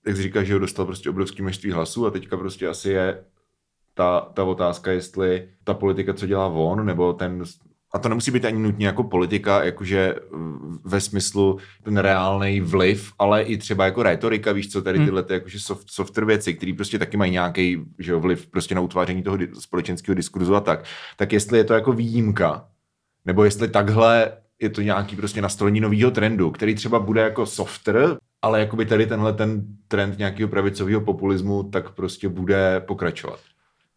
jak 0.06 0.16
jsi 0.16 0.22
říká, 0.22 0.42
že 0.42 0.52
ho 0.52 0.58
dostal 0.58 0.86
prostě 0.86 1.10
obrovský 1.10 1.42
množství 1.42 1.70
hlasů 1.70 2.06
a 2.06 2.10
teďka 2.10 2.36
prostě 2.36 2.68
asi 2.68 2.90
je 2.90 3.24
ta, 3.94 4.20
ta 4.34 4.44
otázka, 4.44 4.90
jestli 4.90 5.48
ta 5.64 5.74
politika, 5.74 6.14
co 6.14 6.26
dělá 6.26 6.46
on, 6.46 6.86
nebo 6.86 7.12
ten 7.12 7.44
a 7.92 7.98
to 7.98 8.08
nemusí 8.08 8.30
být 8.30 8.44
ani 8.44 8.58
nutně 8.58 8.86
jako 8.86 9.04
politika, 9.04 9.64
jakože 9.64 10.14
ve 10.84 11.00
smyslu 11.00 11.58
ten 11.82 11.96
reálný 11.96 12.60
vliv, 12.60 13.12
ale 13.18 13.42
i 13.42 13.56
třeba 13.56 13.84
jako 13.84 14.02
retorika, 14.02 14.52
víš 14.52 14.72
co, 14.72 14.82
tady 14.82 14.98
hmm. 14.98 15.06
tyhle 15.06 15.22
ty 15.22 15.32
jakože 15.32 15.60
soft, 15.60 15.90
software 15.90 16.24
věci, 16.24 16.54
které 16.54 16.72
prostě 16.76 16.98
taky 16.98 17.16
mají 17.16 17.32
nějaký 17.32 17.84
že 17.98 18.12
jo, 18.12 18.20
vliv 18.20 18.46
prostě 18.46 18.74
na 18.74 18.80
utváření 18.80 19.22
toho 19.22 19.38
společenského 19.58 20.14
diskurzu 20.14 20.56
a 20.56 20.60
tak. 20.60 20.84
Tak 21.16 21.32
jestli 21.32 21.58
je 21.58 21.64
to 21.64 21.74
jako 21.74 21.92
výjimka, 21.92 22.68
nebo 23.24 23.44
jestli 23.44 23.68
takhle 23.68 24.32
je 24.60 24.70
to 24.70 24.82
nějaký 24.82 25.16
prostě 25.16 25.42
nastolení 25.42 25.80
nového 25.80 26.10
trendu, 26.10 26.50
který 26.50 26.74
třeba 26.74 26.98
bude 26.98 27.20
jako 27.20 27.46
software, 27.46 28.16
ale 28.42 28.60
jakoby 28.60 28.86
tady 28.86 29.06
tenhle 29.06 29.32
ten 29.32 29.64
trend 29.88 30.18
nějakého 30.18 30.48
pravicového 30.48 31.00
populismu 31.00 31.62
tak 31.62 31.90
prostě 31.90 32.28
bude 32.28 32.80
pokračovat. 32.80 33.40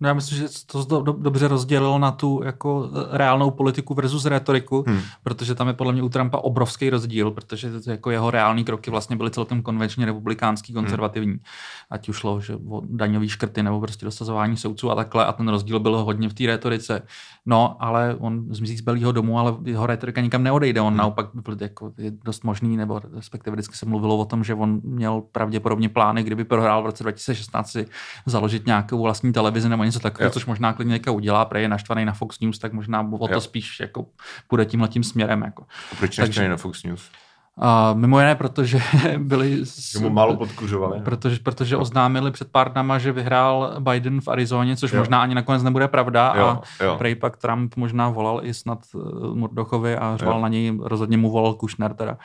No 0.03 0.09
já 0.09 0.13
myslím, 0.13 0.37
že 0.37 0.45
to 0.65 0.83
do, 0.83 1.01
do, 1.01 1.11
dobře 1.11 1.47
rozdělilo 1.47 1.99
na 1.99 2.11
tu 2.11 2.41
jako 2.43 2.89
e, 3.13 3.17
reálnou 3.17 3.51
politiku 3.51 3.93
versus 3.93 4.25
retoriku, 4.25 4.83
hmm. 4.87 4.99
protože 5.23 5.55
tam 5.55 5.67
je 5.67 5.73
podle 5.73 5.93
mě 5.93 6.03
u 6.03 6.09
Trumpa 6.09 6.37
obrovský 6.37 6.89
rozdíl, 6.89 7.31
protože 7.31 7.79
to, 7.81 7.91
jako 7.91 8.11
jeho 8.11 8.31
reální 8.31 8.63
kroky 8.63 8.91
vlastně 8.91 9.15
byly 9.15 9.31
celkem 9.31 9.61
konvenčně 9.61 10.05
republikánský, 10.05 10.73
hmm. 10.73 10.83
konzervativní. 10.83 11.31
Hmm. 11.31 11.41
Ať 11.89 12.09
už 12.09 12.17
šlo 12.17 12.41
že 12.41 12.55
o 12.55 12.81
daňový 12.85 13.29
škrty 13.29 13.63
nebo 13.63 13.81
prostě 13.81 14.05
dosazování 14.05 14.57
soudců 14.57 14.91
a 14.91 14.95
takhle. 14.95 15.25
A 15.25 15.31
ten 15.31 15.47
rozdíl 15.47 15.79
byl 15.79 15.97
hodně 15.97 16.29
v 16.29 16.33
té 16.33 16.45
retorice. 16.45 17.01
No, 17.45 17.75
ale 17.79 18.15
on 18.19 18.45
zmizí 18.49 18.77
z 18.77 18.81
Belého 18.81 19.11
domu, 19.11 19.39
ale 19.39 19.55
jeho 19.65 19.85
retorika 19.85 20.21
nikam 20.21 20.43
neodejde. 20.43 20.81
On 20.81 20.87
hmm. 20.87 20.97
naopak 20.97 21.29
byl 21.33 21.57
jako, 21.59 21.91
je 21.97 22.11
dost 22.11 22.43
možný, 22.43 22.77
nebo 22.77 23.01
respektive 23.13 23.55
vždycky 23.55 23.75
se 23.75 23.85
mluvilo 23.85 24.17
o 24.17 24.25
tom, 24.25 24.43
že 24.43 24.55
on 24.55 24.81
měl 24.83 25.23
pravděpodobně 25.31 25.89
plány, 25.89 26.23
kdyby 26.23 26.43
prohrál 26.43 26.83
v 26.83 26.85
roce 26.85 27.03
2016 27.03 27.77
založit 28.25 28.65
nějakou 28.65 29.03
vlastní 29.03 29.33
televizi 29.33 29.69
nebo 29.69 29.83
něco 29.93 29.99
takového, 29.99 30.31
což 30.31 30.45
možná 30.45 30.73
klidně 30.73 30.99
udělá, 31.11 31.45
prej 31.45 31.61
je 31.61 31.69
naštvaný 31.69 32.05
na 32.05 32.13
Fox 32.13 32.39
News, 32.39 32.59
tak 32.59 32.73
možná 32.73 33.07
o 33.19 33.27
to 33.27 33.33
jo. 33.33 33.41
spíš 33.41 33.79
jako 33.79 34.05
půjde 34.47 34.65
tímhle 34.65 34.87
tím 34.87 35.03
směrem. 35.03 35.41
Jako. 35.41 35.63
A 35.91 35.95
proč 35.95 36.15
Takže, 36.15 36.49
na 36.49 36.57
Fox 36.57 36.83
News? 36.83 37.09
A 37.57 37.93
mimo 37.93 38.19
jiné, 38.19 38.35
protože 38.35 38.79
byli... 39.17 39.65
S, 39.65 39.95
mu 39.95 40.09
málo 40.09 40.37
podkuřovali. 40.37 41.01
Protože, 41.01 41.39
protože 41.43 41.77
oznámili 41.77 42.31
před 42.31 42.51
pár 42.51 42.71
dnama, 42.71 42.97
že 42.99 43.11
vyhrál 43.11 43.75
Biden 43.79 44.21
v 44.21 44.27
Arizoně, 44.27 44.77
což 44.77 44.91
jo. 44.91 44.99
možná 44.99 45.21
ani 45.21 45.35
nakonec 45.35 45.63
nebude 45.63 45.87
pravda. 45.87 46.33
Jo, 46.37 46.59
a 46.79 46.83
jo. 46.83 46.95
prej 46.97 47.15
pak 47.15 47.37
Trump 47.37 47.75
možná 47.75 48.09
volal 48.09 48.39
i 48.43 48.53
snad 48.53 48.79
eh, 48.95 48.97
Murdochovi 49.33 49.97
a 49.97 50.17
řval 50.17 50.35
jo. 50.35 50.41
na 50.41 50.47
něj, 50.47 50.79
rozhodně 50.81 51.17
mu 51.17 51.31
volal 51.31 51.53
Kushner 51.53 51.93
teda. 51.93 52.17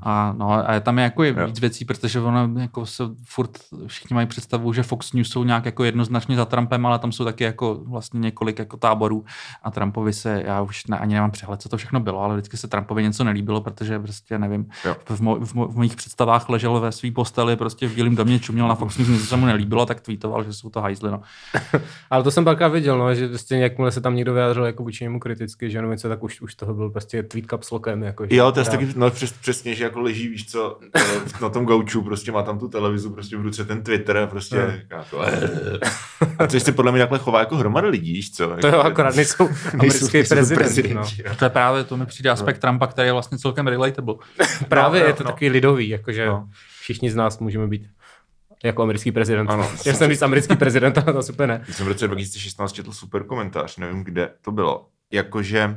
A, 0.00 0.34
no, 0.38 0.70
a 0.70 0.80
tam 0.80 0.98
je 0.98 1.04
jako 1.04 1.22
je 1.22 1.46
víc 1.46 1.60
věcí, 1.60 1.84
protože 1.84 2.20
ono 2.20 2.60
jako 2.60 2.86
se 2.86 3.04
furt 3.24 3.50
všichni 3.86 4.14
mají 4.14 4.26
představu, 4.26 4.72
že 4.72 4.82
Fox 4.82 5.12
News 5.12 5.30
jsou 5.30 5.44
nějak 5.44 5.64
jako 5.64 5.84
jednoznačně 5.84 6.36
za 6.36 6.44
Trumpem, 6.44 6.86
ale 6.86 6.98
tam 6.98 7.12
jsou 7.12 7.24
taky 7.24 7.44
jako 7.44 7.80
vlastně 7.84 8.20
několik 8.20 8.58
jako 8.58 8.76
táborů 8.76 9.24
a 9.62 9.70
Trumpovi 9.70 10.12
se, 10.12 10.42
já 10.46 10.62
už 10.62 10.86
ne, 10.86 10.98
ani 10.98 11.14
nemám 11.14 11.30
přehled, 11.30 11.62
co 11.62 11.68
to 11.68 11.76
všechno 11.76 12.00
bylo, 12.00 12.22
ale 12.22 12.34
vždycky 12.34 12.56
se 12.56 12.68
Trumpovi 12.68 13.02
něco 13.02 13.24
nelíbilo, 13.24 13.60
protože 13.60 13.98
prostě 13.98 14.38
nevím. 14.38 14.66
Jo. 14.84 14.96
V, 15.04 15.20
mo, 15.20 15.36
v, 15.40 15.54
mo, 15.54 15.68
v 15.68 15.78
mých 15.78 15.96
představách 15.96 16.48
ležel 16.48 16.80
ve 16.80 16.92
své 16.92 17.10
posteli 17.10 17.56
prostě 17.56 17.88
v 17.88 17.94
bílém 17.94 18.16
domě, 18.16 18.38
čuměl 18.38 18.68
na 18.68 18.74
Fox 18.74 18.98
News, 18.98 19.08
něco 19.08 19.26
se 19.26 19.36
mu 19.36 19.46
nelíbilo, 19.46 19.86
tak 19.86 20.00
tweetoval, 20.00 20.44
že 20.44 20.52
jsou 20.52 20.70
to 20.70 20.80
hajzly. 20.80 21.10
No. 21.10 21.22
Ale 22.10 22.22
to 22.22 22.30
jsem 22.30 22.44
pak 22.44 22.72
viděl, 22.72 22.98
no, 22.98 23.14
že 23.14 23.28
prostě 23.28 23.56
jakmile 23.56 23.92
se 23.92 24.00
tam 24.00 24.16
někdo 24.16 24.34
vyjádřil 24.34 24.64
jako 24.64 24.82
vůči 24.82 25.04
němu 25.04 25.20
kriticky, 25.20 25.70
že 25.70 25.78
jenom 25.78 25.90
něco, 25.90 26.08
tak 26.08 26.22
už, 26.22 26.40
už 26.40 26.54
toho 26.54 26.74
byl 26.74 26.90
prostě 26.90 27.22
tweet 27.22 27.46
caps 27.46 27.70
lockem. 27.70 28.02
Jako, 28.02 28.26
že 28.26 28.36
Jo, 28.36 28.52
to 28.52 28.60
je 28.60 28.64
taky, 28.64 28.88
no 28.96 29.10
přes, 29.10 29.32
přesně, 29.32 29.69
že 29.74 29.84
jako 29.84 30.00
leží, 30.00 30.28
víš 30.28 30.46
co, 30.50 30.78
eh, 30.94 31.00
na 31.42 31.48
tom 31.48 31.66
gauču, 31.66 32.02
prostě 32.02 32.32
má 32.32 32.42
tam 32.42 32.58
tu 32.58 32.68
televizi, 32.68 33.10
prostě 33.10 33.36
v 33.36 33.40
ruce 33.40 33.64
ten 33.64 33.82
Twitter 33.82 34.16
a 34.16 34.26
prostě 34.26 34.56
Jo. 34.56 34.62
říká 34.80 35.04
to, 35.10 35.20
a 36.38 36.46
což 36.46 36.62
se 36.62 36.72
podle 36.72 36.92
mě 36.92 37.00
takhle 37.00 37.18
chová 37.18 37.38
jako 37.40 37.56
hromada 37.56 37.88
lidí, 37.88 38.12
víš 38.12 38.32
co? 38.32 38.56
To 38.60 38.68
jo, 38.68 38.78
akorát 38.80 39.16
nejsou 39.16 39.48
americký 39.72 40.22
prezident. 40.28 40.94
no. 40.94 41.02
jo. 41.24 41.34
To 41.38 41.44
je 41.44 41.48
právě, 41.50 41.84
to 41.84 41.96
mi 41.96 42.06
přijde 42.06 42.30
aspekt 42.30 42.58
Trumpa, 42.58 42.86
který 42.86 43.08
je 43.08 43.12
vlastně 43.12 43.38
celkem 43.38 43.66
relatable. 43.66 44.14
Právě 44.68 45.00
No, 45.00 45.06
je 45.06 45.12
no, 45.12 45.16
to 45.16 45.24
no. 45.24 45.30
takový 45.30 45.50
lidový, 45.50 45.88
jakože 45.88 46.26
No. 46.26 46.48
všichni 46.80 47.10
z 47.10 47.14
nás 47.16 47.38
můžeme 47.38 47.66
být 47.66 47.86
jako 48.64 48.82
americký 48.82 49.12
prezident. 49.12 49.50
Ano. 49.50 49.68
Já 49.86 49.94
jsem 49.94 50.10
říct 50.10 50.22
americký 50.22 50.56
prezident, 50.56 50.98
ale 50.98 51.12
to 51.12 51.22
super 51.22 51.48
ne. 51.48 51.64
Já 51.68 51.74
jsem 51.74 51.86
v 51.86 51.88
roce 51.88 52.06
2016 52.06 52.72
četl 52.72 52.92
super 52.92 53.24
komentář, 53.24 53.76
nevím, 53.76 54.04
kde 54.04 54.30
to 54.42 54.52
bylo. 54.52 54.86
Jakože 55.12 55.76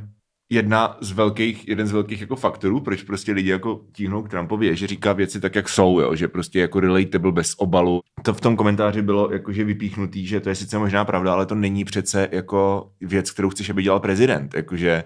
jedna 0.50 0.96
z 1.00 1.12
velkých, 1.12 1.68
jeden 1.68 1.86
z 1.86 1.92
velkých 1.92 2.20
jako 2.20 2.36
faktorů, 2.36 2.80
proč 2.80 3.02
prostě 3.02 3.32
lidi 3.32 3.50
jako 3.50 3.80
tíhnou 3.92 4.22
k 4.22 4.28
Trumpovi, 4.28 4.66
je, 4.66 4.76
že 4.76 4.86
říká 4.86 5.12
věci 5.12 5.40
tak, 5.40 5.54
jak 5.54 5.68
jsou, 5.68 6.00
jo? 6.00 6.14
že 6.14 6.28
prostě 6.28 6.60
jako 6.60 6.80
relatable 6.80 7.32
bez 7.32 7.54
obalu. 7.56 8.00
To 8.22 8.34
v 8.34 8.40
tom 8.40 8.56
komentáři 8.56 9.02
bylo 9.02 9.32
jakože 9.32 9.64
vypíchnutý, 9.64 10.26
že 10.26 10.40
to 10.40 10.48
je 10.48 10.54
sice 10.54 10.78
možná 10.78 11.04
pravda, 11.04 11.32
ale 11.32 11.46
to 11.46 11.54
není 11.54 11.84
přece 11.84 12.28
jako 12.32 12.90
věc, 13.00 13.30
kterou 13.30 13.50
chceš, 13.50 13.70
aby 13.70 13.82
dělal 13.82 14.00
prezident. 14.00 14.54
Jakože 14.54 15.04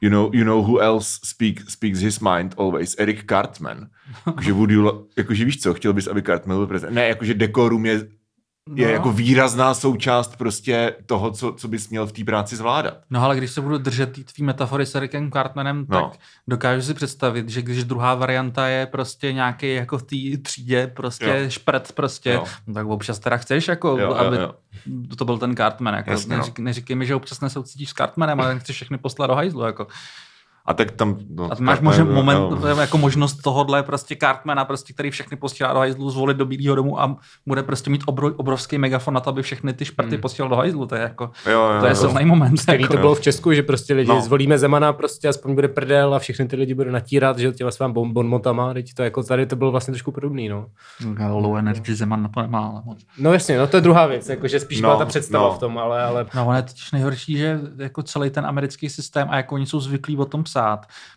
you 0.00 0.10
know, 0.10 0.30
you 0.32 0.44
know 0.44 0.62
who 0.62 0.78
else 0.78 1.20
speak, 1.24 1.70
speaks 1.70 1.98
his 1.98 2.20
mind 2.20 2.54
always, 2.58 2.96
Eric 2.98 3.24
Cartman. 3.28 3.86
Jakože, 4.26 4.52
would 4.52 4.70
you, 4.70 5.06
jakože 5.16 5.44
víš 5.44 5.60
co, 5.60 5.74
chtěl 5.74 5.92
bys, 5.92 6.06
aby 6.06 6.22
Cartman 6.22 6.56
byl 6.56 6.66
prezident. 6.66 6.94
Ne, 6.94 7.08
jakože 7.08 7.34
dekorum 7.34 7.86
je 7.86 8.08
je 8.74 8.86
No. 8.86 8.92
jako 8.92 9.12
výrazná 9.12 9.74
součást 9.74 10.36
prostě 10.36 10.94
toho, 11.06 11.30
co, 11.30 11.52
co 11.52 11.68
bys 11.68 11.88
měl 11.88 12.06
v 12.06 12.12
té 12.12 12.24
práci 12.24 12.56
zvládat. 12.56 12.94
No 13.10 13.22
ale 13.22 13.36
když 13.36 13.50
se 13.50 13.60
budu 13.60 13.78
držet 13.78 14.12
té 14.12 14.24
tvý 14.32 14.44
metafory 14.44 14.86
s 14.86 14.94
Ericem 14.94 15.30
Cartmanem, 15.32 15.86
No. 15.88 16.02
tak 16.10 16.20
dokážu 16.48 16.82
si 16.82 16.94
představit, 16.94 17.48
že 17.48 17.62
když 17.62 17.84
druhá 17.84 18.14
varianta 18.14 18.66
je 18.66 18.86
prostě 18.86 19.32
nějaký 19.32 19.74
jako 19.74 19.98
v 19.98 20.02
té 20.02 20.42
třídě 20.42 20.86
prostě 20.96 21.40
Jo. 21.44 21.50
šprt 21.50 21.92
prostě, 21.92 22.30
Jo. 22.30 22.44
no, 22.66 22.74
tak 22.74 22.86
občas 22.86 23.18
teda 23.18 23.36
chceš 23.36 23.68
jako, 23.68 23.88
Jo, 23.88 23.96
jo, 23.98 24.14
aby 24.14 24.36
jo. 24.36 24.54
to 25.16 25.24
byl 25.24 25.38
ten 25.38 25.56
Cartman, 25.56 25.94
jako 25.94 26.10
Jasně, 26.10 26.32
no. 26.32 26.38
neřík, 26.38 26.58
neříkej 26.58 26.96
mi, 26.96 27.06
že 27.06 27.14
občas 27.14 27.40
nesoucítíš 27.40 27.90
s 27.90 27.94
Cartmanem, 27.94 28.40
ale 28.40 28.58
chceš 28.60 28.76
všechny 28.76 28.98
poslat 28.98 29.26
do 29.26 29.34
hajzlu, 29.34 29.62
jako. 29.62 29.86
A 30.68 30.74
tak 30.74 30.90
tam... 30.90 31.18
No, 31.30 31.44
A 31.44 31.56
máš 31.60 31.78
Cartman- 31.78 31.82
možná 31.84 32.04
moment, 32.04 32.36
jo. 32.68 32.76
jako 32.80 32.98
možnost 32.98 33.34
tohohle 33.42 33.82
prostě 33.82 34.16
Cartmana, 34.20 34.64
prostě, 34.64 34.92
který 34.92 35.10
všechny 35.10 35.36
posílá 35.36 35.72
do 35.72 35.78
hajzlu, 35.78 36.10
zvolit 36.10 36.36
do 36.36 36.46
Bílého 36.46 36.74
domu 36.76 37.00
a 37.00 37.16
bude 37.46 37.62
prostě 37.62 37.90
mít 37.90 38.02
obro, 38.06 38.30
obrovský 38.36 38.78
megafon 38.78 39.14
na 39.14 39.20
to, 39.20 39.30
aby 39.30 39.42
všechny 39.42 39.72
ty 39.72 39.84
šprty 39.84 40.10
Hmm. 40.14 40.20
posílal 40.20 40.48
do 40.48 40.56
hajzlu, 40.56 40.86
to 40.86 40.94
je 40.94 41.00
jako, 41.00 41.30
Jo, 41.46 41.52
jo, 41.74 41.80
to 41.80 41.86
je 41.86 41.90
jo. 41.92 41.96
silný 41.96 42.24
moment. 42.24 42.56
Stejný 42.56 42.82
Jako. 42.82 42.94
to 42.94 43.00
bylo 43.00 43.14
v 43.14 43.20
Česku, 43.20 43.52
že 43.52 43.62
prostě 43.62 43.94
lidi 43.94 44.08
No. 44.08 44.20
zvolíme 44.20 44.58
Zemana, 44.58 44.92
prostě 44.92 45.28
aspoň 45.28 45.54
bude 45.54 45.68
prdel 45.68 46.14
a 46.14 46.18
všechny 46.18 46.48
ty 46.48 46.56
lidi 46.56 46.74
budou 46.74 46.90
natírat, 46.90 47.38
že 47.38 47.52
těma 47.52 47.70
svým 47.70 47.92
bon, 47.92 48.12
bonmotama, 48.12 48.74
teď 48.74 48.94
to 48.94 49.02
jako 49.02 49.22
tady 49.22 49.46
to 49.46 49.56
bylo 49.56 49.70
vlastně 49.70 49.92
trošku 49.92 50.12
podobný, 50.12 50.48
no. 50.48 50.66
Low 51.28 51.56
energy 51.56 51.94
Zeman 51.94 52.22
na 52.22 52.28
to 52.28 52.42
nemá, 52.42 52.58
ale 52.66 52.82
moc. 52.84 52.98
No 53.18 53.32
jasně, 53.32 53.58
no 53.58 53.66
to 53.66 53.76
je 53.76 53.80
druhá 53.80 54.06
věc, 54.06 54.28
jakože 54.28 54.60
spíš 54.60 54.80
No, 54.80 54.88
byla 54.88 54.98
ta 54.98 55.04
představa 55.06 55.44
no. 55.48 55.54
v 55.54 55.58
tom, 55.58 55.78
ale, 55.78 56.02
ale 56.02 56.26
No, 56.34 56.46
ono 56.46 56.56
je 56.56 56.62
totiž 56.62 56.92
nejhorší, 56.92 57.36
že 57.36 57.60
jako 57.78 58.02
celý 58.02 58.30
ten 58.30 58.46
americký 58.46 58.88
systém 58.88 59.28
a 59.30 59.36
jako 59.36 59.54
oni 59.54 59.66
jsou 59.66 59.80
zvyklí 59.80 60.16
o 60.16 60.24
tom 60.24 60.42
psát, 60.44 60.57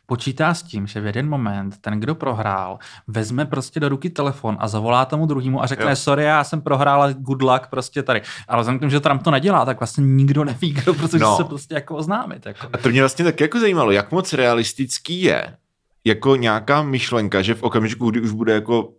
počítá 0.06 0.54
s 0.54 0.63
tím, 0.63 0.88
že 0.88 1.01
v 1.01 1.06
jeden 1.06 1.30
moment 1.30 1.77
ten, 1.82 1.99
kdo 1.99 2.15
prohrál, 2.15 2.80
vezme 3.08 3.45
prostě 3.45 3.80
do 3.80 3.89
ruky 3.89 4.10
telefon 4.10 4.58
a 4.60 4.67
zavolá 4.67 5.06
tomu 5.06 5.25
druhému 5.25 5.63
a 5.63 5.67
řekne, 5.67 5.89
Jo. 5.89 5.95
sorry, 5.95 6.23
já 6.23 6.43
jsem 6.43 6.62
prohrál, 6.62 7.13
good 7.13 7.41
luck 7.41 7.67
prostě 7.69 8.04
tady. 8.04 8.21
Ale 8.47 8.62
vzhledem 8.62 8.80
k 8.80 8.82
tomu, 8.82 8.89
že 8.89 8.99
Trump 8.99 9.23
to 9.23 9.32
nedělá, 9.32 9.65
tak 9.65 9.80
vlastně 9.80 10.04
nikdo 10.04 10.43
neví, 10.43 10.73
kdo 10.73 10.93
prostě 10.93 11.17
No. 11.17 11.38
se 11.38 11.43
prostě 11.43 11.75
jako 11.75 11.95
oznámit. 11.95 12.45
Jako. 12.45 12.67
A 12.73 12.77
to 12.77 12.89
mě 12.89 13.01
vlastně 13.01 13.25
tak 13.25 13.39
jako 13.41 13.60
zajímalo, 13.60 13.91
jak 13.91 14.12
moc 14.12 14.34
realistický 14.34 15.21
je 15.21 15.58
jako 16.06 16.36
nějaká 16.36 16.82
myšlenka, 16.84 17.41
že 17.41 17.56
v 17.56 17.63
okamžiku, 17.63 18.10
kdy 18.12 18.21
už 18.21 18.32
bude 18.32 18.54
jako 18.54 18.89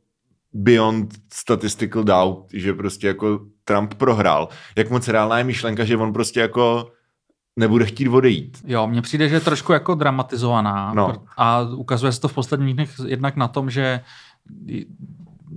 beyond 0.52 1.14
statistical 1.32 2.04
doubt, 2.04 2.50
že 2.52 2.72
prostě 2.72 3.06
jako 3.06 3.40
Trump 3.64 3.94
prohrál, 3.94 4.48
jak 4.76 4.90
moc 4.90 5.08
reálná 5.08 5.38
je 5.38 5.44
myšlenka, 5.44 5.84
že 5.84 5.96
on 5.96 6.12
prostě 6.12 6.40
jako 6.40 6.90
nebude 7.56 7.86
chtít 7.86 8.08
odejít. 8.08 8.58
Jo, 8.66 8.86
mně 8.86 9.02
přijde, 9.02 9.28
že 9.28 9.34
je 9.36 9.40
trošku 9.40 9.72
jako 9.72 9.94
dramatizovaná 9.94 10.94
No. 10.94 11.12
a 11.36 11.60
ukazuje 11.60 12.12
se 12.12 12.20
to 12.20 12.28
v 12.28 12.34
posledních 12.34 12.74
dnech 12.74 12.90
jednak 13.06 13.36
na 13.36 13.48
tom, 13.48 13.70
že 13.70 14.00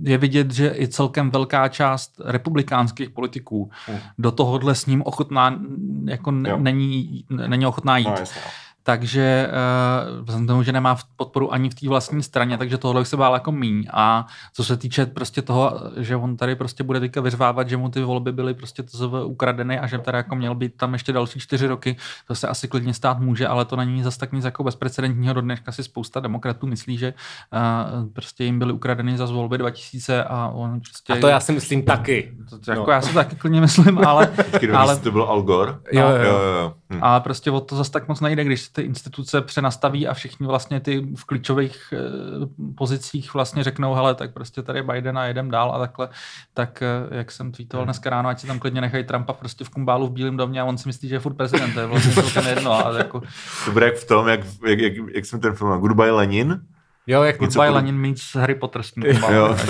je 0.02 0.18
vidět, 0.18 0.50
že 0.50 0.74
i 0.78 0.88
celkem 0.88 1.30
velká 1.30 1.68
část 1.68 2.20
republikánských 2.24 3.10
politiků 3.10 3.70
Hmm. 3.86 3.98
do 4.18 4.32
tohohle 4.32 4.74
s 4.74 4.86
ním 4.86 5.02
ochotná, 5.06 5.60
jako 6.04 6.30
ne, 6.30 6.56
není, 6.58 7.24
není 7.46 7.66
ochotná 7.66 7.98
jít. 7.98 8.08
No, 8.08 8.14
jasně. 8.18 8.40
Takže 8.86 9.48
uh, 9.50 10.20
vzhledem 10.24 10.46
k 10.46 10.48
tomu, 10.48 10.62
že 10.62 10.72
nemá 10.72 10.94
v- 10.94 11.04
podporu 11.16 11.52
ani 11.52 11.70
v 11.70 11.74
té 11.74 11.88
vlastní 11.88 12.22
straně, 12.22 12.58
takže 12.58 12.78
tohle 12.78 13.04
se 13.04 13.16
bál 13.16 13.34
jako 13.34 13.52
míň. 13.52 13.86
A 13.92 14.26
co 14.54 14.64
se 14.64 14.76
týče 14.76 15.06
prostě 15.06 15.42
toho, 15.42 15.80
že 15.96 16.16
on 16.16 16.36
tady 16.36 16.54
prostě 16.56 16.82
bude 16.84 17.00
teďka 17.00 17.20
vyřvávat, 17.20 17.68
že 17.68 17.76
mu 17.76 17.88
ty 17.88 18.02
volby 18.02 18.32
byly 18.32 18.54
prostě 18.54 18.82
TZV 18.82 19.12
ukradeny 19.24 19.78
a 19.78 19.86
že 19.86 19.98
tady 19.98 20.16
jako 20.16 20.36
měl 20.36 20.54
být 20.54 20.76
tam 20.76 20.92
ještě 20.92 21.12
další 21.12 21.40
čtyři 21.40 21.66
roky, 21.66 21.96
to 22.28 22.34
se 22.34 22.48
asi 22.48 22.68
klidně 22.68 22.94
stát 22.94 23.18
může, 23.18 23.46
ale 23.46 23.64
to 23.64 23.76
není 23.76 24.02
zas 24.02 24.16
tak 24.16 24.32
nic 24.32 24.44
jako 24.44 24.64
bezprecedentního. 24.64 25.34
Do 25.34 25.40
dneška 25.40 25.72
si 25.72 25.82
spousta 25.82 26.20
demokratů 26.20 26.66
myslí, 26.66 26.98
že 26.98 27.14
uh, 27.52 28.08
prostě 28.12 28.44
jim 28.44 28.58
byly 28.58 28.72
ukradeny 28.72 29.16
za 29.18 29.26
volby 29.26 29.58
2000 29.58 30.24
a 30.24 30.48
on 30.54 30.80
prostě... 30.80 31.12
a 31.12 31.16
to 31.16 31.28
já 31.28 31.40
si 31.40 31.52
myslím 31.52 31.82
taky. 31.82 32.32
To, 32.50 32.58
to, 32.58 32.70
jako 32.70 32.84
No. 32.86 32.92
já 32.92 33.00
si 33.02 33.14
taky 33.14 33.36
klidně 33.36 33.60
myslím, 33.60 33.98
ale, 33.98 34.32
ale 34.62 34.72
ale... 34.72 34.96
to 34.96 35.10
byl 35.10 35.22
Al 35.22 35.42
Gore? 35.42 35.74
Jo, 35.92 36.08
jo, 36.08 36.16
jo, 36.24 36.38
jo. 36.38 36.74
Hm. 36.90 36.98
ale 37.02 37.20
prostě 37.20 37.50
o 37.50 37.60
to 37.60 37.76
zase 37.76 37.90
tak 37.92 38.08
moc 38.08 38.20
nejde, 38.20 38.44
když 38.44 38.68
ty 38.76 38.82
instituce 38.82 39.40
přenastaví 39.40 40.08
a 40.08 40.14
všichni 40.14 40.46
vlastně 40.46 40.80
ty 40.80 41.06
v 41.16 41.24
klíčových 41.24 41.92
eh, 41.92 41.98
pozicích 42.76 43.34
vlastně 43.34 43.64
řeknou, 43.64 43.94
hele, 43.94 44.14
tak 44.14 44.32
prostě 44.32 44.62
tady 44.62 44.82
Biden 44.82 45.18
a 45.18 45.24
jedem 45.24 45.50
dál 45.50 45.72
a 45.74 45.78
takhle, 45.78 46.08
tak 46.54 46.82
eh, 46.82 47.16
jak 47.16 47.30
jsem 47.32 47.52
tweetoval 47.52 47.84
dneska 47.84 48.10
ráno, 48.10 48.28
ať 48.28 48.40
si 48.40 48.46
tam 48.46 48.58
klidně 48.58 48.80
nechají 48.80 49.04
Trumpa 49.04 49.32
prostě 49.32 49.64
v 49.64 49.68
kumbálu 49.68 50.06
v 50.06 50.10
Bílém 50.12 50.36
domě 50.36 50.60
a 50.60 50.64
on 50.64 50.78
si 50.78 50.88
myslí, 50.88 51.08
že 51.08 51.14
je 51.14 51.20
furt 51.20 51.34
prezident, 51.34 51.74
to 51.74 51.80
je 51.80 51.86
vlastně 51.86 52.12
celkem 52.22 52.46
jedno. 52.46 52.86
A 52.86 52.98
jako 52.98 53.22
To 53.64 53.70
bude 53.72 53.86
jak 53.86 53.96
v 53.96 54.06
tom, 54.06 54.28
jak, 54.28 54.40
jak, 54.66 54.78
jak, 54.78 54.92
jak 55.14 55.26
jsem 55.26 55.40
ten 55.40 55.54
film 55.54 55.78
Goodbye 55.80 56.10
Lenin. 56.10 56.60
Jo, 57.06 57.22
jak 57.22 57.38
Goodbye 57.38 57.68
pod- 57.68 57.74
Lenin 57.74 57.96
meets 57.98 58.34
Harry 58.34 58.54
Potter 58.54 58.82
s 58.82 58.92
tím. 58.92 59.02
Jo. 59.06 59.56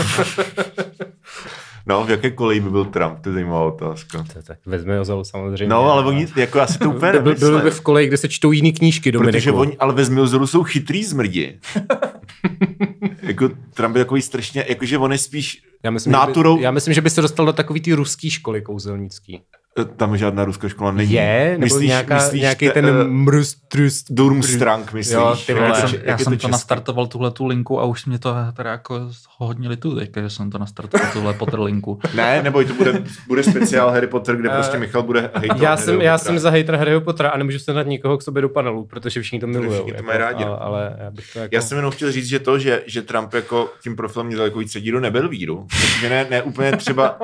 no, 1.86 2.04
v 2.04 2.10
jaké 2.10 2.30
koleji 2.30 2.60
by 2.60 2.70
byl 2.70 2.84
Trump, 2.84 3.20
to 3.20 3.28
je 3.28 3.32
zajímavá 3.32 3.64
otázka. 3.64 4.24
To- 4.34 4.42
tak 4.42 4.58
vezme 4.66 4.98
ho 4.98 5.04
za 5.04 5.24
samozřejmě. 5.24 5.66
No, 5.66 5.92
ale 5.92 6.04
oni, 6.04 6.26
jako 6.36 6.58
já 6.58 6.66
si 6.66 6.78
to 6.78 6.90
úplně 6.90 7.12
Byl, 7.12 7.34
byl, 7.34 7.62
by 7.62 7.70
v 7.70 7.80
koleji, 7.80 8.08
kde 8.08 8.16
se 8.16 8.28
čtou 8.28 8.52
jiný 8.52 8.72
knížky, 8.72 9.12
Dominiku. 9.12 9.36
Protože 9.38 9.52
oni, 9.52 9.76
ale 9.78 9.94
ve 9.94 10.04
Zmiozoru 10.04 10.46
jsou 10.46 10.62
chytrý 10.62 11.04
zmrdi. 11.04 11.60
jako 13.22 13.50
Trump 13.74 13.96
je 13.96 14.04
takový 14.04 14.22
strašně, 14.22 14.64
jakože 14.68 14.98
on 14.98 15.12
je 15.12 15.18
spíš, 15.18 15.62
já 15.82 15.90
myslím, 15.90 16.12
že 16.12 16.42
by, 16.42 16.62
já 16.62 16.70
myslím, 16.70 16.94
že 16.94 17.00
by 17.00 17.10
se 17.10 17.22
dostal 17.22 17.46
do 17.46 17.52
takový 17.52 17.80
ty 17.80 17.92
ruský 17.92 18.30
školy 18.30 18.62
kouzelnický. 18.62 19.42
Eh, 19.78 19.84
tam 19.84 20.16
žádná 20.16 20.44
ruská 20.44 20.68
škola 20.68 20.90
není. 20.92 21.12
Je, 21.12 21.50
nebo 21.52 21.60
myslíš, 21.64 21.88
nějaká, 21.88 22.14
myslíš 22.14 22.40
nějaký 22.42 22.66
te- 22.66 22.72
ten 22.72 22.86
eh, 22.86 23.04
mrust, 23.04 23.58
trust, 23.68 24.06
Durmstrang, 24.10 24.92
myslíš? 24.92 25.14
Jo, 25.14 25.36
ty 25.46 25.54
vole. 25.54 25.66
Já 25.66 25.68
Jak 25.68 25.88
jsem, 25.88 25.90
to- 25.90 25.96
já 26.04 26.10
jak 26.10 26.18
je 26.20 26.24
jsem 26.24 26.30
to 26.32 26.36
to 26.36 26.40
česky? 26.40 26.52
nastartoval 26.52 27.06
tuhle 27.06 27.30
tu 27.30 27.46
linku 27.46 27.80
a 27.80 27.84
už 27.84 28.06
mě 28.06 28.18
to 28.18 28.34
teda 28.56 28.70
jako 28.70 29.00
hodně 29.38 29.68
litu 29.68 29.94
teďka, 29.96 30.20
že 30.22 30.30
jsem 30.30 30.50
to 30.50 30.58
nastartoval 30.58 31.12
tuhle 31.12 31.34
Potter 31.34 31.60
linku. 31.60 31.98
Ne, 32.14 32.42
nebo 32.42 32.64
to 32.64 32.74
bude, 32.74 33.02
bude 33.28 33.42
speciál 33.42 33.90
Harry 33.90 34.06
Potter, 34.06 34.36
kde 34.36 34.48
prostě 34.48 34.78
Michal 34.78 35.02
bude 35.02 35.30
hejtovat 35.34 35.62
Já 35.62 35.76
jsem, 35.76 36.00
já 36.00 36.18
jsem 36.18 36.38
za 36.38 36.50
hejtra 36.50 36.78
Harryho 36.78 37.00
Pottera 37.00 37.28
a 37.30 37.36
nemůžu 37.38 37.58
se 37.58 37.72
dát 37.72 37.86
nikoho 37.86 38.18
k 38.18 38.22
sobě 38.22 38.42
do 38.42 38.48
panelu, 38.48 38.84
protože 38.86 39.20
všichni 39.20 39.40
to 39.40 39.46
milují. 39.46 39.70
všichni 39.72 39.92
to 39.92 40.02
mají 40.02 40.18
rádi. 40.18 40.44
Ale, 40.44 40.56
ale 40.58 40.96
já 41.04 41.10
bych 41.10 41.32
to 41.32 41.38
jako... 41.38 41.54
Já 41.54 41.60
jsem 41.62 41.76
jenom 41.78 41.90
chtěl 41.92 42.12
říct, 42.12 42.26
že 42.26 42.38
to, 42.38 42.58
že, 42.58 42.82
že 42.86 43.02
Trump 43.02 43.34
jako 43.34 43.70
tím 43.82 43.96
profilem 43.96 44.26
mě 44.26 44.36
daleko 44.36 44.58
víc 44.58 44.72
sedí 44.72 44.90
do 44.90 45.00
nebelvíru, 45.00 45.66
takže 45.92 46.08
ne, 46.08 46.26
ne 46.30 46.42
úplně 46.42 46.76
třeba, 46.76 47.18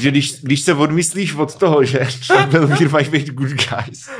že 0.00 0.10
když, 0.10 0.40
když 0.42 0.60
se 0.60 0.74
odmyslíš 0.74 1.34
od 1.34 1.54
toho, 1.54 1.84
že 1.84 2.06
nebelvír 2.36 2.90
mají 2.90 3.08
být 3.08 3.30
good 3.30 3.50
guys 3.50 4.10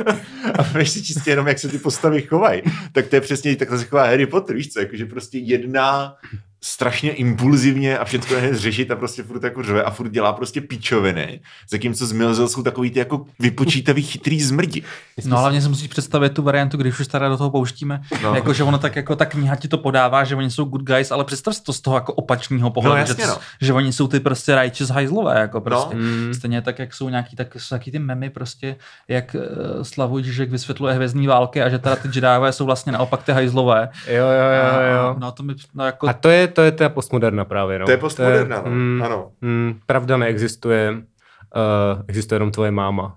a 0.58 0.62
budeš 0.62 0.90
si 0.90 1.02
čistě 1.02 1.30
jenom, 1.30 1.46
jak 1.46 1.58
se 1.58 1.68
ty 1.68 1.78
postavy 1.78 2.22
chovají, 2.22 2.62
tak 2.92 3.06
to 3.06 3.16
je 3.16 3.20
přesně 3.20 3.56
tak 3.56 3.68
se 3.68 3.84
chová 3.84 4.04
Harry 4.04 4.26
Potter, 4.26 4.56
víš 4.56 4.72
co, 4.72 4.80
jakože 4.80 5.06
prostě 5.06 5.38
jedná 5.38 6.14
strašně 6.61 7.11
impulzivně 7.11 7.99
a 7.99 8.05
všechno 8.05 8.37
je 8.37 8.55
zřešit 8.55 8.90
a 8.90 8.97
prostě 8.97 9.23
furt 9.23 9.42
jako 9.42 9.62
řve 9.62 9.83
a 9.83 9.90
furt 9.90 10.09
dělá 10.09 10.33
prostě 10.33 10.61
pičoviny, 10.61 11.40
zatímco 11.71 12.07
z 12.07 12.12
Milzel 12.12 12.49
jsou 12.49 12.62
takový 12.62 12.90
ty 12.90 12.99
jako 12.99 13.25
vypočítavý 13.38 14.03
chytrý 14.03 14.42
zmrdi. 14.42 14.83
No 15.25 15.38
hlavně 15.38 15.62
si 15.62 15.68
musíš 15.68 15.88
představit 15.88 16.31
tu 16.33 16.42
variantu, 16.42 16.77
když 16.77 17.01
už 17.01 17.07
teda 17.07 17.29
do 17.29 17.37
toho 17.37 17.51
pouštíme, 17.51 18.01
No. 18.23 18.35
jako 18.35 18.53
že 18.53 18.64
ono 18.64 18.79
tak 18.79 18.97
jako 18.97 19.16
ta 19.16 19.25
kniha 19.27 19.57
ti 19.57 19.68
to 19.68 19.79
podává, 19.79 20.25
že 20.25 20.37
oni 20.37 20.51
jsou 20.51 20.64
good 20.64 20.83
guys, 20.83 21.11
ale 21.12 21.25
představ 21.25 21.55
si 21.55 21.62
to 21.62 21.73
z 21.73 21.81
toho 21.81 21.97
jako 21.97 22.12
opačného 22.12 22.71
pohledu, 22.71 22.94
No, 22.94 23.01
jasně, 23.01 23.25
že, 23.25 23.31
no. 23.31 23.38
že 23.61 23.73
oni 23.73 23.92
jsou 23.92 24.09
ty 24.09 24.21
prostě 24.21 24.61
righteous 24.61 24.90
hajzlové, 24.90 25.40
jako 25.40 25.61
prostě. 25.61 25.94
No. 25.97 26.03
Mm. 26.03 26.35
Stejně 26.35 26.62
tak, 26.62 26.79
jak 26.79 26.94
jsou 26.94 27.09
nějaký, 27.09 27.37
tak 27.37 27.55
jsou 27.55 27.75
taky 27.75 27.90
ty 27.90 27.99
memy 27.99 28.31
prostě, 28.31 28.77
jak 29.09 29.37
uh, 29.38 29.83
Slavoj 29.83 30.23
Žižek 30.23 30.51
vysvětluje 30.51 30.94
hvězdní 30.94 31.27
války 31.27 31.62
a 31.62 31.68
že 31.68 31.79
teda 31.79 31.97
ty 31.97 32.09
Jediové 32.09 32.53
jsou 32.53 32.64
vlastně 32.64 32.92
naopak 32.92 33.23
ty 33.23 33.33
hajzlové. 33.33 33.88
Jo, 34.07 34.14
jo, 34.14 34.23
jo, 34.25 34.81
jo. 34.81 34.94
jo. 34.97 35.14
No 35.18 35.33
to 35.33 35.42
mi, 35.42 35.55
no 35.75 35.85
jako, 35.85 36.09
A 36.09 36.12
to 36.12 36.29
je, 36.29 36.47
to 36.48 36.62
je 36.62 36.72
ta 36.72 36.88
postmoderna 36.88 37.44
právě, 37.44 37.78
no. 37.78 37.84
To 37.87 37.90
je 37.90 37.96
postmoderna, 37.96 38.62
no. 38.64 38.70
mm, 38.70 39.02
Ano. 39.04 39.30
Mm, 39.40 39.80
pravda 39.87 40.16
neexistuje, 40.16 40.90
uh, 40.92 42.02
existuje 42.08 42.37
jenom 42.37 42.50
tvoje 42.50 42.70
máma. 42.70 43.16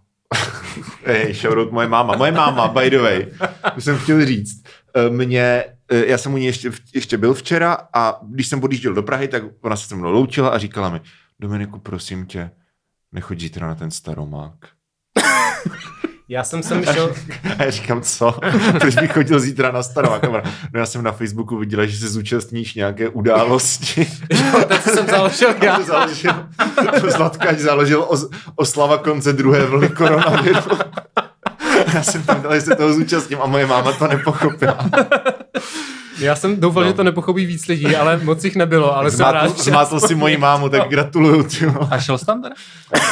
Hej, 1.05 1.33
shoutout 1.33 1.71
moje 1.71 1.87
máma. 1.87 2.15
Moje 2.15 2.31
máma, 2.31 2.67
by 2.67 2.89
the 2.89 2.99
way, 2.99 3.27
to 3.75 3.81
jsem 3.81 3.97
chtěl 3.97 4.25
říct. 4.25 4.63
eh, 4.95 5.09
Mě, 5.09 5.63
eh, 5.91 6.05
já 6.05 6.17
jsem 6.17 6.33
u 6.33 6.37
ní 6.37 6.45
ještě, 6.45 6.71
ještě 6.95 7.17
byl 7.17 7.33
včera 7.33 7.77
a 7.93 8.19
když 8.29 8.47
jsem 8.47 8.63
odjížděl 8.63 8.93
do 8.93 9.03
Prahy, 9.03 9.27
tak 9.27 9.43
ona 9.61 9.75
se 9.75 9.87
se 9.87 9.95
mnou 9.95 10.11
loučila 10.11 10.49
a 10.49 10.57
říkala 10.57 10.89
mi, 10.89 11.01
Dominiku, 11.39 11.79
prosím 11.79 12.25
tě, 12.25 12.51
nechoď 13.11 13.39
zítra 13.39 13.67
na 13.67 13.75
ten 13.75 13.91
staromák. 13.91 14.53
Já 16.29 16.43
jsem 16.43 16.63
sem 16.63 16.83
šel, 16.83 17.13
A 17.59 17.63
já 17.63 17.71
říkám, 17.71 18.01
co? 18.01 18.39
Proč 18.79 18.95
bych 18.95 19.11
chodil 19.11 19.39
zítra 19.39 19.71
na 19.71 19.83
staromák? 19.83 20.23
A 20.23 20.29
ona, 20.29 20.41
No 20.73 20.79
já 20.79 20.85
jsem 20.85 21.03
na 21.03 21.11
Facebooku 21.11 21.57
viděla, 21.57 21.85
že 21.85 21.97
se 21.97 22.09
zúčastníš 22.09 22.73
nějaké 22.73 23.09
události. 23.09 24.07
tak 24.67 24.81
jsem 24.81 25.07
založil 25.07 25.49
já. 25.63 25.77
To 25.77 25.83
založil, 25.83 26.31
Zlatkač 27.07 27.57
založil 27.57 28.05
os, 28.07 28.29
oslava 28.55 28.97
konce 28.97 29.33
druhé 29.33 29.65
vlny 29.65 29.89
koronaviru. 29.89 30.59
Já 31.93 32.03
jsem 32.03 32.23
tam 32.23 32.41
dal, 32.41 32.55
že 32.55 32.61
se 32.61 32.75
toho 32.75 32.93
zúčastním 32.93 33.41
a 33.41 33.45
moje 33.45 33.65
máma 33.65 33.91
to 33.91 34.07
nepochopila. 34.07 34.77
Já 36.21 36.35
jsem 36.35 36.59
doufal, 36.59 36.83
No. 36.83 36.89
že 36.89 36.93
to 36.93 37.03
nepochopí 37.03 37.45
víc 37.45 37.67
lidí, 37.67 37.95
ale 37.95 38.17
moc 38.23 38.43
jich 38.43 38.55
nebylo, 38.55 38.95
ale 38.97 39.11
jsem 39.11 39.25
rád, 39.25 39.45
Zmátl, 39.47 39.57
že... 39.63 39.69
zmátl 39.71 39.99
si 39.99 40.15
moji 40.15 40.37
mámu, 40.37 40.69
tak 40.69 40.89
gratuluju. 40.89 41.47
vole. 41.73 41.87
a 41.91 41.99
šel 41.99 42.17
jsi 42.17 42.25
tam 42.25 42.41
teda? 42.41 42.55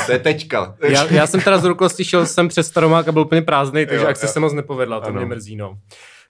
To 0.05 0.11
je 0.11 0.19
teďka. 0.19 0.75
Já, 0.89 1.05
já 1.05 1.27
jsem 1.27 1.41
teda 1.41 1.57
z 1.57 1.63
rukosti 1.63 2.05
šel 2.05 2.25
jsem 2.25 2.47
přes 2.47 2.67
Staromák 2.67 3.07
a 3.07 3.11
byl 3.11 3.21
úplně 3.21 3.41
prázdný, 3.41 3.85
takže 3.85 4.03
Jo, 4.03 4.09
akce 4.09 4.25
jo. 4.25 4.31
se 4.31 4.39
moc 4.39 4.53
nepovedla, 4.53 4.99
to 4.99 5.07
Ano. 5.07 5.15
mě 5.17 5.25
mrzí, 5.25 5.55
no. 5.55 5.77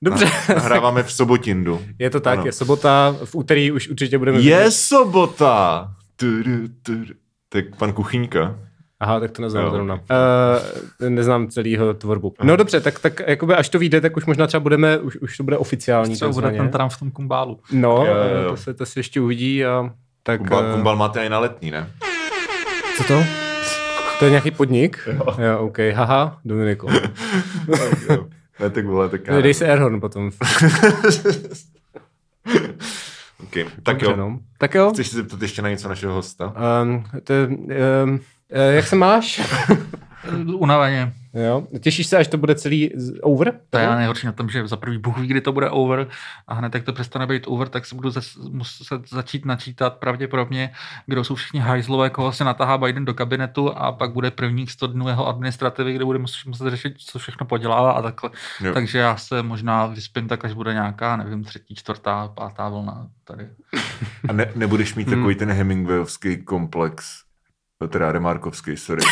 Dobře, 0.02 0.26
Hráváme 0.48 1.04
v 1.04 1.12
Sobotindu. 1.12 1.82
je 2.00 2.10
to 2.10 2.20
tak, 2.20 2.38
Ano. 2.40 2.46
je 2.46 2.52
sobota, 2.52 3.16
v 3.26 3.36
úterý 3.36 3.72
už 3.72 3.90
určitě 3.90 4.18
budeme... 4.18 4.40
Je 4.40 4.72
sobota! 4.72 5.88
Tudu, 6.16 6.68
tudu. 6.84 7.14
Tak 7.50 7.66
pan 7.78 7.94
Kuchyňka. 7.94 8.56
Aha, 9.02 9.20
tak 9.20 9.32
to 9.32 9.42
neznám 9.42 9.66
Jo. 9.66 9.72
zrovna. 9.72 9.94
Uh, 9.96 11.10
neznám 11.10 11.48
celý 11.48 11.72
jeho 11.72 11.94
tvorbu. 11.94 12.34
No 12.44 12.56
dobře, 12.56 12.82
tak, 12.82 13.00
tak 13.00 13.22
jakoby 13.28 13.54
až 13.56 13.70
to 13.70 13.80
vyjde, 13.80 14.02
tak 14.02 14.18
už 14.18 14.26
možná 14.26 14.48
třeba 14.48 14.60
budeme, 14.62 14.98
už, 14.98 15.16
už 15.16 15.38
to 15.38 15.44
bude 15.44 15.58
oficiální. 15.58 16.16
Třeba 16.16 16.32
bude 16.32 16.52
ten 16.52 16.70
Trump 16.70 16.92
v 16.92 17.00
tom 17.00 17.12
kumbálu. 17.12 17.60
No, 17.72 18.06
Jo, 18.06 18.14
jo, 18.14 18.40
jo. 18.44 18.50
to 18.50 18.58
se, 18.58 18.74
to 18.74 18.86
se 18.86 19.00
ještě 19.00 19.22
uvidí 19.22 19.66
a 19.66 19.90
tak... 20.24 20.40
Kumbal, 20.40 20.66
eh, 20.70 20.74
kumbal 20.74 20.96
máte 20.96 21.26
i 21.26 21.30
na 21.30 21.40
letní, 21.40 21.72
ne? 21.72 21.92
Co 22.98 23.04
to? 23.04 23.24
To 24.20 24.26
je 24.26 24.32
nějaký 24.32 24.52
podnik? 24.52 25.08
Jo. 25.08 25.36
jo 25.44 25.60
OK, 25.60 25.78
haha, 25.94 26.40
Dominiko. 26.46 26.88
Ne, 28.60 28.70
tak 28.70 28.86
vole, 28.86 29.10
tak 29.10 29.28
já 29.28 29.42
Dej 29.42 29.54
si 29.54 29.66
Airhorn 29.66 30.00
potom. 30.00 30.32
okay. 33.44 33.66
Tak 33.84 33.98
Dobře, 33.98 34.06
jo. 34.06 34.16
No. 34.18 34.40
Tak 34.58 34.76
jo. 34.76 34.90
Chceš 34.94 35.08
se 35.08 35.16
zeptat 35.16 35.42
ještě 35.42 35.62
na 35.62 35.70
něco 35.70 35.90
našeho 35.90 36.14
hosta? 36.14 36.54
Um, 36.84 37.04
to, 37.24 37.34
je, 37.34 37.48
um, 37.48 38.20
jak 38.52 38.88
se 38.88 38.96
máš? 38.96 39.42
Unaveně. 40.58 41.14
jo. 41.34 41.68
Těšíš 41.80 42.08
se, 42.08 42.18
až 42.18 42.28
to 42.28 42.38
bude 42.38 42.56
celý 42.56 42.92
over? 43.22 43.54
To 43.70 43.78
je 43.78 43.96
nejhorší 43.96 44.26
na 44.28 44.32
tom, 44.34 44.50
že 44.50 44.68
za 44.68 44.78
prvý 44.78 44.98
Bůh 44.98 45.18
ví, 45.18 45.28
kdy 45.28 45.42
to 45.42 45.52
bude 45.52 45.70
over 45.70 46.08
a 46.48 46.54
hned 46.54 46.76
jak 46.76 46.84
to 46.84 46.94
přestane 46.94 47.28
být 47.28 47.44
over, 47.48 47.70
tak 47.70 47.86
se 47.86 47.96
budu 47.96 48.10
zas, 48.10 48.36
muset 48.36 49.10
začít 49.10 49.46
načítat 49.46 49.98
pravděpodobně, 49.98 50.72
kdo 51.06 51.24
jsou 51.24 51.36
všichni 51.36 51.60
hajzlové, 51.60 52.10
koho 52.10 52.32
se 52.32 52.44
natahá 52.44 52.78
Biden 52.78 53.06
do 53.06 53.14
kabinetu 53.14 53.78
a 53.78 53.92
pak 53.92 54.12
bude 54.12 54.32
prvních 54.32 54.72
100 54.72 54.88
dnů 54.88 55.08
jeho 55.08 55.28
administrativy, 55.28 55.94
kde 55.94 56.06
bude 56.06 56.20
muset, 56.20 56.48
muset 56.48 56.70
řešit, 56.70 56.94
co 56.98 57.20
všechno 57.20 57.46
podělává 57.46 57.92
a 57.92 58.02
takhle. 58.02 58.30
Jo. 58.62 58.74
Takže 58.74 58.98
já 58.98 59.18
se 59.18 59.44
možná 59.44 59.86
vyspím 59.86 60.28
tak, 60.28 60.46
až 60.46 60.54
bude 60.54 60.74
nějaká, 60.74 61.16
nevím, 61.16 61.44
třetí, 61.44 61.76
čtvrtá, 61.76 62.28
pátá 62.28 62.70
vlna 62.70 63.08
tady. 63.24 63.48
A 64.30 64.34
ne, 64.34 64.52
nebudeš 64.56 64.96
mít 64.96 65.08
Hmm. 65.08 65.16
takový 65.18 65.36
ten 65.36 65.52
Hemingwayovský 65.52 66.38
komplex, 66.38 67.22
teda 67.88 68.12
Remarkovský, 68.12 68.78
sorry. 68.78 69.02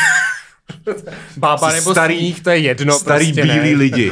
Bába 1.37 1.71
nebo 1.71 1.91
Starý- 1.91 2.17
sníh, 2.17 2.43
to 2.43 2.49
je 2.49 2.57
jedno. 2.57 2.93
Starý 2.99 3.25
prostě, 3.25 3.41
bílí 3.41 3.71
ne. 3.71 3.77
lidi. 3.77 4.11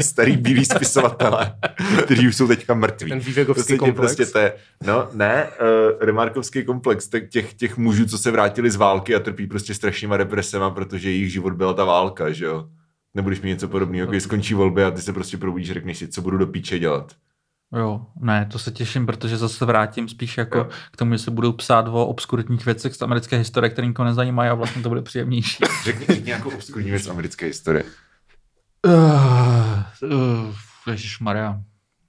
Starý 0.00 0.36
bílí 0.36 0.64
spisovatelé, 0.64 1.54
kteří 2.04 2.28
už 2.28 2.36
jsou 2.36 2.48
teďka 2.48 2.74
mrtví. 2.74 3.08
Ten 3.08 3.18
Vývegovský 3.18 3.54
Prostě 3.54 3.72
tě 3.72 3.78
komplex. 3.78 4.16
Prostě 4.16 4.32
to 4.32 4.38
je, 4.38 4.52
no 4.86 5.08
ne, 5.12 5.46
uh, 5.46 6.00
Remarkovský 6.00 6.64
komplex 6.64 7.08
tak 7.08 7.28
těch, 7.28 7.54
těch 7.54 7.76
mužů, 7.76 8.06
co 8.06 8.18
se 8.18 8.30
vrátili 8.30 8.70
z 8.70 8.76
války 8.76 9.14
a 9.14 9.18
trpí 9.18 9.46
prostě 9.46 9.74
strašnýma 9.74 10.16
represema, 10.16 10.70
protože 10.70 11.10
jejich 11.10 11.32
život 11.32 11.52
byla 11.52 11.74
ta 11.74 11.84
válka, 11.84 12.32
že 12.32 12.44
jo. 12.44 12.68
Nebudeš 13.14 13.40
mít 13.40 13.48
něco 13.48 13.68
podobného, 13.68 14.06
když 14.06 14.22
skončí 14.22 14.54
volby 14.54 14.84
a 14.84 14.90
ty 14.90 15.02
se 15.02 15.12
prostě 15.12 15.36
probudíš, 15.36 15.72
řekneš 15.72 15.98
si, 15.98 16.08
co 16.08 16.22
budu 16.22 16.38
do 16.38 16.46
píče 16.46 16.78
dělat. 16.78 17.12
Jo, 17.76 18.06
ne, 18.20 18.46
to 18.52 18.58
se 18.58 18.70
těším, 18.70 19.06
protože 19.06 19.36
zase 19.36 19.64
vrátím 19.64 20.08
spíš 20.08 20.38
jako 20.38 20.58
Jo. 20.58 20.68
k 20.90 20.96
tomu, 20.96 21.12
že 21.12 21.18
se 21.18 21.30
budou 21.30 21.52
psát 21.52 21.88
o 21.88 22.06
obskurních 22.06 22.66
věcech 22.66 22.94
z 22.94 23.02
americké 23.02 23.36
historie, 23.36 23.70
které 23.70 23.86
nikoho 23.86 24.06
nezajímají 24.06 24.50
a 24.50 24.54
vlastně 24.54 24.82
to 24.82 24.88
bude 24.88 25.02
příjemnější. 25.02 25.64
Řekni, 25.84 26.22
nějakou 26.24 26.50
obskurní 26.50 26.90
věc 26.90 27.02
z 27.02 27.08
americké 27.08 27.46
historie. 27.46 27.84
Uh, 28.86 28.92
uh, 30.12 30.54
Maria. 31.20 31.60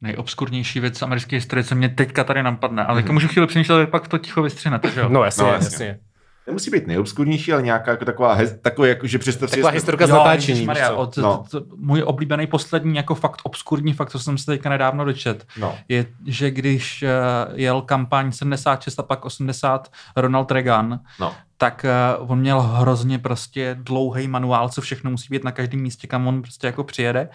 Nejobskurnější 0.01 0.79
věc 0.79 0.97
z 0.97 1.01
americké 1.01 1.35
historie, 1.35 1.63
co 1.63 1.75
mě 1.75 1.89
teďka 1.89 2.23
tady 2.23 2.43
napadne. 2.43 2.85
Ale 2.85 3.01
mm 3.01 3.11
můžu 3.13 3.27
chvíli 3.27 3.47
přemýšlet, 3.47 3.87
pak 3.89 4.07
to 4.07 4.17
ticho 4.17 4.41
vystřihnete, 4.41 4.91
že 4.91 4.99
jo? 4.99 5.09
No 5.09 5.23
jasně, 5.23 5.43
No, 5.43 5.47
no, 5.49 5.53
jasně. 5.53 5.85
jasně. 5.85 5.99
Nemusí 6.47 6.71
být 6.71 6.87
nejobskurnější, 6.87 7.53
ale 7.53 7.61
nějaká 7.61 7.91
jako 7.91 8.05
taková, 8.05 8.33
hez, 8.33 8.55
takové, 8.61 8.87
jako, 8.89 9.07
že 9.07 9.19
představ 9.19 9.49
si, 9.49 9.55
Taková 9.55 9.69
že 9.69 9.71
jsme- 9.71 9.77
historka 9.77 10.07
z 10.07 10.09
natáčení. 10.09 10.67
od, 10.95 11.17
No. 11.17 11.43
můj 11.75 12.03
oblíbený 12.05 12.47
poslední 12.47 12.95
jako 12.95 13.15
fakt 13.15 13.39
obskurní 13.43 13.93
fakt, 13.93 14.09
co 14.09 14.19
jsem 14.19 14.37
se 14.37 14.45
teďka 14.45 14.69
nedávno 14.69 15.05
dočet, 15.05 15.45
No. 15.59 15.75
je, 15.89 16.05
že 16.27 16.51
když 16.51 17.03
uh, 17.03 17.09
jel 17.59 17.81
kampaň 17.81 18.31
76 18.31 18.99
a 18.99 19.03
pak 19.03 19.25
80 19.25 19.91
Ronald 20.15 20.51
Reagan, 20.51 20.99
No. 21.19 21.33
tak 21.57 21.85
uh, 22.19 22.31
on 22.31 22.39
měl 22.39 22.61
hrozně 22.61 23.19
prostě 23.19 23.75
dlouhý 23.79 24.27
manuál, 24.27 24.69
co 24.69 24.81
všechno 24.81 25.11
musí 25.11 25.27
být 25.29 25.43
na 25.43 25.51
každém 25.51 25.81
místě, 25.81 26.07
kam 26.07 26.27
on 26.27 26.41
prostě 26.41 26.67
jako 26.67 26.83
přijede. 26.83 27.29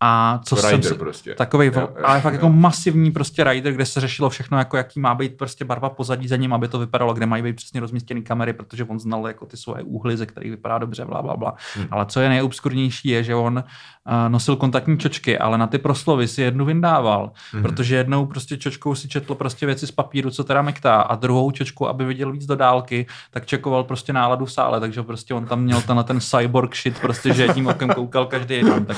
A 0.00 0.40
co 0.44 0.56
jsem 0.56 0.70
Rider 0.70 0.92
si, 0.92 0.98
prostě. 0.98 1.34
Takový, 1.34 1.66
Jo, 1.66 1.72
jo, 1.76 1.88
ale 2.04 2.20
fakt 2.20 2.32
jo. 2.32 2.36
jako 2.36 2.48
masivní 2.50 3.10
prostě 3.10 3.44
rider, 3.44 3.72
kde 3.72 3.86
se 3.86 4.00
řešilo 4.00 4.30
všechno, 4.30 4.58
jako 4.58 4.76
jaký 4.76 5.00
má 5.00 5.14
být 5.14 5.36
prostě 5.36 5.64
barva 5.64 5.88
pozadí 5.90 6.28
za 6.28 6.36
ním, 6.36 6.52
aby 6.52 6.68
to 6.68 6.78
vypadalo, 6.78 7.14
kde 7.14 7.26
mají 7.26 7.42
být 7.42 7.56
přesně 7.56 7.80
rozmístěny 7.80 8.22
kamery, 8.22 8.52
protože 8.52 8.84
on 8.84 9.00
znal 9.00 9.26
jako 9.26 9.46
ty 9.46 9.56
svoje 9.56 9.82
úhly, 9.82 10.16
ze 10.16 10.26
kterých 10.26 10.50
vypadá 10.50 10.78
dobře, 10.78 11.04
bla, 11.04 11.22
bla, 11.22 11.36
bla. 11.36 11.54
Hmm. 11.74 11.86
Ale 11.90 12.06
co 12.06 12.20
je 12.20 12.28
nejobskurnější, 12.28 13.08
je, 13.08 13.22
že 13.24 13.34
on 13.34 13.64
uh, 14.06 14.12
nosil 14.28 14.56
kontaktní 14.56 14.98
čočky, 14.98 15.38
ale 15.38 15.58
na 15.58 15.66
ty 15.66 15.78
proslovy 15.78 16.28
si 16.28 16.42
jednu 16.42 16.64
vyndával, 16.64 17.30
Mhm. 17.54 17.62
protože 17.62 17.96
jednou 17.96 18.26
prostě 18.26 18.56
čočkou 18.56 18.94
si 18.94 19.08
četl 19.08 19.34
prostě 19.34 19.66
věci 19.66 19.86
z 19.86 19.90
papíru, 19.90 20.30
co 20.30 20.44
teda 20.44 20.62
mektá, 20.62 20.94
a 21.00 21.14
druhou 21.14 21.50
čočku, 21.50 21.88
aby 21.88 22.04
viděl 22.04 22.32
víc 22.32 22.46
do 22.46 22.56
dálky, 22.56 23.06
tak 23.30 23.46
čekoval 23.46 23.84
prostě 23.84 24.12
náladu 24.12 24.44
v 24.44 24.52
sále, 24.52 24.80
takže 24.80 25.02
prostě 25.02 25.34
on 25.34 25.46
tam 25.46 25.62
měl 25.62 25.82
tenhle 25.82 26.04
ten 26.04 26.20
cyborg 26.20 26.76
shit, 26.76 26.98
prostě, 27.00 27.34
že 27.34 27.42
jedním 27.42 27.66
okem 27.66 27.88
koukal 27.88 28.26
každý 28.26 28.54
jeden. 28.54 28.84
Tak 28.84 28.96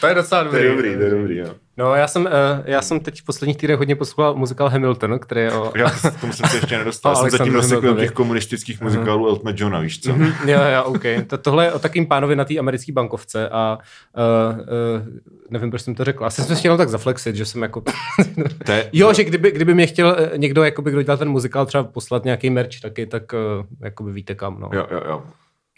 To 0.00 0.06
je 0.06 0.14
docela 0.14 0.39
To 0.44 0.50
dobrý. 0.50 0.62
je 0.64 0.70
dobrý, 0.70 0.96
to 0.96 1.02
je 1.02 1.10
dobrý, 1.10 1.36
jo. 1.36 1.54
No, 1.76 1.94
já 1.94 2.08
jsem, 2.08 2.22
uh, 2.22 2.30
já 2.64 2.82
jsem 2.82 3.00
teď 3.00 3.20
v 3.20 3.24
posledních 3.24 3.56
týdnech 3.56 3.78
hodně 3.78 3.96
poslouchal 3.96 4.34
muzikál 4.34 4.68
Hamilton, 4.68 5.18
který 5.18 5.40
je 5.40 5.52
o... 5.52 5.72
Já 5.76 5.90
k 5.90 6.20
tomu 6.20 6.32
jsem 6.32 6.50
se 6.50 6.56
ještě 6.56 6.78
nedostal. 6.78 7.16
Jsem 7.20 7.30
zatím 7.30 7.54
rozsekl 7.54 7.96
těch 7.96 8.10
komunistických 8.10 8.80
muzikálů 8.80 9.28
Eltona 9.28 9.52
Johna, 9.56 9.80
víš 9.80 10.00
co? 10.00 10.12
Mhm, 10.12 10.48
jo, 10.48 10.60
jo, 10.74 10.84
OK. 10.84 11.02
To, 11.26 11.38
tohle 11.38 11.64
je 11.64 11.72
o 11.72 11.78
takým 11.78 12.06
pánovi 12.06 12.36
na 12.36 12.44
té 12.44 12.58
americké 12.58 12.92
bankovce 12.92 13.48
a 13.48 13.78
uh, 14.16 14.58
uh, 14.58 15.20
nevím, 15.50 15.70
proč 15.70 15.82
jsem 15.82 15.94
to 15.94 16.04
řekl. 16.04 16.24
Asi 16.24 16.42
jsem 16.42 16.56
se 16.56 16.60
chtěl 16.60 16.76
tak 16.76 16.88
zaflexit, 16.88 17.36
že 17.36 17.44
jsem 17.44 17.62
jako... 17.62 17.82
To 18.64 18.72
je, 18.72 18.90
jo, 18.92 19.12
že 19.12 19.24
kdyby, 19.24 19.50
kdyby 19.50 19.74
mě 19.74 19.86
chtěl 19.86 20.16
eh, 20.18 20.38
někdo, 20.38 20.64
jakoby, 20.64 20.90
kdo 20.90 21.02
dělal 21.02 21.18
ten 21.18 21.28
muzikál, 21.28 21.66
třeba 21.66 21.84
poslat 21.84 22.24
nějaký 22.24 22.50
merch 22.50 22.80
taky, 22.82 23.06
tak 23.06 23.32
uh, 23.32 23.66
jakoby 23.80 24.12
víte 24.12 24.34
kam, 24.34 24.60
no. 24.60 24.70
Jo, 24.72 24.86
jo, 24.90 25.00
jo. 25.08 25.22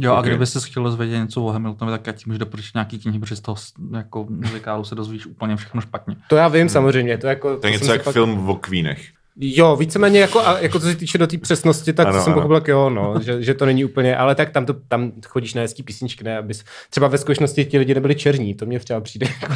Jo, 0.02 0.12
a 0.12 0.18
Ok. 0.18 0.26
kdyby 0.26 0.46
se 0.46 0.60
chtěl 0.60 0.82
dozvědět 0.82 1.18
něco 1.18 1.42
o 1.44 1.50
Hamiltonovi, 1.50 1.98
tak 1.98 2.06
já 2.06 2.12
ti 2.12 2.24
můžu 2.26 2.38
doporučit 2.38 2.74
nějaký 2.74 2.98
knihy, 2.98 3.18
protože 3.18 3.36
z 3.36 3.40
toho 3.40 3.56
jako 3.96 4.26
muzikálu 4.28 4.84
se 4.84 4.94
dozvíš 4.94 5.26
úplně 5.26 5.56
všechno 5.56 5.80
špatně. 5.80 6.16
To 6.28 6.36
já 6.36 6.48
vím 6.48 6.68
samozřejmě, 6.68 7.18
to, 7.18 7.26
jako, 7.26 7.56
To 7.56 7.66
je 7.66 7.72
něco 7.72 7.92
jak 7.92 8.04
pak- 8.04 8.12
film 8.12 8.50
o 8.50 8.54
Queenech. 8.56 9.02
Jo, 9.36 9.76
víceméně 9.76 10.20
jako, 10.20 10.40
a 10.46 10.58
jako 10.58 10.80
co 10.80 10.86
se 10.86 10.94
týče 10.94 11.18
do 11.18 11.26
té 11.26 11.38
přesnosti, 11.38 11.92
tak 11.92 12.06
Ano, 12.08 12.22
jsem 12.22 12.32
ano. 12.32 12.34
pochopil, 12.42 12.54
jak 12.56 12.68
jo, 12.68 12.90
no, 12.90 13.14
že, 13.22 13.42
že, 13.42 13.54
to 13.54 13.66
není 13.66 13.84
úplně, 13.84 14.16
ale 14.16 14.34
tak 14.34 14.50
tam, 14.50 14.66
to, 14.66 14.74
tam 14.88 15.12
chodíš 15.26 15.54
na 15.54 15.62
hezký 15.62 15.82
písničky, 15.82 16.24
ne, 16.24 16.38
abys, 16.38 16.64
třeba 16.90 17.08
ve 17.08 17.18
skutečnosti 17.18 17.64
ti 17.64 17.78
lidi 17.78 17.94
nebyli 17.94 18.14
černí, 18.14 18.54
to 18.54 18.66
mě 18.66 18.78
třeba 18.80 19.00
přijde. 19.00 19.26
jako- 19.26 19.54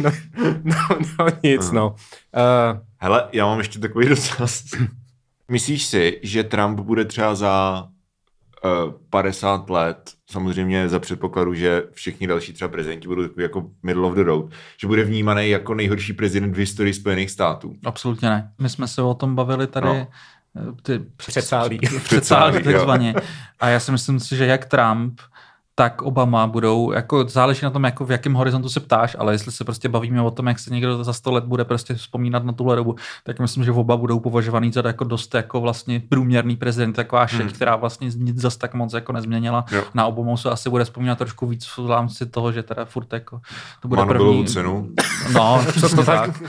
no, 0.00 0.10
no, 0.64 0.74
no, 1.18 1.26
nic, 1.42 1.70
no. 1.70 1.88
Uh, 1.90 2.78
Hele, 2.98 3.24
já 3.32 3.46
mám 3.46 3.58
ještě 3.58 3.78
takový 3.78 4.08
dotaz. 4.08 4.64
Myslíš 5.50 5.84
si, 5.84 6.20
že 6.22 6.44
Trump 6.44 6.80
bude 6.80 7.04
třeba 7.04 7.34
za 7.34 7.84
50 9.10 9.70
let, 9.70 10.12
samozřejmě 10.30 10.88
za 10.88 10.98
předpokladu, 10.98 11.54
že 11.54 11.82
všichni 11.92 12.26
další 12.26 12.52
třeba 12.52 12.68
prezidenti 12.68 13.08
budou 13.08 13.22
takový 13.22 13.42
jako 13.42 13.70
middle 13.82 14.06
of 14.06 14.14
the 14.14 14.22
road, 14.22 14.50
že 14.80 14.86
bude 14.86 15.04
vnímaný 15.04 15.50
jako 15.50 15.74
nejhorší 15.74 16.12
prezident 16.12 16.52
v 16.52 16.58
historii 16.58 16.94
Spojených 16.94 17.30
států? 17.30 17.76
Absolutně 17.84 18.28
ne. 18.28 18.52
My 18.58 18.68
jsme 18.68 18.88
se 18.88 19.02
o 19.02 19.14
tom 19.14 19.34
bavili 19.34 19.66
tady 19.66 19.86
No. 19.86 20.06
no. 20.54 20.74
ty 20.82 21.00
jo. 22.60 22.72
takzvaně. 22.72 23.14
A 23.60 23.68
já 23.68 23.80
si 23.80 23.92
myslím 23.92 24.20
si, 24.20 24.36
že 24.36 24.46
jak 24.46 24.64
Trump, 24.64 25.20
tak 25.76 26.02
Obama 26.02 26.46
budou, 26.46 26.92
jako 26.92 27.24
záleží 27.28 27.64
na 27.64 27.70
tom, 27.70 27.84
jako 27.84 28.04
v 28.04 28.10
jakém 28.10 28.34
horizontu 28.34 28.68
se 28.68 28.80
ptáš, 28.80 29.16
ale 29.18 29.34
jestli 29.34 29.52
se 29.52 29.64
prostě 29.64 29.88
bavíme 29.88 30.22
o 30.22 30.30
tom, 30.30 30.46
jak 30.46 30.58
se 30.58 30.70
někdo 30.74 31.04
za 31.04 31.12
sto 31.12 31.32
let 31.32 31.44
bude 31.44 31.64
prostě 31.64 31.94
vzpomínat 31.94 32.44
na 32.44 32.52
tuhle 32.52 32.76
dobu, 32.76 32.96
tak 33.24 33.40
myslím, 33.40 33.64
že 33.64 33.72
oba 33.72 33.96
budou 33.96 34.20
považovaný 34.20 34.72
za 34.72 34.82
jako 34.86 35.04
dost 35.04 35.34
jako 35.34 35.60
vlastně 35.60 36.02
průměrný 36.08 36.56
prezident, 36.56 36.92
taková 36.92 37.26
šeť, 37.26 37.40
Hmm. 37.40 37.50
která 37.50 37.76
vlastně 37.76 38.10
nic 38.16 38.40
zas 38.40 38.56
tak 38.56 38.74
moc 38.74 38.92
jako 38.92 39.12
nezměnila. 39.12 39.64
Jo. 39.70 39.82
Na 39.94 40.06
Obamu 40.06 40.36
se 40.36 40.50
asi 40.50 40.70
bude 40.70 40.84
vzpomínat 40.84 41.18
trošku 41.18 41.46
víc 41.46 41.66
v 41.76 41.90
rámci 41.90 42.26
toho, 42.26 42.52
že 42.52 42.62
teda 42.62 42.84
furt 42.84 43.12
jako 43.12 43.40
to 43.82 43.88
bude 43.88 43.98
Má 43.98 44.04
Nobelovu 44.04 44.30
první. 44.32 44.46
cenu. 44.46 44.88
No, 45.32 45.64
přesně 45.76 46.04
tak. 46.04 46.42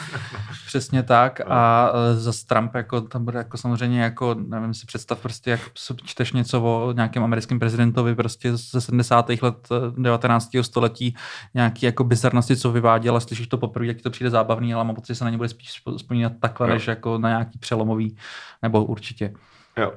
Přesně 0.67 1.03
tak. 1.03 1.41
A 1.47 1.89
e, 2.11 2.15
za 2.19 2.31
Trump 2.47 2.75
jako 2.75 3.01
tam 3.01 3.25
bude 3.25 3.37
jako 3.37 3.57
samozřejmě 3.57 4.01
jako, 4.01 4.35
nevím 4.47 4.73
si 4.73 4.85
představ 4.85 5.19
prostě, 5.19 5.51
jak 5.51 5.59
čteš 6.03 6.31
něco 6.33 6.61
o 6.61 6.91
nějakém 6.95 7.23
americkém 7.23 7.59
prezidentovi 7.59 8.15
prostě 8.15 8.57
ze 8.57 8.81
70. 8.81 9.14
let 9.41 9.67
e, 9.97 10.01
19. 10.01 10.49
století, 10.61 11.15
nějaký 11.53 11.85
jako 11.85 12.03
bizarnosti, 12.03 12.55
co 12.57 12.71
vyváděl 12.71 13.15
a 13.15 13.19
slyšíš 13.19 13.47
to 13.47 13.57
poprvé, 13.57 13.85
jak 13.87 13.97
ti 13.97 14.03
to 14.03 14.09
přijde 14.09 14.29
zábavný, 14.29 14.73
ale 14.73 14.83
mám 14.83 14.95
pocit, 14.95 15.07
že 15.07 15.15
se 15.15 15.23
na 15.25 15.29
ně 15.29 15.37
bude 15.37 15.49
spíš 15.49 15.81
vzpomínat 15.97 16.33
takhle, 16.39 16.67
Jo. 16.67 16.73
než 16.73 16.87
jako 16.87 17.17
na 17.17 17.29
nějaký 17.29 17.59
přelomový, 17.59 18.17
nebo 18.61 18.85
určitě. 18.85 19.33
Jo, 19.77 19.93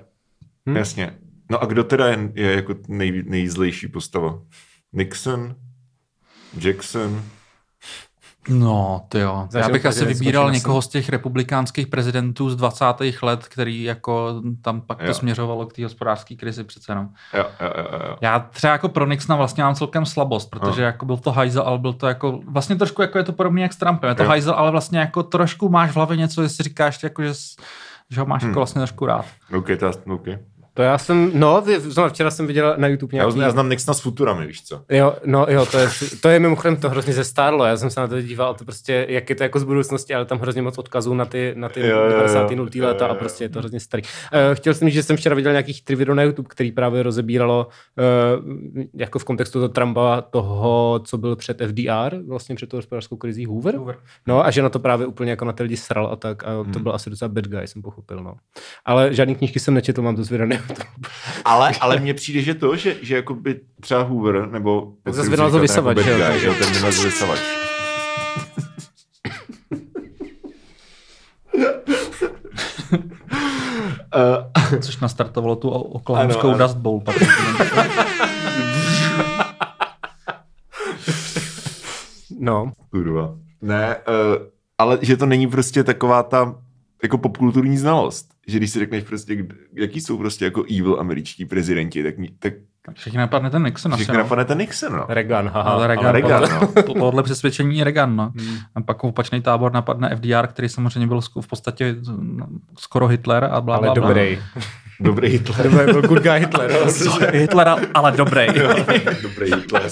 Hm? 0.69 0.77
jasně. 0.77 1.19
No 1.51 1.63
a 1.63 1.67
kdo 1.67 1.85
teda 1.85 2.07
je, 2.09 2.33
je 2.35 2.55
jako 2.55 2.75
nej, 2.89 3.23
nejzlejší 3.27 3.89
postava? 3.89 4.39
Nixon? 4.93 5.55
Jackson? 6.61 7.23
No, 8.49 9.05
ty 9.09 9.19
jo. 9.19 9.49
Já 9.55 9.69
bych 9.69 9.87
asi 9.87 10.05
vybíral 10.05 10.51
někoho 10.53 10.83
z 10.83 10.89
těch 10.89 11.09
republikánských 11.09 11.87
prezidentů 11.87 12.51
z 12.51 12.57
20. 12.57 12.85
let, 13.23 13.45
který 13.49 13.83
jako 13.83 14.43
tam 14.63 14.81
pak 14.81 14.99
to 14.99 15.05
Jo. 15.07 15.15
směřovalo 15.15 15.67
k 15.67 15.73
té 15.73 15.85
hospodářské 15.85 16.35
krizi 16.35 16.65
přece 16.65 16.93
jenom. 16.93 17.09
Jo, 17.35 17.45
jo, 17.61 17.71
jo, 17.79 17.99
jo. 18.09 18.17
Já 18.21 18.39
třeba 18.39 18.73
jako 18.73 18.89
pro 18.89 19.07
Nixona 19.07 19.37
vlastně 19.37 19.65
mám 19.65 19.75
celkem 19.75 20.07
slabost, 20.07 20.51
protože 20.51 20.81
No. 20.81 20.87
jako 20.87 21.07
byl 21.07 21.17
to 21.17 21.33
hajzel, 21.33 21.63
ale 21.63 21.79
byl 21.79 21.93
to 21.93 22.07
jako, 22.07 22.41
vlastně 22.49 22.77
trošku 22.77 23.03
jako 23.03 23.19
je 23.19 23.25
to 23.25 23.33
podobný 23.33 23.63
jak 23.63 23.73
s 23.73 23.77
Trumpem, 23.77 24.09
je 24.09 24.15
to 24.15 24.23
Jo. 24.23 24.29
hajzel, 24.29 24.55
ale 24.55 24.71
vlastně 24.71 24.99
jako 24.99 25.23
trošku 25.23 25.69
máš 25.69 25.91
v 25.91 25.97
hlavě 25.97 26.17
něco, 26.17 26.43
že 26.43 26.49
si 26.49 26.63
říkáš, 26.63 27.03
jako, 27.03 27.23
že, 27.23 27.33
že 28.11 28.21
ho 28.21 28.27
máš 28.27 28.43
Hmm. 28.43 28.51
jako 28.51 28.61
vlastně 28.61 28.79
trošku 28.81 29.07
rád. 29.07 29.25
OK, 29.59 29.67
to 29.79 29.85
já, 29.87 29.93
OK. 30.15 30.27
To 30.79 30.83
já 30.83 30.99
jsem, 30.99 31.31
no, 31.35 31.63
znamená, 31.79 32.13
včera 32.13 32.31
jsem 32.31 32.47
viděl 32.47 32.75
na 32.77 32.89
YouTube 32.89 33.17
Já, 33.17 33.23
nějaký... 33.25 33.41
já 33.41 33.51
znám 33.51 33.69
Nixona 33.69 33.95
s 33.95 34.01
Futurami, 34.01 34.47
víš 34.47 34.63
co? 34.65 34.83
Jo, 34.91 35.15
no 35.25 35.47
jo, 35.49 35.67
to 35.67 35.79
je, 35.79 35.89
to 36.21 36.29
je 36.29 36.41
mimochodem 36.41 36.77
to 36.77 36.91
hrozně 36.91 37.13
zestárlo, 37.13 37.65
já 37.65 37.77
jsem 37.77 37.91
se 37.91 38.01
na 38.01 38.09
to 38.09 38.23
díval, 38.23 38.55
to 38.55 38.65
prostě, 38.65 39.07
jak 39.09 39.31
je 39.31 39.37
to 39.37 39.43
jako 39.43 39.61
z 39.61 39.65
budoucnosti, 39.65 40.15
ale 40.15 40.25
tam 40.25 40.39
hrozně 40.39 40.63
moc 40.63 40.79
odkazů 40.79 41.15
na 41.15 41.25
ty, 41.25 41.53
na 41.57 41.69
ty 41.69 41.81
Jo, 41.81 41.87
jo, 41.87 42.05
jo. 42.05 42.11
90. 42.11 42.51
0. 42.51 42.71
Jo, 42.75 42.85
léta 42.85 43.05
jo, 43.05 43.11
a 43.11 43.15
jo. 43.15 43.19
prostě 43.19 43.45
je 43.45 43.49
to 43.49 43.59
hrozně 43.59 43.81
starý. 43.81 44.03
Uh, 44.03 44.55
chtěl 44.55 44.75
jsem 44.75 44.89
říct, 44.89 44.95
že 44.95 45.03
jsem 45.03 45.17
včera 45.17 45.35
viděl 45.37 45.53
nějakých 45.53 45.85
tři 45.85 45.95
video 45.95 46.15
na 46.15 46.23
YouTube, 46.23 46.49
který 46.49 46.73
právě 46.73 47.03
rozebíralo 47.03 47.67
uh, 48.37 48.85
jako 48.95 49.19
v 49.19 49.25
kontextu 49.25 49.59
toho 49.59 49.69
Trumpa 49.69 50.21
toho, 50.21 51.01
co 51.05 51.19
byl 51.19 51.37
před 51.37 51.63
FDR, 51.67 52.19
vlastně 52.29 52.55
před 52.55 52.69
tou 52.69 52.77
hospodářskou 52.77 53.17
krizí 53.17 53.47
Hoover. 53.47 53.77
Hoover. 53.77 53.97
No 54.27 54.47
a 54.47 54.51
že 54.51 54.63
na 54.63 54.69
to 54.69 54.79
právě 54.79 55.07
úplně 55.07 55.31
jako 55.31 55.45
na 55.45 55.53
ty 55.53 55.63
lidi 55.63 55.77
sral 55.77 56.07
a 56.13 56.17
tak 56.17 56.45
a 56.45 56.47
to 56.47 56.63
Hmm. 56.63 56.83
byl 56.83 56.95
asi 56.95 57.11
docela 57.11 57.29
bad 57.29 57.47
guy, 57.47 57.67
jsem 57.67 57.83
pochopil, 57.83 58.23
no. 58.23 58.35
Ale 58.85 59.15
žádný 59.15 59.35
knížky 59.35 59.61
jsem 59.61 59.75
nečetl, 59.75 60.03
mám 60.03 60.17
to 60.17 60.25
z 60.25 60.31
videa 60.31 60.47
na 60.47 60.55
YouTube. 60.55 60.68
Ale, 61.45 61.73
ale 61.81 62.01
mně 62.01 62.15
přijde, 62.15 62.43
že 62.43 62.55
to, 62.55 62.77
že, 62.77 62.97
že 63.03 63.17
jako 63.17 63.35
by 63.35 63.61
třeba 63.81 64.03
Hoover, 64.03 64.49
nebo... 64.51 64.93
Tak 65.03 65.15
zase 65.15 65.31
vynalezl 65.31 65.61
vysavač, 65.61 65.99
že 65.99 66.39
že 66.39 66.47
jo, 66.47 66.55
ten 66.55 66.73
vynalezl 66.73 67.05
vysavač. 67.05 67.41
Uh, 74.19 74.79
Což 74.81 74.99
nastartovalo 74.99 75.57
tu 75.57 75.71
oklahomskou 75.71 76.49
Ano, 76.49 76.55
ano. 76.55 76.67
Dust 76.67 76.77
Bowl. 76.77 77.03
No, 82.41 82.73
kurva. 82.91 83.35
Ne, 83.63 83.97
uh, 83.97 84.47
ale 84.79 84.99
že 85.03 85.17
to 85.17 85.27
není 85.27 85.47
prostě 85.47 85.85
taková 85.85 86.23
ta 86.23 86.55
jako 87.03 87.19
popkulturní 87.19 87.79
znalost. 87.79 88.29
Že 88.47 88.59
když 88.59 88.71
si 88.71 88.79
řekneš 88.79 89.05
prostě, 89.05 89.47
jaký 89.75 90.01
jsou 90.01 90.19
prostě 90.19 90.45
jako 90.45 90.65
evil 90.71 90.97
američtí 91.01 91.45
prezidenti, 91.45 92.03
tak, 92.03 92.15
tak 92.39 92.55
Všichni 92.95 93.19
napadne 93.19 93.51
ten 93.51 93.63
Nixon 93.63 93.95
asi, 93.95 94.03
všichni 94.03 94.17
no. 94.17 94.23
napadne 94.23 94.45
ten 94.45 94.59
Nixon, 94.59 94.93
no. 94.93 95.07
Reagan, 95.09 95.49
haha. 95.49 95.71
Ale 95.71 95.87
Reagan, 95.87 96.07
ale 96.07 96.13
Reagan, 96.13 96.41
podle, 96.41 96.61
no. 96.77 96.83
po- 96.83 96.95
podle 96.99 97.23
přesvědčení 97.23 97.85
Reagan, 97.85 98.17
no. 98.17 98.33
Hmm. 98.37 98.57
A 98.75 98.81
pak 98.81 99.05
opačný 99.05 99.43
tábor 99.43 99.73
napadne 99.73 100.17
FDR, 100.17 100.47
který 100.47 100.69
samozřejmě 100.69 101.07
byl 101.07 101.21
v 101.41 101.47
podstatě 101.49 101.97
no, 102.21 102.47
skoro 102.79 103.07
Hitler 103.07 103.45
a 103.45 103.61
bla, 103.61 103.77
Ale 103.77 103.87
bla, 103.87 103.95
dobrý. 103.95 104.39
Dobrý 105.01 105.29
Hitler. 105.29 105.71
Dobrý, 105.71 105.93
byl 105.93 106.03
good 106.03 106.23
guy 106.23 106.39
Hitler. 106.39 106.71
Hitlera, 107.33 107.77
ale 107.95 108.13
dobrý. 108.13 108.47
Dobrý 109.23 109.55
Hitler. 109.55 109.91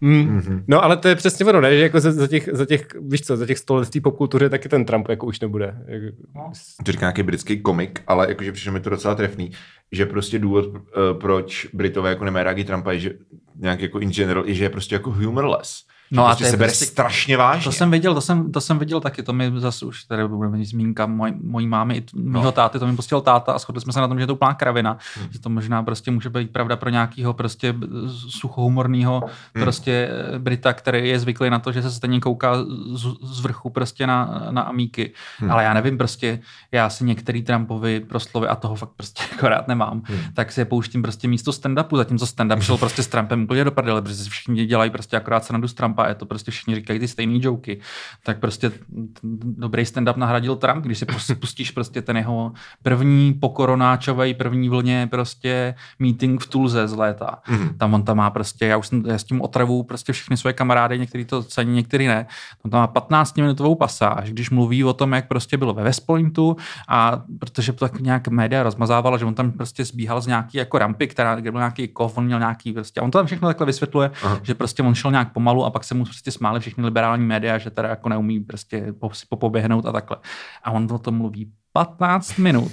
Mm. 0.00 0.34
Mhm. 0.36 0.64
No 0.68 0.84
ale 0.84 0.96
to 0.96 1.08
je 1.08 1.14
přesně 1.16 1.46
ono, 1.46 1.60
ne? 1.60 1.76
Že 1.76 1.82
jako 1.82 2.00
za, 2.00 2.12
za, 2.12 2.26
těch, 2.26 2.48
za 2.52 2.64
těch, 2.66 2.86
víš 3.00 3.20
co, 3.22 3.36
za 3.36 3.46
těch 3.46 3.58
sto 3.58 3.74
let 3.74 3.88
popkultuře 4.02 4.48
taky 4.48 4.68
ten 4.68 4.84
Trump 4.84 5.08
jako 5.08 5.26
už 5.26 5.40
nebude. 5.40 5.78
Jak- 5.86 6.14
To 6.84 6.92
říká 6.92 7.06
nějaký 7.06 7.22
britský 7.22 7.60
komik, 7.60 8.00
ale 8.06 8.26
jakože 8.28 8.52
přišlo 8.52 8.72
mi 8.72 8.80
to 8.80 8.90
docela 8.90 9.14
trefný, 9.14 9.50
že 9.92 10.06
prostě 10.06 10.38
důvod, 10.38 10.66
uh, 10.66 10.80
proč 11.20 11.66
Britové 11.72 12.10
jako 12.10 12.24
nemají 12.24 12.44
rádi 12.44 12.64
Trumpa, 12.64 12.92
je, 12.92 13.00
že 13.00 13.10
nějak 13.56 13.80
jako 13.80 13.98
in 13.98 14.10
general, 14.12 14.44
je, 14.46 14.54
že 14.54 14.64
je 14.64 14.70
prostě 14.70 14.94
jako 14.94 15.10
humorless. 15.10 15.82
No 16.10 16.24
a 16.26 16.28
prostě 16.28 16.44
to 16.44 16.50
se 16.50 16.56
bere 16.56 16.68
prostě- 16.70 16.84
strašně 16.84 17.36
vážně. 17.36 17.64
To 17.64 17.72
jsem 17.72 17.90
viděl, 17.90 18.14
to 18.14 18.20
jsem, 18.20 18.52
to 18.52 18.60
jsem 18.60 18.78
viděl 18.78 19.00
taky, 19.00 19.22
to 19.22 19.32
mi 19.32 19.52
zase 19.56 19.84
už 19.86 20.04
tady 20.04 20.28
bude 20.28 20.48
mít 20.48 20.64
zmínka 20.64 21.06
moj, 21.06 21.32
mojí 21.44 21.66
mámy 21.66 21.96
i 21.96 22.04
mýho 22.14 22.42
No. 22.44 22.52
táty, 22.52 22.78
to 22.78 22.86
mi 22.86 22.96
pustil 22.96 23.20
táta 23.20 23.52
a 23.52 23.58
shodli 23.58 23.80
jsme 23.80 23.92
se 23.92 24.00
na 24.00 24.08
tom, 24.08 24.18
že 24.18 24.22
je 24.22 24.26
to 24.26 24.34
úplná 24.34 24.54
kravina, 24.54 24.98
Hmm. 25.16 25.28
že 25.32 25.38
to 25.40 25.48
možná 25.48 25.82
prostě 25.82 26.10
může 26.10 26.30
být 26.30 26.50
pravda 26.50 26.76
pro 26.76 26.90
nějakého 26.90 27.34
prostě 27.34 27.74
suchohumorného 28.28 29.22
Hmm. 29.54 29.64
prostě 29.64 30.10
eh, 30.34 30.38
Brita, 30.38 30.72
který 30.72 31.08
je 31.08 31.18
zvyklý 31.18 31.50
na 31.50 31.58
to, 31.58 31.72
že 31.72 31.82
se 31.82 31.90
stejně 31.90 32.20
kouká 32.20 32.54
z, 32.92 33.06
z 33.22 33.40
vrchu 33.40 33.70
prostě 33.70 34.06
na, 34.06 34.46
na 34.50 34.62
amíky, 34.62 35.12
Hmm. 35.38 35.50
ale 35.50 35.64
já 35.64 35.74
nevím 35.74 35.98
prostě, 35.98 36.40
já 36.72 36.90
si 36.90 37.04
některý 37.04 37.42
Trumpovi 37.42 38.00
proslovy 38.00 38.46
a 38.48 38.54
toho 38.54 38.74
fakt 38.74 38.90
prostě 38.96 39.22
jako 39.32 39.48
rád 39.48 39.68
nemám, 39.68 40.02
Hmm. 40.04 40.18
tak 40.34 40.52
si 40.52 40.60
je 40.60 40.64
pouštím 40.64 41.02
prostě 41.02 41.28
místo 41.28 41.50
stand-upu, 41.50 41.96
zatímco 41.96 42.24
stand-up 42.24 42.60
šel 42.60 42.76
prostě 42.78 43.02
s 43.02 43.06
Trumpem 43.06 43.42
úplně 43.42 43.64
do 43.64 43.70
prdele, 43.70 44.02
protože 44.02 44.14
si 44.14 44.30
všichni 44.30 44.66
dělají 44.66 44.90
prostě 44.90 45.16
akorát 45.16 45.44
se 45.44 45.52
z 45.66 45.74
Trumpa, 45.98 46.02
a 46.02 46.08
je 46.08 46.14
to 46.14 46.26
prostě 46.26 46.50
všichni 46.50 46.74
říkají 46.74 46.98
ty 46.98 47.08
stejné 47.08 47.38
joky, 47.42 47.80
tak 48.24 48.38
prostě 48.38 48.72
dobrý 49.42 49.82
stand-up 49.82 50.16
nahradil 50.16 50.56
Trump, 50.56 50.84
když 50.84 50.98
si 50.98 51.06
pus- 51.06 51.34
pustíš 51.40 51.70
prostě 51.70 52.02
ten 52.02 52.16
jeho 52.16 52.52
první 52.82 53.34
pokoronáčový 53.34 54.34
první 54.34 54.68
vlně 54.68 55.08
prostě 55.10 55.74
meeting 55.98 56.42
v 56.42 56.46
Tulze 56.46 56.88
z 56.88 56.94
léta. 56.94 57.38
Mhm. 57.48 57.78
Tam 57.78 57.94
on 57.94 58.02
tam 58.02 58.16
má 58.16 58.30
prostě, 58.30 58.66
já 58.66 58.76
už 58.76 58.86
jsem 58.86 59.02
já 59.06 59.18
s 59.18 59.24
tím 59.24 59.40
otravu 59.40 59.82
prostě 59.82 60.12
všechny 60.12 60.36
svoje 60.36 60.52
kamarády, 60.52 60.98
některý 60.98 61.24
to 61.24 61.42
cení, 61.42 61.74
některý 61.74 62.06
ne. 62.06 62.26
On 62.64 62.70
tam 62.70 62.80
má 62.80 62.88
15-minutovou 62.88 63.74
pasáž, 63.74 64.30
když 64.30 64.50
mluví 64.50 64.84
o 64.84 64.92
tom, 64.92 65.12
jak 65.12 65.28
prostě 65.28 65.56
bylo 65.56 65.74
ve 65.74 65.82
West 65.82 66.06
Pointu 66.06 66.56
a 66.88 67.22
protože 67.38 67.72
to 67.72 67.88
tak 67.88 68.00
nějak 68.00 68.28
média 68.28 68.62
rozmazávala, 68.62 69.18
že 69.18 69.24
on 69.24 69.34
tam 69.34 69.52
prostě 69.52 69.84
zbíhal 69.84 70.20
z 70.20 70.26
nějaký 70.26 70.58
jako 70.58 70.78
rampy, 70.78 71.06
která, 71.06 71.34
kde 71.34 71.50
byl 71.50 71.60
nějaký 71.60 71.88
kov, 71.88 72.18
on 72.18 72.24
měl 72.24 72.38
nějaký 72.38 72.72
prostě, 72.72 73.00
a 73.00 73.04
on 73.04 73.10
to 73.10 73.18
tam 73.18 73.26
všechno 73.26 73.48
takhle 73.48 73.66
vysvětluje, 73.66 74.10
Aha. 74.22 74.40
že 74.42 74.54
prostě 74.54 74.82
on 74.82 74.94
šel 74.94 75.10
nějak 75.10 75.32
pomalu 75.32 75.64
a 75.64 75.70
pak 75.70 75.84
se 75.88 75.94
mu 75.94 76.04
prostě 76.04 76.30
smáli 76.30 76.60
všichni 76.60 76.84
liberální 76.84 77.26
média, 77.26 77.58
že 77.58 77.70
teda 77.70 77.88
jako 77.88 78.08
neumí 78.08 78.40
prostě 78.40 78.94
popoběhnout 79.28 79.86
a 79.86 79.92
takhle. 79.92 80.16
A 80.62 80.70
on 80.70 80.88
o 80.92 80.98
tom 80.98 81.16
mluví 81.16 81.52
15 81.72 82.36
minut 82.36 82.72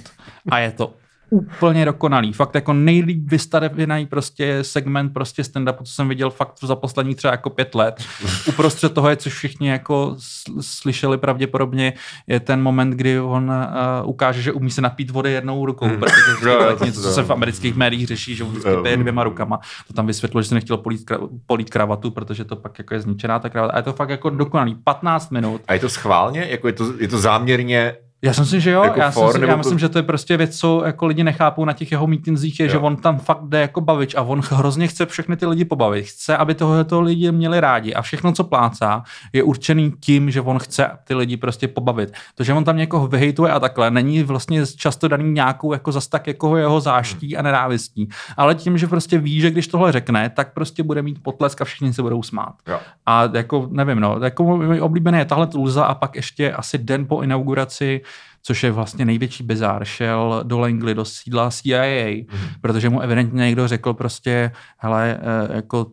a 0.50 0.58
je 0.58 0.72
to 0.72 0.94
úplně 1.30 1.84
dokonalý. 1.84 2.32
Fakt 2.32 2.54
jako 2.54 2.72
nejlíp 2.72 3.30
vystavený 3.30 4.06
prostě 4.06 4.64
segment 4.64 5.12
prostě 5.14 5.42
stand-upu, 5.42 5.82
co 5.84 5.92
jsem 5.92 6.08
viděl 6.08 6.30
fakt 6.30 6.52
za 6.62 6.76
poslední 6.76 7.14
třeba 7.14 7.32
jako 7.32 7.50
pět 7.50 7.74
let. 7.74 8.04
Uprostřed 8.48 8.94
toho 8.94 9.08
je, 9.08 9.16
což 9.16 9.32
všichni 9.34 9.68
jako 9.68 10.14
sl- 10.18 10.56
slyšeli 10.60 11.18
pravděpodobně, 11.18 11.92
je 12.26 12.40
ten 12.40 12.62
moment, 12.62 12.90
kdy 12.90 13.20
on 13.20 13.50
uh, 13.50 14.08
ukáže, 14.10 14.42
že 14.42 14.52
umí 14.52 14.70
se 14.70 14.80
napít 14.80 15.10
vody 15.10 15.32
jednou 15.32 15.66
rukou, 15.66 15.86
Hmm. 15.86 16.00
protože 16.00 16.54
to 16.78 16.82
je 16.82 16.86
něco, 16.86 17.02
co 17.02 17.12
se 17.12 17.22
v 17.22 17.30
amerických 17.30 17.74
médiích 17.76 18.06
řeší, 18.06 18.34
že 18.36 18.44
on 18.44 18.50
vždycky 18.50 18.70
pije 18.82 18.96
dvěma 18.96 19.24
rukama. 19.24 19.60
To 19.88 19.92
tam 19.94 20.06
vysvětlilo, 20.06 20.42
že 20.42 20.48
se 20.48 20.54
nechtěl 20.54 20.76
polít, 20.76 21.10
kra- 21.10 21.28
polít 21.46 21.70
kravatu, 21.70 22.10
protože 22.10 22.44
to 22.44 22.56
pak 22.56 22.78
jako 22.78 22.94
je 22.94 23.00
zničená 23.00 23.38
ta 23.38 23.48
kravata. 23.48 23.74
A 23.74 23.76
je 23.76 23.82
to 23.82 23.92
fakt 23.92 24.08
jako 24.10 24.30
dokonalý. 24.30 24.74
15 24.84 25.30
minut. 25.30 25.60
A 25.68 25.72
je 25.74 25.78
to 25.80 25.88
schválně? 25.88 26.46
Jako 26.50 26.66
je 26.66 26.72
to, 26.72 26.92
je 26.98 27.08
to 27.08 27.18
záměrně? 27.18 27.96
Já 28.22 28.32
si 28.32 28.40
myslím, 28.40 28.60
že 28.60 28.70
jo. 28.70 28.82
Jako 28.84 29.00
já, 29.00 29.10
for, 29.10 29.32
si, 29.32 29.38
nebo 29.38 29.50
já 29.50 29.56
myslím, 29.56 29.78
že 29.78 29.88
to 29.88 29.98
je 29.98 30.02
prostě 30.02 30.36
věc, 30.36 30.58
co 30.58 30.82
jako 30.84 31.06
lidi 31.06 31.24
nechápou 31.24 31.64
na 31.64 31.72
těch 31.72 31.92
jeho 31.92 32.06
mítinzích, 32.06 32.60
je, 32.60 32.66
Jo. 32.66 32.72
že 32.72 32.78
on 32.78 32.96
tam 32.96 33.18
fakt 33.18 33.42
jde 33.48 33.60
jako 33.60 33.80
bavič 33.80 34.14
a 34.14 34.22
on 34.22 34.40
hrozně 34.50 34.88
chce 34.88 35.06
všechny 35.06 35.36
ty 35.36 35.46
lidi 35.46 35.64
pobavit. 35.64 36.06
Chce, 36.06 36.36
aby 36.36 36.54
tohoto 36.54 37.00
lidi 37.00 37.32
měli 37.32 37.60
rádi 37.60 37.94
a 37.94 38.02
všechno, 38.02 38.32
co 38.32 38.44
plácá, 38.44 39.02
je 39.32 39.42
určený 39.42 39.92
tím, 40.00 40.30
že 40.30 40.40
on 40.40 40.58
chce 40.58 40.90
ty 41.04 41.14
lidi 41.14 41.36
prostě 41.36 41.68
pobavit. 41.68 42.12
To, 42.34 42.44
že 42.44 42.52
on 42.52 42.64
tam 42.64 42.76
někoho 42.76 43.06
vyhejtuje 43.06 43.52
a 43.52 43.60
takhle, 43.60 43.90
není 43.90 44.22
vlastně 44.22 44.66
často 44.66 45.08
daný 45.08 45.30
nějakou 45.32 45.72
jako 45.72 45.92
zas 45.92 46.06
tak 46.08 46.26
jako 46.26 46.56
jeho 46.56 46.80
záští 46.80 47.36
a 47.36 47.42
nenávistí. 47.42 48.08
Ale 48.36 48.54
tím, 48.54 48.78
že 48.78 48.86
prostě 48.86 49.18
ví, 49.18 49.40
že 49.40 49.50
když 49.50 49.68
tohle 49.68 49.92
řekne, 49.92 50.30
tak 50.30 50.52
prostě 50.54 50.82
bude 50.82 51.02
mít 51.02 51.22
potlesk 51.22 51.60
a 51.60 51.64
všichni 51.64 51.92
se 51.92 52.02
budou 52.02 52.22
smát. 52.22 52.54
Jo. 52.68 52.78
A 53.06 53.28
jako 53.32 53.68
nevím, 53.70 54.00
no, 54.00 54.18
jako 54.24 54.44
můj 54.44 54.80
oblíbený 54.80 55.18
je 55.18 55.24
tahle 55.24 55.46
Tulza 55.46 55.84
a 55.84 55.94
pak 55.94 56.16
ještě 56.16 56.52
asi 56.52 56.78
den 56.78 57.06
po 57.06 57.20
inauguraci 57.20 58.00
což 58.42 58.62
je 58.62 58.70
vlastně 58.72 59.04
největší 59.04 59.44
bizár, 59.44 59.84
šel 59.84 60.40
do 60.42 60.58
Langley, 60.58 60.94
do 60.94 61.04
sídla 61.04 61.50
CIA, 61.50 62.24
Mhm. 62.32 62.48
protože 62.60 62.90
mu 62.90 63.00
evidentně 63.00 63.38
někdo 63.38 63.68
řekl 63.68 63.94
prostě, 63.94 64.52
hele, 64.78 65.18
eh, 65.20 65.56
jako 65.56 65.90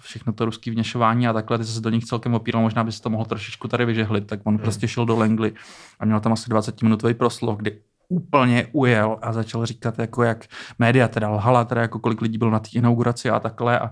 všechno 0.00 0.32
to 0.32 0.44
ruský 0.44 0.70
vněšování 0.70 1.28
a 1.28 1.32
takhle, 1.32 1.58
ty 1.58 1.64
se 1.64 1.80
do 1.80 1.90
nich 1.90 2.04
celkem 2.04 2.34
opíral, 2.34 2.62
možná 2.62 2.84
by 2.84 2.92
se 2.92 3.02
to 3.02 3.10
mohl 3.10 3.24
trošičku 3.24 3.68
tady 3.68 3.84
vyžehlit, 3.84 4.26
tak 4.26 4.40
on 4.44 4.58
prostě 4.58 4.88
šel 4.88 5.06
do 5.06 5.16
Langley 5.16 5.52
a 6.00 6.04
měl 6.04 6.20
tam 6.20 6.32
asi 6.32 6.50
20-minutový 6.50 7.14
proslov, 7.14 7.58
kdy 7.58 7.78
úplně 8.08 8.66
ujel 8.72 9.18
a 9.22 9.32
začal 9.32 9.66
říkat, 9.66 9.98
jako 9.98 10.22
jak 10.22 10.44
média 10.78 11.08
teda 11.08 11.28
lhala, 11.28 11.64
teda 11.64 11.80
jako 11.82 11.98
kolik 11.98 12.20
lidí 12.20 12.38
bylo 12.38 12.50
na 12.50 12.58
té 12.58 12.68
inauguraci 12.72 13.30
a 13.30 13.40
takhle 13.40 13.78
a 13.78 13.90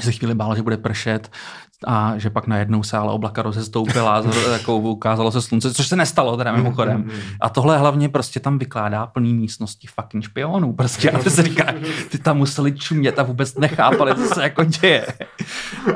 se 0.00 0.12
chvíli 0.12 0.34
bál, 0.34 0.56
že 0.56 0.62
bude 0.62 0.76
pršet 0.76 1.30
a 1.86 2.14
že 2.16 2.30
pak 2.30 2.46
najednou 2.46 2.82
se 2.82 2.96
ale 2.96 3.12
oblaka 3.12 3.42
rozestoupila 3.42 4.24
jako 4.52 4.76
ukázalo 4.78 5.30
se 5.30 5.42
slunce, 5.42 5.74
což 5.74 5.86
se 5.86 5.96
nestalo 5.96 6.36
teda 6.36 6.52
mimochodem. 6.52 7.10
A 7.40 7.48
tohle 7.48 7.78
hlavně 7.78 8.08
prostě 8.08 8.40
tam 8.40 8.58
vykládá 8.58 9.06
plný 9.06 9.34
místnosti 9.34 9.86
fucking 9.86 10.24
špionů. 10.24 10.72
Prostě 10.72 11.10
a 11.10 11.18
ty 11.18 11.30
se 11.30 11.42
říká, 11.42 11.74
ty 12.10 12.18
tam 12.18 12.36
museli 12.36 12.72
čumět 12.72 13.18
a 13.18 13.22
vůbec 13.22 13.54
nechápali, 13.54 14.14
co 14.14 14.34
se 14.34 14.42
jako 14.42 14.64
děje. 14.64 15.06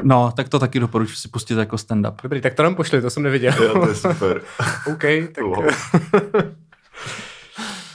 No, 0.02 0.32
tak 0.36 0.48
to 0.48 0.58
taky 0.58 0.80
doporučuji 0.80 1.16
si 1.16 1.28
pustit 1.28 1.58
jako 1.58 1.76
stand-up. 1.76 2.14
Dobrý, 2.22 2.40
tak 2.40 2.54
to 2.54 2.62
nám 2.62 2.74
pošli, 2.74 3.02
to 3.02 3.10
jsem 3.10 3.22
neviděl. 3.22 3.52
Jo, 3.62 3.72
to 3.80 3.88
je 3.88 3.94
super. 3.94 4.40
OK, 4.86 5.02
tak, 5.34 5.44
Wow. 5.44 5.64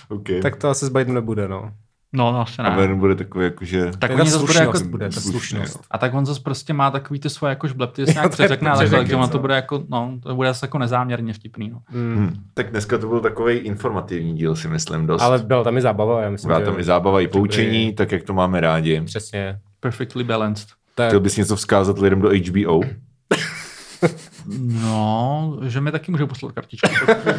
OK. 0.09 0.27
tak 0.41 0.55
to 0.55 0.69
asi 0.69 0.85
s 0.85 0.89
Bidenem 0.89 1.15
nebude, 1.15 1.47
no. 1.47 1.71
No, 2.17 2.31
no, 2.31 2.41
asi 2.41 2.61
A 2.61 2.69
ne. 2.69 2.75
Ben 2.75 2.99
bude 2.99 3.15
takový 3.15 3.43
jakože... 3.45 3.91
Tak 3.99 4.11
To 4.11 4.17
je 4.17 4.21
oni 4.21 4.31
ta 4.31 4.37
zase 4.37 4.39
bude 4.45 4.53
slušnost 4.53 4.81
jako, 4.81 4.89
bude, 4.91 5.09
ta 5.09 5.21
slušnost. 5.21 5.75
jo. 5.75 5.81
a 5.91 5.97
tak 5.97 6.13
on 6.13 6.25
zase 6.25 6.41
prostě 6.43 6.73
má 6.73 6.91
takový 6.91 7.19
ty 7.19 7.29
svoje 7.29 7.49
jako 7.49 7.67
žblebty, 7.67 8.01
že 8.05 8.05
se 8.05 8.13
nějak 8.13 8.31
přeřekne, 8.31 8.69
ale 8.69 8.89
takže 8.89 9.15
ono 9.15 9.27
to 9.27 9.39
bude 9.39 9.55
jako, 9.55 9.83
no, 9.89 10.13
to 10.23 10.35
bude 10.35 10.47
zase 10.49 10.65
jako 10.65 10.77
nezáměrně 10.77 11.33
vtipný, 11.33 11.69
no. 11.69 11.79
Mm. 11.91 12.15
Hm. 12.17 12.35
Tak 12.53 12.69
dneska 12.71 12.97
to 12.97 13.07
byl 13.07 13.19
takový 13.19 13.55
informativní 13.57 14.33
díl, 14.37 14.55
si 14.55 14.67
myslím, 14.67 15.07
dost. 15.07 15.21
Ale 15.21 15.39
byla 15.39 15.63
tam 15.63 15.77
i 15.77 15.81
zábava, 15.81 16.21
já 16.21 16.29
myslím, 16.29 16.47
Byla 16.47 16.59
že... 16.59 16.65
tam 16.65 16.79
i 16.79 16.83
zábava, 16.83 17.21
i 17.21 17.27
poučení, 17.27 17.85
Dobrý. 17.85 17.95
tak 17.95 18.11
jak 18.11 18.23
to 18.23 18.33
máme 18.33 18.61
rádi. 18.61 19.01
Přesně. 19.05 19.59
Perfectly 19.79 20.23
balanced. 20.23 20.67
Tak, 20.95 21.07
Chtěl 21.07 21.19
bys 21.19 21.37
něco 21.37 21.55
vzkázat 21.55 21.99
lidem 21.99 22.21
do 22.21 22.29
HBO? 22.29 22.81
No, 24.83 25.57
že 25.65 25.81
mi 25.81 25.91
taky 25.91 26.11
můžou 26.11 26.27
poslat 26.27 26.51
kartičku. 26.51 26.87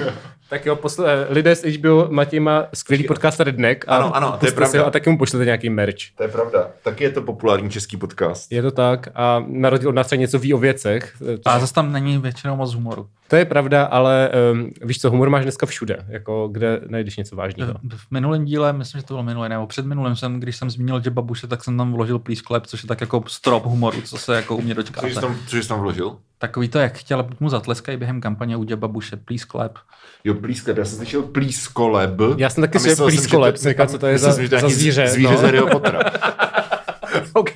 tak 0.50 0.66
jo, 0.66 0.76
posl- 0.76 1.04
eh, 1.06 1.26
lidé 1.32 1.56
z 1.56 1.64
HBO, 1.78 2.06
Matěj 2.10 2.40
má 2.40 2.64
skvělý 2.74 3.04
podcast 3.04 3.38
tady 3.38 3.52
Dnek 3.52 3.84
a 3.88 3.96
Ano, 3.96 4.16
ano, 4.16 4.36
to 4.40 4.46
je 4.46 4.52
pravda. 4.52 4.80
ho 4.80 4.86
A 4.86 4.90
taky 4.90 5.10
mu 5.10 5.18
pošlete 5.18 5.44
nějaký 5.44 5.70
merch. 5.70 5.96
To 6.16 6.22
je 6.22 6.28
pravda. 6.28 6.68
Taky 6.84 7.04
je 7.04 7.10
to 7.10 7.22
populární 7.22 7.70
český 7.70 7.96
podcast. 7.96 8.52
Je 8.52 8.62
to 8.62 8.70
tak 8.70 9.08
a 9.14 9.44
na 9.48 9.70
rozdíl 9.70 9.88
od 9.88 9.94
nás 9.94 10.06
třeba 10.06 10.20
něco 10.20 10.38
ví 10.38 10.54
o 10.54 10.58
věcech. 10.58 11.14
eh, 11.34 11.38
A 11.44 11.58
zase 11.58 11.74
tam 11.74 11.92
není 11.92 12.18
většinou 12.18 12.56
moc 12.56 12.74
humoru. 12.74 13.06
To 13.28 13.36
je 13.36 13.44
pravda, 13.44 13.84
ale 13.84 14.30
um, 14.52 14.70
víš 14.82 15.00
co, 15.00 15.10
humor 15.10 15.30
máš 15.30 15.42
dneska 15.42 15.66
všude, 15.66 16.04
jako 16.08 16.48
kde 16.52 16.80
najdeš 16.88 17.16
něco 17.16 17.36
vážného. 17.36 17.74
V 17.96 18.10
minulém 18.10 18.44
díle, 18.44 18.72
myslím, 18.72 19.00
že 19.00 19.06
to 19.06 19.14
bylo 19.14 19.22
minulé, 19.22 19.48
nebo 19.48 19.66
před 19.66 19.86
minulým 19.86 20.16
jsem, 20.16 20.40
když 20.40 20.56
jsem 20.56 20.70
zmínil 20.70 21.02
že 21.02 21.10
babuše, 21.10 21.46
tak 21.46 21.64
jsem 21.64 21.76
tam 21.76 21.92
vložil 21.92 22.18
Please 22.18 22.42
Clap, 22.46 22.66
což 22.66 22.82
je 22.82 22.86
tak 22.86 23.00
jako 23.00 23.24
strop 23.26 23.64
humoru, 23.64 24.00
co 24.00 24.16
se 24.18 24.34
jako 24.36 24.56
u 24.56 24.60
mě 24.60 24.74
Co 24.74 24.82
jsi 24.82 24.86
dočkáte. 24.92 25.14
tam, 25.14 25.36
co 25.46 25.56
jsi 25.56 25.68
tam 25.68 25.80
vložil? 25.80 26.16
Takový 26.38 26.68
to, 26.68 26.78
jak 26.78 26.97
chtěla 27.00 27.26
mu 27.40 27.48
zatleskají 27.48 27.98
během 27.98 28.20
kampaně 28.20 28.56
u 28.56 28.64
babuše, 28.76 29.16
Please 29.16 29.46
Clap. 29.50 29.78
Jo, 30.24 30.34
plísklep. 30.34 30.76
Já 30.78 30.84
jsem 30.84 30.96
slyšel 30.96 31.22
plískoleb. 31.22 32.10
Já 32.36 32.50
jsem 32.50 32.62
taky 32.62 32.78
slyšel 32.78 32.90
myslel 32.90 33.10
jsem, 33.10 33.18
plískoleb, 33.18 33.56
říkal, 33.56 33.86
co 33.86 33.98
to 33.98 34.06
je 34.06 34.18
za- 34.18 34.32
jsem, 34.32 34.46
za 34.46 34.56
nějaký 34.56 34.74
zvíře, 34.74 35.06
Zvíře 35.08 35.32
no. 35.32 35.38
z 35.38 35.42
Harryho 35.42 35.66
Pottera. 35.66 36.00
OK. 37.32 37.50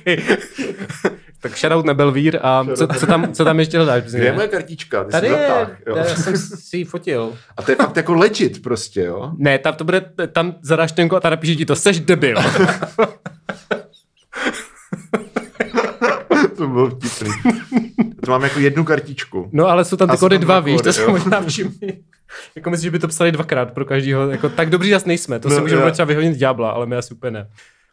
tak 1.41 1.57
shoutout 1.57 1.85
na 1.85 1.93
Belvír 1.93 2.39
a 2.41 2.65
co, 2.75 2.87
co, 2.87 3.05
tam, 3.07 3.33
co 3.33 3.45
tam 3.45 3.59
ještě 3.59 3.77
hledáš? 3.77 4.03
Kde 4.03 4.25
je 4.25 4.33
moje 4.33 4.47
kartička? 4.47 5.03
Ty 5.03 5.11
Tady 5.11 5.27
jsi 5.27 5.33
je, 5.33 5.39
zatáh, 5.47 5.69
jo. 5.87 5.95
já 5.95 6.05
jsem 6.05 6.37
si 6.37 6.77
ji 6.77 6.85
fotil. 6.85 7.33
A 7.57 7.61
to 7.61 7.71
je 7.71 7.75
fakt 7.75 7.97
jako 7.97 8.13
legit 8.13 8.61
prostě, 8.63 9.01
jo? 9.01 9.31
Ne, 9.37 9.57
tam 9.57 9.73
to 9.75 9.83
bude, 9.83 10.01
tam 10.31 10.55
zadáš 10.61 10.91
tenko 10.91 11.15
a 11.15 11.19
tam 11.19 11.31
napíše 11.31 11.55
ti 11.55 11.65
to, 11.65 11.75
seš 11.75 11.99
debil. 11.99 12.37
to 16.57 16.67
bylo 16.67 16.89
vtipný. 16.89 17.29
To 18.25 18.31
mám 18.31 18.43
jako 18.43 18.59
jednu 18.59 18.83
kartičku. 18.83 19.49
No 19.51 19.67
ale 19.67 19.85
jsou 19.85 19.97
tam 19.97 20.09
ty 20.09 20.17
kody 20.17 20.37
dva, 20.37 20.45
dva 20.45 20.59
víš, 20.59 20.81
to 20.81 21.01
jo. 21.01 21.09
možná 21.11 21.41
všimni. 21.41 22.03
Jako 22.55 22.69
myslím, 22.69 22.87
že 22.87 22.91
by 22.91 22.99
to 22.99 23.07
psali 23.07 23.31
dvakrát 23.31 23.73
pro 23.73 23.85
každýho. 23.85 24.29
Jako, 24.29 24.49
tak 24.49 24.69
dobří 24.69 24.89
zase 24.91 25.07
nejsme, 25.07 25.39
to 25.39 25.49
No, 25.49 25.55
si 25.55 25.61
můžeme 25.61 25.81
jo. 25.81 25.91
třeba 25.91 26.05
vyhodit 26.05 26.37
ďábla, 26.37 26.71
ale 26.71 26.85
my 26.85 26.95
asi 26.95 27.13
úplně 27.13 27.31
ne. 27.31 27.49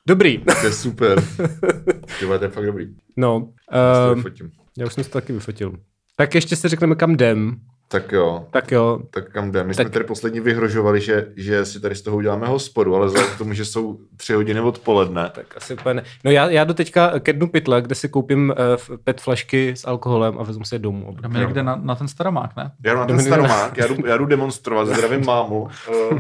Dobrý. 0.07 0.39
To 0.39 0.67
je 0.67 0.73
super. 0.73 1.21
Ty 2.21 2.27
to 2.27 2.45
je 2.45 2.49
fakt 2.49 2.67
dobrý. 2.67 2.87
No, 3.17 3.49
Já 3.73 4.07
to 4.07 4.13
um, 4.13 4.15
vyfotím. 4.17 4.51
já 4.79 4.87
už 4.87 4.93
jsem 4.93 5.05
to 5.05 5.11
taky 5.11 5.33
vyfotil. 5.33 5.73
Tak 6.17 6.35
ještě 6.35 6.57
si 6.57 6.69
řekneme, 6.69 6.95
kam 6.95 7.11
jdem. 7.11 7.57
Tak 7.93 8.13
jo, 8.13 8.47
Tak 8.51 8.73
jo, 8.73 9.01
tak 9.11 9.33
kam 9.33 9.53
jdeme? 9.53 9.69
My 9.69 9.75
Tak- 9.75 9.87
jsme 9.87 9.93
tady 9.93 10.05
posledně 10.05 10.41
vyhrožovali, 10.41 11.01
že, 11.01 11.27
že 11.37 11.65
si 11.65 11.81
tady 11.81 11.95
z 11.95 12.03
toho 12.03 12.17
uděláme 12.17 12.47
hospodu, 12.47 12.95
ale 12.95 13.07
vzhledem 13.07 13.31
k 13.35 13.39
tomu, 13.39 13.53
že 13.55 13.65
jsou 13.65 13.99
tři 14.17 14.33
hodiny 14.33 14.61
odpoledne, 14.61 15.31
tak 15.35 15.57
asi 15.57 15.75
úplně 15.75 15.95
ne. 15.95 16.03
No 16.25 16.31
já, 16.31 16.51
já 16.51 16.65
jdu 16.65 16.75
teďka 16.75 17.21
ke 17.21 17.33
dnu 17.33 17.47
pytle, 17.49 17.83
kde 17.83 17.95
si 17.95 18.09
koupím 18.09 18.55
uh, 18.91 18.97
pet 19.05 19.21
flašky 19.21 19.71
s 19.77 19.87
alkoholem 19.87 20.39
a 20.39 20.43
vezmu 20.43 20.65
si 20.65 20.75
je 20.75 20.79
domů. 20.79 21.17
Dominik 21.21 21.53
jde 21.53 21.63
na, 21.63 21.77
na 21.77 21.95
ten 21.95 22.09
staromák, 22.09 22.57
ne? 22.57 22.73
já 22.85 22.93
jdu 22.95 23.01
na 23.01 23.07
ten 23.07 23.21
staromák, 23.21 23.77
já 23.77 23.87
jdu, 23.87 24.07
já 24.07 24.17
jdu 24.17 24.27
demonstrovat, 24.27 24.89
zdravím 24.89 25.25
mámu. 25.27 25.69
Uh, 26.11 26.19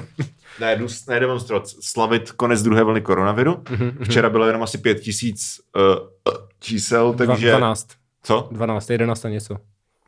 ne, 0.61 0.77
jdu 0.77 0.87
ne 1.09 1.21
demonstrovat, 1.21 1.68
slavit 1.68 2.33
konec 2.33 2.62
druhé 2.62 2.85
vlny 2.85 3.01
koronaviru. 3.01 3.62
Mhm, 3.71 3.99
Včera 4.05 4.31
bylo 4.31 4.47
jenom 4.47 4.62
asi 4.62 4.79
pět 4.79 5.01
tisíc 5.01 5.61
uh, 5.77 6.35
čísel, 6.61 7.12
takže... 7.12 7.51
12. 7.51 7.89
Co? 8.23 8.49
12, 8.53 8.91
11 8.91 9.25
a 9.25 9.29
něco. 9.29 9.57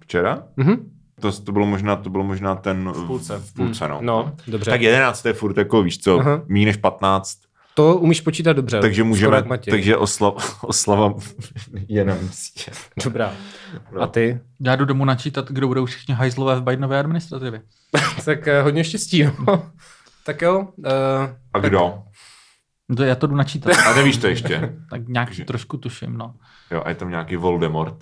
Včera? 0.01 0.43
Mhm. 0.57 0.91
To, 1.23 1.33
to, 1.33 1.53
bylo 1.53 1.67
možná, 1.67 1.97
to 1.97 2.11
bylo 2.11 2.25
možná 2.25 2.55
ten... 2.55 2.93
V 2.93 3.07
půlce. 3.07 3.39
V 3.39 3.55
půlce, 3.55 3.89
no. 3.89 3.99
No, 4.01 4.33
dobře. 4.47 4.71
Tak 4.71 4.81
11 4.81 5.25
je 5.27 5.33
furt 5.33 5.57
jako, 5.57 5.83
víš 5.83 5.99
co, 5.99 6.19
Aha. 6.19 6.43
méně 6.49 6.67
než 6.67 6.77
15. 6.77 7.39
To 7.75 7.97
umíš 7.97 8.21
počítat 8.21 8.53
dobře. 8.53 8.81
Takže 8.81 9.05
můžeme, 9.05 9.43
takže 9.71 9.97
osla, 9.97 10.35
oslava 10.63 11.15
je 11.89 12.05
na 12.05 12.15
místě. 12.15 12.71
Dobrá. 13.05 13.33
No. 13.93 14.03
A 14.03 14.07
ty? 14.07 14.41
Já 14.61 14.77
jdu 14.77 14.85
domů 14.85 15.05
načítat, 15.05 15.51
kdo 15.51 15.69
budou 15.69 15.87
všichni 15.87 16.15
hajzlové 16.15 16.57
v 16.57 16.63
Bidenové 16.63 16.99
administrativě. 17.01 17.63
tak 18.25 18.49
eh, 18.49 18.63
hodně 18.63 18.85
štěstí, 18.85 19.25
no. 19.47 19.71
tak 20.27 20.43
jo. 20.43 20.59
Uh, 20.79 20.85
A 21.55 21.59
kdo? 21.59 21.95
No 22.89 22.97
to 22.97 23.03
já 23.03 23.15
to 23.15 23.27
jdu 23.27 23.37
načítat. 23.37 23.73
A 23.87 23.95
nevíš 23.95 24.17
to 24.17 24.27
ještě. 24.27 24.75
tak 24.91 25.09
nějak 25.09 25.29
Takže- 25.29 25.45
trošku 25.45 25.77
tuším, 25.77 26.17
no. 26.17 26.35
Jo, 26.71 26.83
a 26.85 26.89
je 26.89 26.95
tam 26.95 27.11
nějaký 27.11 27.37
Voldemort. 27.37 27.97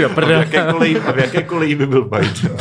Jo, 0.00 0.10
A 0.16 0.20
v 0.26 0.30
jaké 0.30 0.72
koleji, 0.72 1.00
a 1.00 1.12
v 1.12 1.18
jaké 1.18 1.42
koleji 1.42 1.74
by 1.74 1.86
byl 1.86 2.04
Biden? 2.04 2.56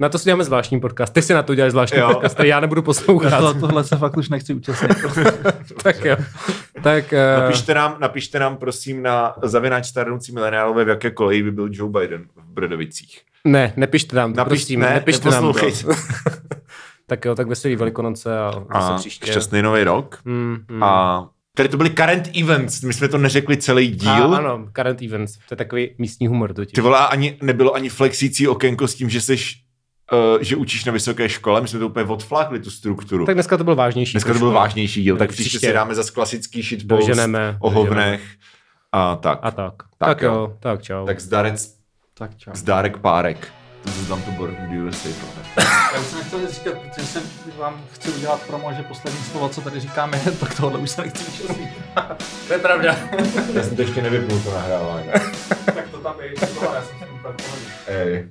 Na 0.00 0.08
to 0.08 0.18
si 0.18 0.24
děláme 0.24 0.44
zvláštní 0.44 0.80
podcast. 0.80 1.12
Ty 1.12 1.22
si 1.22 1.34
na 1.34 1.42
to 1.42 1.52
uděláš 1.52 1.70
zvláštní 1.70 1.98
Jo. 1.98 2.08
podcast, 2.12 2.34
který 2.34 2.48
já 2.48 2.60
nebudu 2.60 2.82
poslouchat. 2.82 3.38
To, 3.38 3.54
tohle 3.54 3.84
se 3.84 3.96
fakt 3.96 4.16
už 4.16 4.28
nechci 4.28 4.54
účastnit. 4.54 4.90
tak 5.82 6.04
jo. 6.04 6.16
Tak, 6.82 7.04
uh, 7.12 7.42
Napište 7.42 7.74
nám, 7.74 7.96
napište 8.00 8.38
nám 8.38 8.56
prosím 8.56 9.02
na 9.02 9.34
zavináč 9.42 9.86
starnoucí 9.86 10.32
mileniálové, 10.32 10.84
v 10.84 10.88
jaké 10.88 11.10
koleji 11.10 11.42
by 11.42 11.50
byl 11.50 11.68
Joe 11.72 11.90
Biden 12.00 12.24
v 12.36 12.52
Brodovicích. 12.52 13.20
ne, 13.44 13.72
nepište 13.76 14.16
nám 14.16 14.32
to, 14.32 14.36
Napiš- 14.40 14.46
prosím, 14.48 14.80
ne, 14.80 14.90
nepište 14.94 15.30
nám 15.30 15.52
to. 15.52 15.60
tak 17.06 17.24
jo, 17.24 17.34
tak 17.34 17.46
veselý 17.46 17.76
velikonoce 17.76 18.38
a 18.38 18.52
A 18.70 18.96
příště. 18.96 19.26
šťastný 19.30 19.62
nový 19.62 19.84
rok. 19.84 20.18
Mm, 20.24 20.56
mm. 20.68 20.82
A 20.82 21.28
tady 21.58 21.68
to 21.68 21.76
byly 21.76 21.90
current 21.90 22.30
events, 22.36 22.82
my 22.82 22.92
jsme 22.94 23.08
to 23.08 23.18
neřekli 23.18 23.56
celý 23.56 23.88
díl. 23.90 24.34
A, 24.34 24.36
ano, 24.38 24.68
current 24.76 25.02
events. 25.02 25.32
To 25.32 25.52
je 25.52 25.56
takový 25.56 25.90
místní 25.98 26.26
humor 26.26 26.54
totiž. 26.54 26.72
Ty 26.72 26.80
vole, 26.80 26.98
a 26.98 27.04
ani, 27.04 27.36
nebylo 27.42 27.74
ani 27.74 27.88
flexící 27.88 28.48
okénko 28.48 28.88
s 28.88 28.94
tím, 28.94 29.10
že 29.10 29.20
seš, 29.20 29.62
uh, 30.12 30.42
že 30.42 30.56
učíš 30.56 30.84
na 30.84 30.92
vysoké 30.92 31.28
škole, 31.28 31.60
my 31.60 31.68
jsme 31.68 31.78
to 31.78 31.86
úplně 31.86 32.06
odflákli, 32.06 32.60
tu 32.60 32.70
strukturu. 32.70 33.26
Tak 33.26 33.34
dneska 33.34 33.56
to 33.56 33.64
byl 33.64 33.74
vážnější. 33.74 34.12
Dneska 34.12 34.32
to 34.32 34.38
byl 34.38 34.50
vážnější 34.50 35.02
díl, 35.02 35.16
tak 35.16 35.28
Tak 35.28 35.34
příště 35.34 35.48
příště 35.48 35.66
si 35.66 35.72
dáme 35.72 35.94
zase 35.94 36.12
klasický 36.12 36.62
shitpost 36.62 37.08
Doženeme. 37.08 37.56
o 37.60 37.70
hovnech 37.70 38.22
a 38.92 39.16
tak. 39.16 39.38
A 39.42 39.50
tak. 39.50 39.72
Tak 39.76 39.88
Tak, 39.98 40.08
tak 40.08 40.22
jo. 40.22 40.34
jo, 40.34 40.56
tak 40.60 40.82
čau. 40.82 41.06
Tak 41.06 41.20
zdarec, 41.20 41.74
tak 42.14 42.36
čau. 42.36 42.50
zdárek 42.54 42.98
párek. 42.98 43.48
To 43.84 43.90
se 43.90 44.08
tam 44.08 44.22
to 44.22 44.30
Born 44.30 44.54
in 44.54 44.68
the 44.70 44.88
USA. 44.88 45.08
Já 45.94 46.00
už 46.00 46.06
jsem 46.06 46.18
nechtěl 46.18 46.40
nic 46.40 46.50
říkat, 46.50 46.74
protože 46.78 47.06
jsem 47.06 47.22
vám 47.58 47.84
chci 47.92 48.10
udělat 48.10 48.42
promo, 48.42 48.72
že 48.72 48.82
poslední 48.82 49.20
slovo, 49.20 49.48
co 49.48 49.60
tady 49.60 49.80
říkáme, 49.80 50.20
tak 50.40 50.54
tohle 50.54 50.78
už 50.78 50.90
se 50.90 51.02
nechci 51.02 51.24
účastnit. 51.24 51.68
to 52.46 52.52
je 52.52 52.58
pravda. 52.58 52.96
Já 53.54 53.62
jsem 53.62 53.76
to 53.76 53.82
ještě 53.82 54.02
nevypnul 54.02 54.40
to 54.40 54.54
nahrávání. 54.54 55.08
tak 55.64 55.88
to 55.90 55.98
tam 55.98 56.20
je, 56.20 56.32
já 56.40 56.82
jsem 56.82 56.98
si 56.98 57.04
úplně 57.04 57.34
Ej. 57.86 58.28